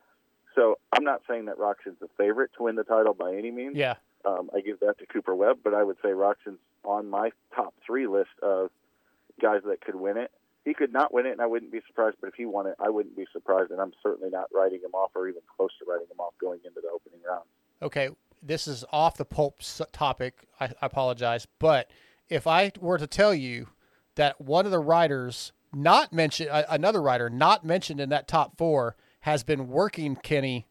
[0.55, 3.77] So I'm not saying that Roczen's the favorite to win the title by any means.
[3.77, 3.95] Yeah.
[4.25, 7.75] Um, I give that to Cooper Webb, but I would say Roczen's on my top
[7.85, 8.71] three list of
[9.41, 10.31] guys that could win it.
[10.65, 12.17] He could not win it, and I wouldn't be surprised.
[12.23, 14.95] But if he won it, I wouldn't be surprised, and I'm certainly not writing him
[14.95, 17.45] off or even close to writing him off going into the opening round.
[17.83, 18.09] Okay,
[18.43, 19.61] this is off the pulp
[19.93, 20.47] topic.
[20.61, 21.91] I, I apologize, but
[22.29, 23.69] if I were to tell you
[24.15, 28.57] that one of the writers not mentioned, uh, another writer not mentioned in that top
[28.57, 30.67] four, has been working Kenny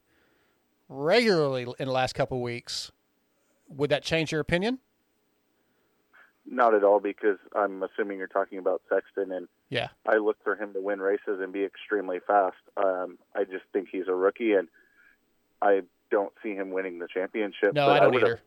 [0.87, 2.91] regularly in the last couple weeks,
[3.67, 4.79] would that change your opinion?
[6.45, 9.87] Not at all, because I'm assuming you're talking about Sexton, and Yeah.
[10.05, 12.57] I look for him to win races and be extremely fast.
[12.77, 14.67] Um, I just think he's a rookie, and
[15.61, 15.83] I
[16.13, 17.73] don't see him winning the championship.
[17.73, 18.39] No, I don't would either.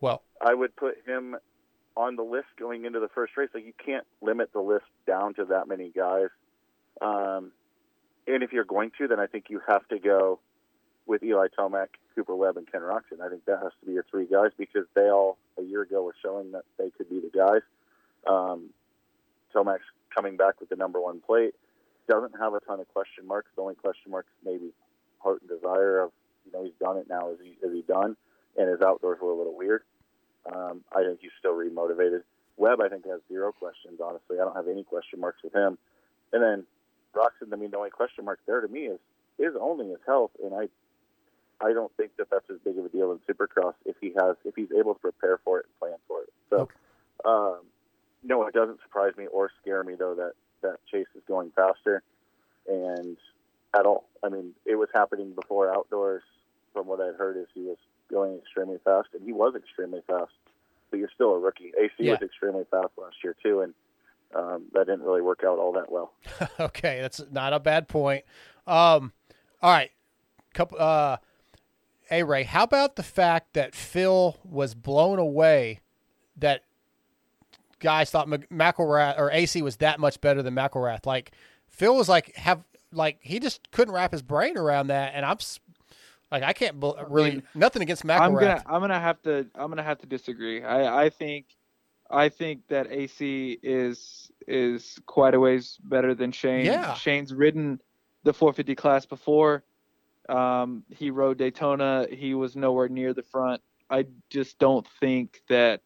[0.00, 1.36] Well, I would put him
[1.94, 3.50] on the list going into the first race.
[3.52, 6.28] Like you can't limit the list down to that many guys.
[7.02, 7.52] Um,
[8.26, 10.40] and if you're going to, then I think you have to go
[11.04, 13.20] with Eli Tomac, Cooper Webb, and Ken Roczen.
[13.22, 16.02] I think that has to be your three guys because they all a year ago
[16.02, 17.60] were showing that they could be the guys.
[18.26, 18.70] Um,
[19.54, 19.82] Tomac's
[20.14, 21.54] coming back with the number one plate.
[22.08, 23.50] Doesn't have a ton of question marks.
[23.54, 24.72] The only question marks maybe
[25.18, 26.12] heart and desire of
[26.44, 27.30] you know he's done it now.
[27.30, 28.16] Is he is he done?
[28.56, 29.82] And his outdoors were a little weird.
[30.52, 32.22] Um, I think he's still remotivated.
[32.56, 34.00] Webb, I think, has zero questions.
[34.02, 35.78] Honestly, I don't have any question marks with him.
[36.32, 36.64] And then
[37.14, 38.98] Roczen, I mean, the only question mark there to me is
[39.38, 40.68] is only his health, and I
[41.64, 44.36] I don't think that that's as big of a deal in Supercross if he has
[44.44, 46.32] if he's able to prepare for it and plan for it.
[46.50, 46.68] So,
[47.24, 47.60] um,
[48.22, 50.32] no, it doesn't surprise me or scare me though that
[50.62, 52.02] that Chase is going faster,
[52.68, 53.16] and
[53.74, 54.04] at all.
[54.22, 56.22] I mean, it was happening before outdoors.
[56.72, 57.76] From what I'd heard, is he was
[58.10, 60.32] going extremely fast, and he was extremely fast.
[60.90, 61.72] But you're still a rookie.
[61.78, 62.12] AC Yeah.
[62.12, 63.74] was extremely fast last year too, and
[64.34, 66.12] um, that didn't really work out all that well.
[66.60, 68.24] okay, that's not a bad point.
[68.66, 69.12] Um,
[69.62, 69.90] all right,
[70.54, 70.78] couple.
[70.80, 71.16] Uh,
[72.08, 75.80] hey Ray, how about the fact that Phil was blown away
[76.36, 76.62] that
[77.80, 81.06] guys thought Mc- McElrath or AC was that much better than McElrath?
[81.06, 81.32] Like
[81.68, 85.38] Phil was like have like he just couldn't wrap his brain around that, and I'm
[86.32, 88.20] like I can't bel really nothing against McElrath.
[88.20, 90.64] I'm gonna I'm gonna have to I'm gonna have to disagree.
[90.64, 91.46] I I think
[92.10, 96.64] I think that AC is is quite a ways better than Shane.
[96.64, 96.94] Yeah.
[96.94, 97.80] Shane's ridden
[98.24, 99.62] the 450 class before.
[100.28, 102.06] Um, he rode Daytona.
[102.10, 103.60] He was nowhere near the front.
[103.90, 105.82] I just don't think that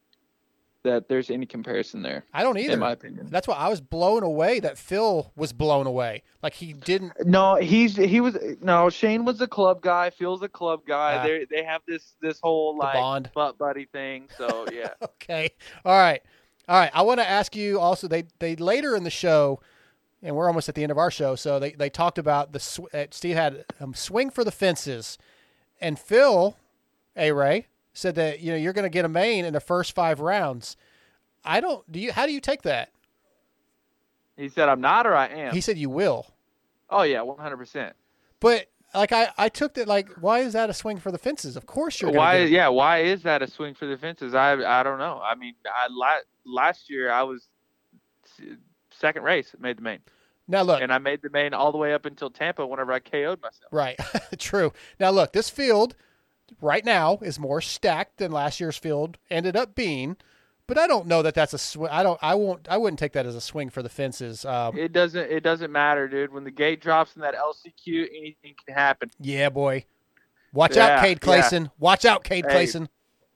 [0.86, 2.24] that there's any comparison there.
[2.32, 2.74] I don't either.
[2.74, 3.28] In my opinion.
[3.30, 6.22] That's why I was blown away that Phil was blown away.
[6.42, 7.12] Like he didn't.
[7.24, 8.88] No, he's he was no.
[8.88, 10.10] Shane was a club guy.
[10.10, 11.26] Phil's a club guy.
[11.26, 13.30] They they have this this whole like bond.
[13.34, 14.28] butt buddy thing.
[14.38, 14.90] So yeah.
[15.02, 15.50] Okay.
[15.84, 16.22] All right.
[16.68, 16.90] All right.
[16.94, 18.08] I want to ask you also.
[18.08, 19.60] They they later in the show,
[20.22, 21.34] and we're almost at the end of our show.
[21.34, 25.18] So they they talked about the sw- uh, Steve had um, swing for the fences,
[25.80, 26.56] and Phil,
[27.16, 29.94] a Ray said that you know you're going to get a main in the first
[29.94, 30.76] five rounds.
[31.44, 31.90] I don't.
[31.90, 32.12] Do you?
[32.12, 32.90] How do you take that?
[34.36, 35.54] He said I'm not or I am.
[35.54, 36.26] He said you will.
[36.90, 37.96] Oh yeah, one hundred percent.
[38.38, 41.56] But like I, I took that like why is that a swing for the fences?
[41.56, 42.40] Of course you're Why?
[42.42, 44.34] get- Yeah, why is that a swing for the fences?
[44.34, 45.20] I I don't know.
[45.24, 47.48] I mean, I la- last year I was
[48.90, 50.00] second race, made the main,
[50.48, 52.98] Now look, and I made the main all the way up until Tampa whenever I
[52.98, 53.72] KO'd myself.
[53.72, 53.98] Right.
[54.38, 54.72] True.
[55.00, 55.96] Now look, this field
[56.60, 60.16] right now is more stacked than last year's field ended up being,
[60.66, 61.90] but I don't know that that's a swing.
[61.90, 62.18] I don't.
[62.22, 62.66] I won't.
[62.68, 64.44] I wouldn't take that as a swing for the fences.
[64.44, 66.32] Um, It doesn't it doesn't matter, dude.
[66.32, 69.10] When the gate drops in that LCQ, anything can happen.
[69.20, 69.84] yeah, boy.
[70.52, 71.28] Watch Yeah, out, Cade yeah.
[71.28, 71.70] Clayson.
[71.78, 72.88] Watch out, Cade Hey, Clayson.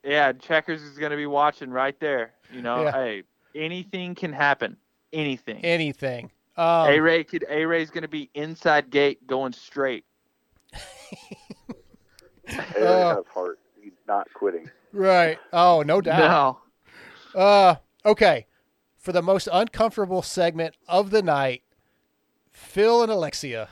[0.02, 2.32] Yeah, Checkers is gonna be watching right there.
[2.52, 2.92] You know, Yeah.
[2.92, 3.22] hey,
[3.54, 4.76] anything can happen.
[5.12, 5.64] Anything.
[5.64, 6.30] Anything.
[6.56, 10.04] Um, A Ray could A Ray's gonna be inside gate going straight.
[12.76, 13.58] Aaron Uh, has heart.
[13.80, 14.70] He's not quitting.
[14.92, 15.38] Right.
[15.52, 16.58] Oh, no doubt.
[17.34, 17.40] No.
[17.40, 17.74] Uh,
[18.04, 18.46] okay.
[18.98, 21.62] For the most uncomfortable segment of the night,
[22.52, 23.68] Phil and Alexia.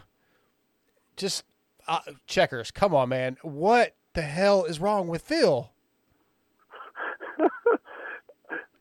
[1.17, 1.45] Just
[1.87, 2.71] uh, checkers.
[2.71, 3.37] Come on, man.
[3.43, 5.71] What the hell is wrong with Phil?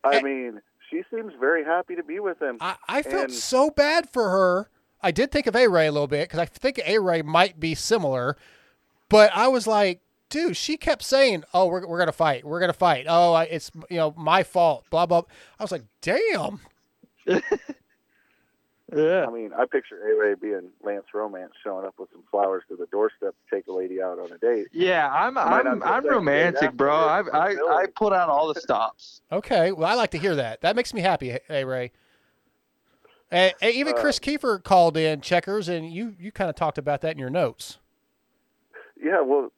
[0.04, 2.58] I mean, she seems very happy to be with him.
[2.62, 4.70] I, I felt And- so bad for her.
[5.02, 7.60] I did think of A Ray a little bit because I think A Ray might
[7.60, 8.36] be similar,
[9.10, 12.46] but I was like, dude, she kept saying, "Oh, we're we're gonna fight.
[12.46, 13.06] We're gonna fight.
[13.08, 15.24] Oh, I, it's you know my fault." Blah blah.
[15.60, 16.60] I was like, damn.
[18.96, 19.26] Yeah.
[19.28, 22.78] I mean, I picture A Ray being Lance Romance showing up with some flowers to
[22.78, 24.68] the doorstep to take a lady out on a date.
[24.72, 26.96] Yeah, I'm I might not I'm I'm romantic, bro.
[26.96, 29.22] I I I put out all the stops.
[29.30, 30.62] Okay, well, I like to hear that.
[30.62, 31.92] That makes me happy, A Ray.
[33.30, 36.78] And, and even Uh, Kris Keefer called in checkers, and you you kind of talked
[36.78, 37.80] about that in your notes.
[39.02, 39.52] Yeah, well,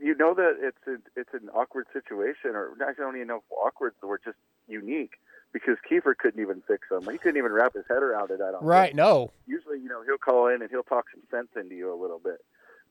[0.00, 3.42] you know that it's a, it's an awkward situation, or I don't even know if
[3.50, 4.36] awkward or just
[4.66, 5.12] unique
[5.52, 7.08] because Keefer couldn't even fix them.
[7.10, 8.40] He couldn't even wrap his head around it.
[8.40, 8.62] I don't.
[8.62, 8.88] Right?
[8.88, 8.96] think.
[8.96, 9.32] No.
[9.46, 12.18] Usually, you know, he'll call in and he'll talk some sense into you a little
[12.18, 12.44] bit.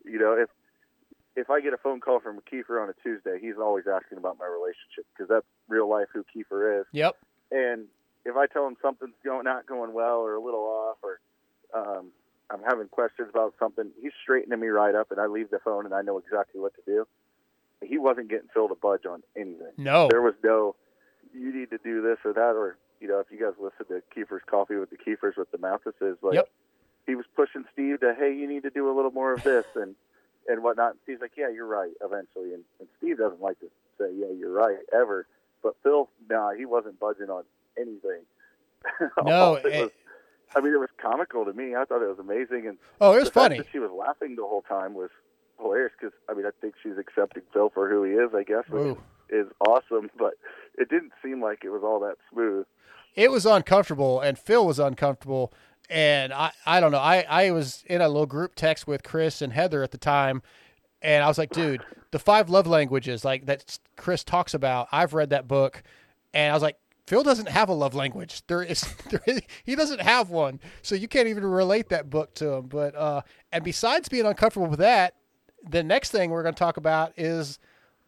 [0.05, 0.49] You know, if
[1.35, 4.37] if I get a phone call from Keefer on a Tuesday, he's always asking about
[4.39, 6.85] my relationship because that's real life who Keefer is.
[6.93, 7.15] Yep.
[7.51, 7.85] And
[8.25, 11.19] if I tell him something's going not going well or a little off or
[11.73, 12.07] um,
[12.49, 15.85] I'm having questions about something, he's straightening me right up, and I leave the phone
[15.85, 17.07] and I know exactly what to do.
[17.83, 19.73] He wasn't getting Phil to budge on anything.
[19.77, 20.07] No.
[20.09, 20.75] there was no.
[21.33, 24.01] You need to do this or that, or you know, if you guys listen to
[24.15, 26.49] Keefer's Coffee with the Keefers with the Mathises, like Yep.
[27.05, 29.65] he was pushing Steve to, hey, you need to do a little more of this
[29.75, 29.95] and
[30.47, 30.91] and whatnot.
[30.91, 31.91] And Steve's like, yeah, you're right.
[32.01, 33.67] Eventually, and, and Steve doesn't like to
[33.99, 35.27] say, yeah, you're right ever.
[35.61, 37.43] But Phil, nah, he wasn't budging on
[37.77, 38.21] anything.
[39.23, 39.91] No, it was-
[40.55, 41.75] I mean, it was comical to me.
[41.75, 43.57] I thought it was amazing, and Oh, it was the fact funny.
[43.57, 45.09] that she was laughing the whole time was
[45.59, 45.91] hilarious.
[45.99, 48.33] Because I mean, I think she's accepting Phil for who he is.
[48.35, 49.01] I guess, which Ooh.
[49.29, 50.09] is awesome.
[50.17, 50.33] But
[50.77, 52.65] it didn't seem like it was all that smooth.
[53.15, 55.51] it was uncomfortable and Phil was uncomfortable
[55.89, 59.41] and I, I don't know I, I was in a little group text with Chris
[59.41, 60.43] and Heather at the time
[61.01, 65.13] and I was like dude the five love languages like that Chris talks about I've
[65.15, 65.81] read that book
[66.33, 69.75] and I was like Phil doesn't have a love language there is, there is he
[69.75, 73.21] doesn't have one so you can't even relate that book to him but uh
[73.51, 75.15] and besides being uncomfortable with that
[75.69, 77.59] the next thing we're going to talk about is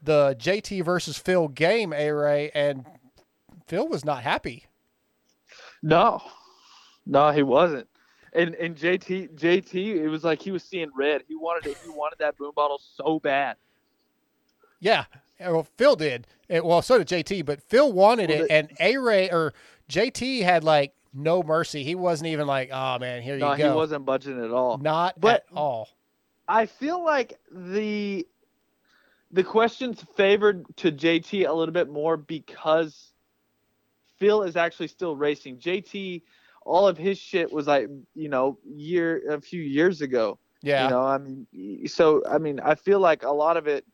[0.04, 2.86] the JT versus Phil game A Ray and
[3.68, 4.66] Phil was not happy
[5.82, 6.22] No,
[7.06, 7.88] no, he wasn't.
[8.34, 11.24] And and JT JT, it was like he was seeing red.
[11.28, 11.78] He wanted it.
[11.84, 13.56] He wanted that boom bottle so bad.
[14.80, 15.06] Yeah.
[15.40, 16.28] Well, Phil did.
[16.50, 19.54] Eh, Well, so did JT, but Phil wanted Well, it, and A Ray or
[19.90, 21.84] JT had like no mercy.
[21.84, 23.70] He wasn't even like, "Oh man, here No, you go.
[23.72, 24.78] he wasn't budging at all.
[24.78, 25.90] Not But- at all.
[26.48, 28.28] I feel like the
[29.32, 33.12] the questions favored to JT a little bit more because
[34.18, 35.58] Phil is actually still racing.
[35.60, 36.24] JT,
[36.66, 40.40] all of his shit was like you know year a few years ago.
[40.62, 40.86] Yeah.
[40.86, 43.86] You know, I mean, so I mean, I feel like a lot of it.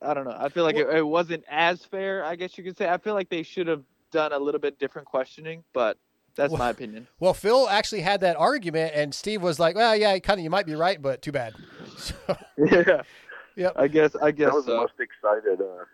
[0.00, 0.36] I don't know.
[0.38, 2.24] I feel like it, it wasn't as fair.
[2.24, 2.88] I guess you could say.
[2.88, 5.98] I feel like they should have done a little bit different questioning, but
[6.36, 7.08] that's my opinion.
[7.20, 10.50] Well, Phil actually had that argument, and Steve was like, "Well, yeah, kind of, you
[10.50, 11.54] might be right, but too bad."
[11.98, 12.14] So,
[12.56, 13.02] yeah.
[13.56, 13.72] Yep.
[13.74, 14.14] I guess.
[14.22, 14.76] I guess that was the so.
[14.76, 15.60] most excited.
[15.60, 15.84] Uh,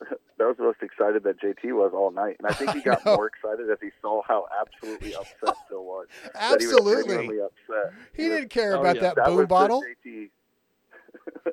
[0.38, 3.04] that was the most excited that JT was all night, and I think he got
[3.04, 6.08] more excited as he saw how absolutely upset Phil was.
[6.34, 7.14] That he was Absolutely.
[7.14, 7.92] genuinely upset.
[8.14, 9.02] he didn't care Oh, about yeah.
[9.02, 9.82] that, That boom was the bottle.
[10.04, 10.30] JT.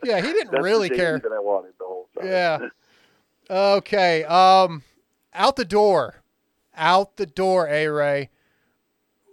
[0.03, 1.19] Yeah, he didn't That's really the care.
[1.19, 2.27] That I wanted the whole time.
[2.27, 2.60] Yeah.
[3.47, 4.23] Okay.
[4.23, 4.81] Um,
[5.31, 6.15] out the door,
[6.76, 7.68] out the door.
[7.68, 8.31] A Ray,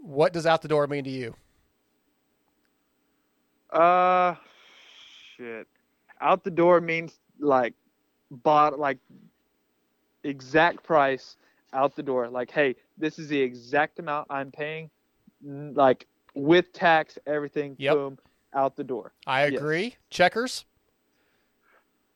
[0.03, 1.35] what does out the door mean to you?
[3.71, 4.35] Uh,
[5.37, 5.67] shit.
[6.21, 7.73] Out the door means like
[8.31, 8.99] bought like
[10.25, 11.37] exact price
[11.73, 12.29] out the door.
[12.29, 14.91] Like, hey, this is the exact amount I'm paying.
[15.43, 17.95] Like, with tax, everything, Yep.
[17.95, 18.19] boom,
[18.55, 19.13] out the door.
[19.27, 19.59] I Yes.
[19.61, 19.97] agree.
[20.11, 20.65] Checkers.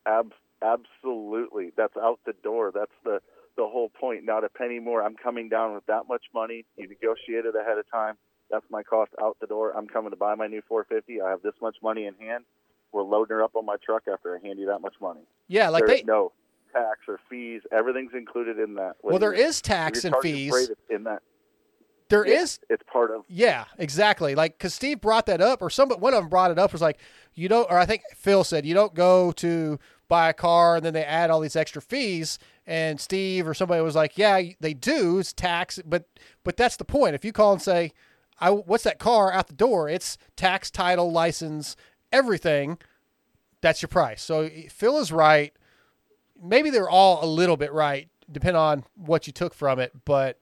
[0.07, 1.73] Ab- absolutely.
[1.77, 2.71] That's out the door.
[2.75, 3.21] That's the
[3.57, 4.23] the whole point.
[4.25, 5.03] Not a penny more.
[5.03, 6.67] I'm coming down with that much money.
[6.77, 8.19] You negotiated ahead of time.
[8.51, 9.73] That's my cost out the door.
[9.75, 11.23] I'm coming to buy my new 450.
[11.23, 12.45] I have this much money in hand.
[12.93, 15.23] We're loading her up on my truck after I hand you that much money.
[15.49, 16.33] Yeah, like There's they- no
[16.71, 17.63] tax or fees.
[17.73, 18.97] Everything's included in that.
[19.03, 20.71] Well, Whether there you're- is tax and fees.
[20.91, 21.23] in that.
[22.09, 22.61] There Yeah, is.
[22.69, 23.25] It's part of.
[23.29, 24.35] Yeah, exactly.
[24.35, 26.83] Like because Steve brought that up, or some one of them brought it up was
[26.83, 26.99] like,
[27.35, 29.79] you don't, or I think Phil said you don't go to
[30.09, 32.39] buy a car and then they add all these extra fees.
[32.67, 35.19] And Steve or somebody was like, yeah, they do.
[35.19, 36.07] It's tax, but
[36.45, 37.15] but that's the point.
[37.15, 37.93] If you call and say,
[38.41, 39.89] I what's that car out the door?
[39.89, 41.77] It's tax, title, license,
[42.13, 42.79] everything.
[43.61, 44.23] That's your price.
[44.23, 45.53] So Phil is right.
[46.41, 50.39] Maybe they're all a little bit right, depending on what you took from it, but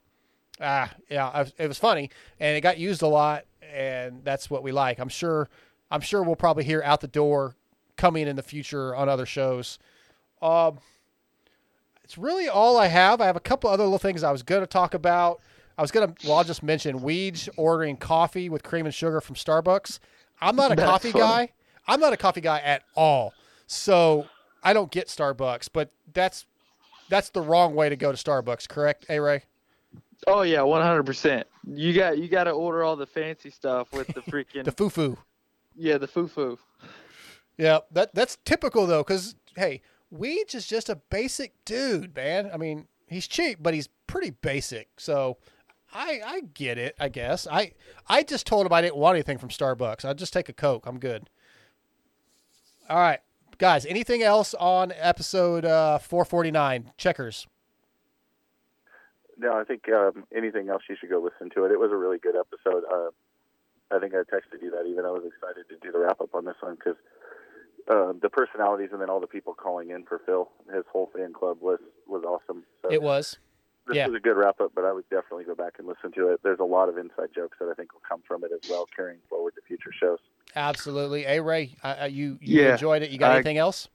[0.61, 2.11] ah, yeah, it was funny,
[2.41, 4.99] and it got used a lot, and that's what we like.
[4.99, 5.49] I'm sure,
[5.91, 7.55] I'm sure we'll probably hear out the door
[7.97, 9.79] coming in the future on other shows.
[10.43, 10.79] Um,
[12.03, 13.21] it's really all I have.
[13.21, 15.41] I have a couple other little things I was going to talk about.
[15.79, 19.21] I was going to, well, I'll just mention Weege ordering coffee with cream and sugar
[19.21, 19.99] from Starbucks.
[20.41, 21.23] I'm not a That's coffee funny.
[21.25, 21.53] guy.
[21.87, 23.33] I'm not a coffee guy at all.
[23.67, 24.27] So
[24.63, 26.47] I don't get Starbucks, but that's
[27.09, 29.43] that's the wrong way to go to Starbucks, correct, A Ray?
[30.27, 31.47] Oh yeah, one hundred percent.
[31.67, 34.89] You got you got to order all the fancy stuff with the freaking The foo
[34.91, 35.19] foo.
[35.77, 36.59] yeah the foo foo.
[37.57, 39.81] Yeah, that that's typical though, because hey,
[40.13, 42.51] Weege is just a basic dude, man.
[42.53, 44.89] I mean, he's cheap, but he's pretty basic.
[44.99, 45.39] So
[45.93, 46.95] I I get it.
[46.99, 47.73] I guess I
[48.09, 50.05] I just told him I didn't want anything from Starbucks.
[50.05, 50.87] I'd just take a Coke.
[50.87, 51.29] I'm good.
[52.89, 53.21] All right,
[53.59, 53.87] guys.
[53.87, 56.93] Anything else on episode uh, 449?
[56.99, 57.47] Checkers.
[59.39, 61.73] No, I think um, anything else you should go listen to it.
[61.73, 62.85] It was a really good episode.
[62.91, 63.11] Uh,
[63.95, 66.35] I think I texted you that even I was excited to do the wrap up
[66.35, 66.97] on this one because
[67.91, 71.33] uh, the personalities and then all the people calling in for Phil, his whole fan
[71.33, 72.65] club was was awesome.
[72.83, 73.39] So It was.
[73.87, 74.07] This yeah.
[74.07, 76.41] was a good wrap up, but I would definitely go back and listen to it.
[76.43, 78.87] There's a lot of inside jokes that I think will come from it as well,
[78.97, 80.21] carrying forward to future shows.
[80.57, 81.25] Absolutely.
[81.27, 83.11] A Ray, uh, uh, you you Yeah, enjoyed it.
[83.11, 83.89] You got I- anything else?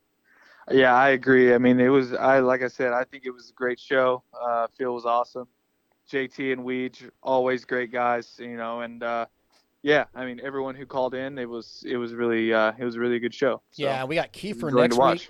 [0.71, 1.53] Yeah, I agree.
[1.53, 4.23] I mean, it was I like I said, I think it was a great show.
[4.39, 5.47] Uh, Phil was awesome.
[6.11, 9.25] JT and Weege, always great guys, you know, and uh,
[9.81, 12.95] yeah, I mean, everyone who called in, it was it was really uh, it was
[12.95, 13.61] a really good show.
[13.71, 15.29] So, Yeah, we got Keefer next week.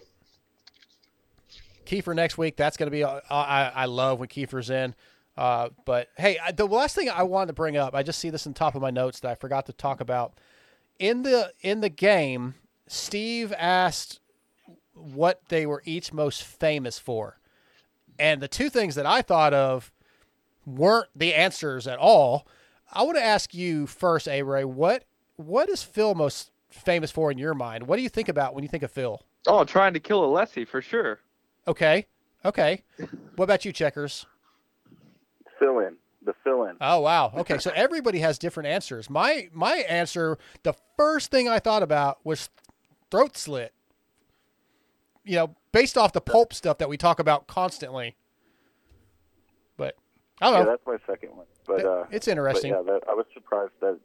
[1.85, 2.55] Keefer next week.
[2.55, 3.03] That's going to be.
[3.03, 4.95] uh, I I love when Keefer's in.
[5.37, 8.29] Uh, but hey, I, the last thing I wanted to bring up, I just see
[8.29, 10.33] this in the top of my notes that I forgot to talk about.
[10.97, 12.55] In the in the game,
[12.87, 14.19] Steve asked
[14.99, 17.39] what they were each most famous for,
[18.17, 19.91] and the two things that I thought of
[20.65, 22.47] weren't the answers at all.
[22.91, 24.63] I want to ask you first, A Ray.
[24.63, 25.05] What
[25.35, 27.87] what is Phil most famous for in your mind?
[27.87, 29.21] What do you think about when you think of Phil?
[29.47, 31.19] Oh, trying to kill Alessi for sure.
[31.67, 32.07] Okay.
[32.43, 32.83] Okay.
[33.35, 34.25] What about you, Checkers?
[35.59, 35.97] Fill in
[36.29, 36.75] the fill in.
[36.81, 37.31] Oh wow.
[37.35, 39.09] Okay, so everybody has different answers.
[39.09, 42.49] My my answer, the first thing I thought about was
[43.09, 43.73] throat slit.
[45.29, 48.15] You know, based off the pulp stuff that we talk about constantly.
[49.77, 49.95] But
[50.41, 50.69] I don't yeah, know.
[50.71, 51.45] that's my second one.
[51.67, 52.71] But uh, it's interesting.
[52.71, 53.99] But yeah, that, I was surprised that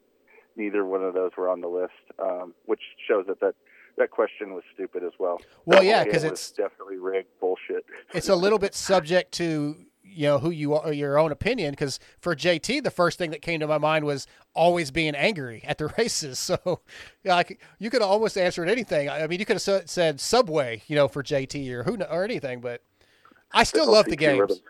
[0.54, 3.54] neither one of those were on the list, um, which shows that that
[3.96, 5.40] that question was stupid as well.
[5.64, 7.86] Well, yeah, because it's- definitely rigged bullshit.
[8.12, 9.76] it's a little bit subject to
[10.14, 11.72] you know who you are, your own opinion.
[11.72, 15.62] Because for JT, the first thing that came to my mind was always being angry
[15.66, 16.38] at the races.
[16.38, 16.80] So,
[17.22, 19.08] yeah, like you could almost answer anything.
[19.08, 22.60] I mean, you could have said Subway, you know, for JT or who or anything.
[22.60, 22.82] But
[23.52, 24.60] I still love the games.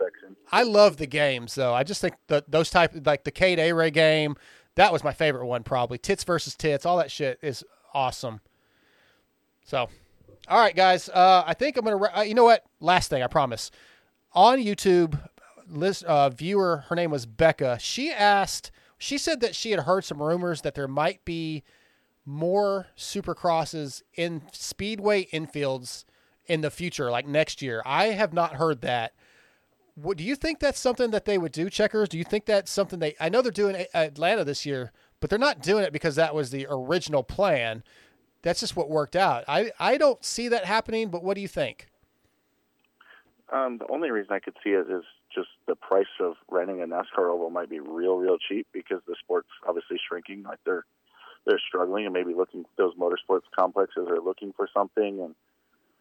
[0.52, 1.74] I love the games though.
[1.74, 4.36] I just think that those type like the Cade A Ray game,
[4.74, 5.98] that was my favorite one probably.
[5.98, 7.64] Tits versus tits, all that shit is
[7.94, 8.40] awesome.
[9.64, 9.88] So,
[10.48, 11.08] all right, guys.
[11.08, 12.18] Uh, I think I'm gonna.
[12.18, 12.64] Uh, you know what?
[12.80, 13.70] Last thing, I promise.
[14.32, 15.18] On YouTube,
[15.68, 17.78] list uh, viewer, her name was Becca.
[17.80, 18.70] She asked.
[18.98, 21.62] She said that she had heard some rumors that there might be
[22.24, 26.04] more supercrosses in speedway infields
[26.46, 27.82] in the future, like next year.
[27.84, 29.12] I have not heard that.
[29.94, 32.08] What, do you think that's something that they would do, checkers?
[32.08, 33.14] Do you think that's something they?
[33.20, 36.50] I know they're doing Atlanta this year, but they're not doing it because that was
[36.50, 37.84] the original plan.
[38.42, 39.44] That's just what worked out.
[39.46, 41.10] I I don't see that happening.
[41.10, 41.88] But what do you think?
[43.52, 45.04] Um, the only reason I could see it is
[45.34, 49.16] just the price of renting a NASCAR oval might be real, real cheap because the
[49.18, 50.42] sport's obviously shrinking.
[50.44, 50.84] Like they're
[51.46, 55.34] they're struggling and maybe looking those motorsports complexes are looking for something, and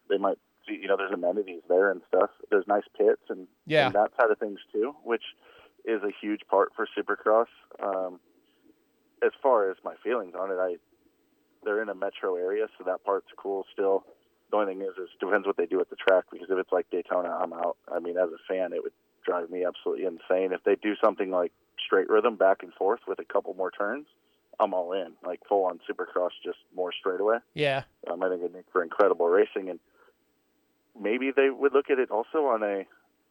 [0.08, 2.30] they might see you know there's amenities there and stuff.
[2.50, 3.86] There's nice pits and, Yeah.
[3.86, 5.24] and that side of things too, which
[5.84, 7.46] is a huge part for Supercross.
[7.82, 8.20] Um,
[9.22, 10.76] as far as my feelings on it, I
[11.64, 14.04] they're in a metro area, so that part's cool still.
[14.50, 16.70] The only thing is, is depends what they do at the track because if it's
[16.72, 17.76] like Daytona, I'm out.
[17.92, 18.92] I mean, as a fan, it would
[19.24, 21.52] drive me absolutely insane if they do something like
[21.84, 24.06] straight rhythm back and forth with a couple more turns.
[24.60, 27.38] I'm all in, like full on Supercross, just more straightaway.
[27.54, 27.82] Yeah.
[28.08, 29.80] Um, I think it'd make for incredible racing, and
[30.98, 32.84] maybe they would look at it also on a,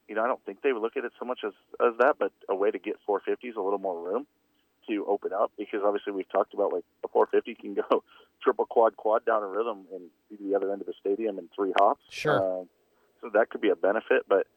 [0.09, 2.15] you know, I don't think they would look at it so much as as that,
[2.19, 4.27] but a way to get 450s a little more room
[4.87, 8.03] to open up because obviously we've talked about like a 450 can go
[8.43, 11.49] triple quad quad down a rhythm and be the other end of the stadium in
[11.55, 12.01] three hops.
[12.09, 12.37] Sure.
[12.37, 12.65] Uh,
[13.21, 14.47] so that could be a benefit, but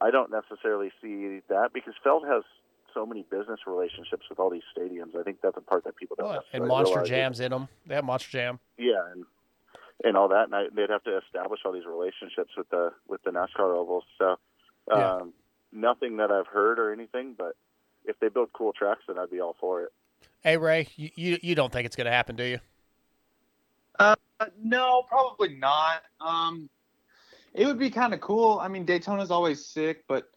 [0.00, 2.42] I don't necessarily see that because Feld has
[2.92, 5.18] so many business relationships with all these stadiums.
[5.18, 7.08] I think that's a part that people don't and monster realize.
[7.08, 7.68] jams in them.
[7.86, 8.60] They have monster jam.
[8.78, 9.24] Yeah, and
[10.02, 13.22] and all that, and I, they'd have to establish all these relationships with the with
[13.22, 14.04] the NASCAR ovals.
[14.18, 14.38] So, um,
[14.90, 15.20] Yeah.
[15.72, 17.56] nothing that I've heard or anything, but
[18.04, 19.92] if they build cool tracks, then I'd be all for it.
[20.42, 22.58] Hey Ray, you you, you don't think it's going to happen, do you?
[23.98, 24.16] Uh,
[24.62, 26.02] no, probably not.
[26.20, 26.68] Um,
[27.54, 28.58] it would be kind of cool.
[28.60, 30.28] I mean, Daytona's always sick, but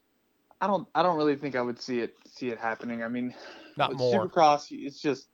[0.62, 0.88] I don't.
[0.96, 3.04] I don't really think I would see it see it happening.
[3.04, 3.34] I mean,
[3.76, 4.28] Not more.
[4.28, 5.28] Supercross, it's just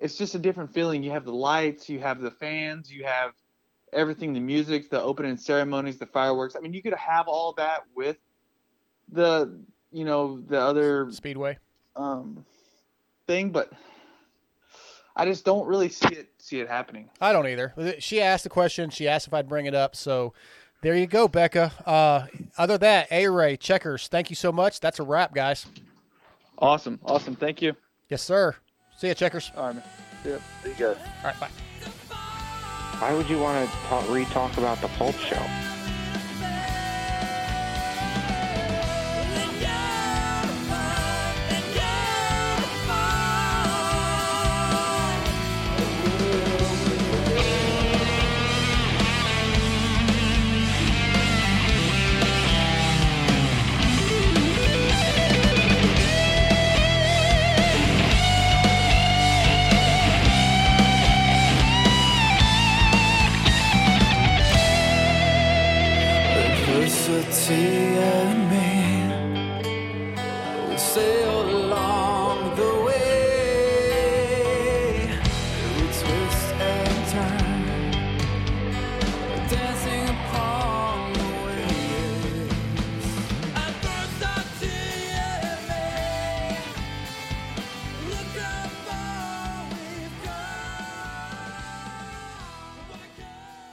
[0.00, 1.02] it's just a different feeling.
[1.02, 3.32] You have the lights, you have the fans, you have
[3.92, 6.56] everything, the music, the opening ceremonies, the fireworks.
[6.56, 8.16] I mean, you could have all that with
[9.12, 9.60] the
[9.92, 11.58] you know the other speedway
[11.96, 12.44] um
[13.26, 13.72] thing, but
[15.16, 17.08] I just don't really see it see it happening.
[17.20, 17.96] I don't either.
[17.98, 18.90] She asked the question.
[18.90, 19.94] She asked if I'd bring it up.
[19.94, 20.34] So
[20.84, 21.72] there you go, Becca.
[21.84, 22.26] Uh,
[22.58, 24.78] other than that, A Ray, checkers, thank you so much.
[24.80, 25.66] That's a wrap, guys.
[26.58, 27.00] Awesome.
[27.04, 27.34] Awesome.
[27.34, 27.74] Thank you.
[28.10, 28.54] Yes, sir.
[28.96, 29.50] See ya, checkers.
[29.56, 29.84] All right, man.
[30.24, 30.42] Yep.
[30.62, 30.96] See you guys.
[31.24, 31.48] All right, bye.
[33.00, 35.42] Why would you want to talk, re-talk about the Pulp Show?
[67.46, 67.93] Adversity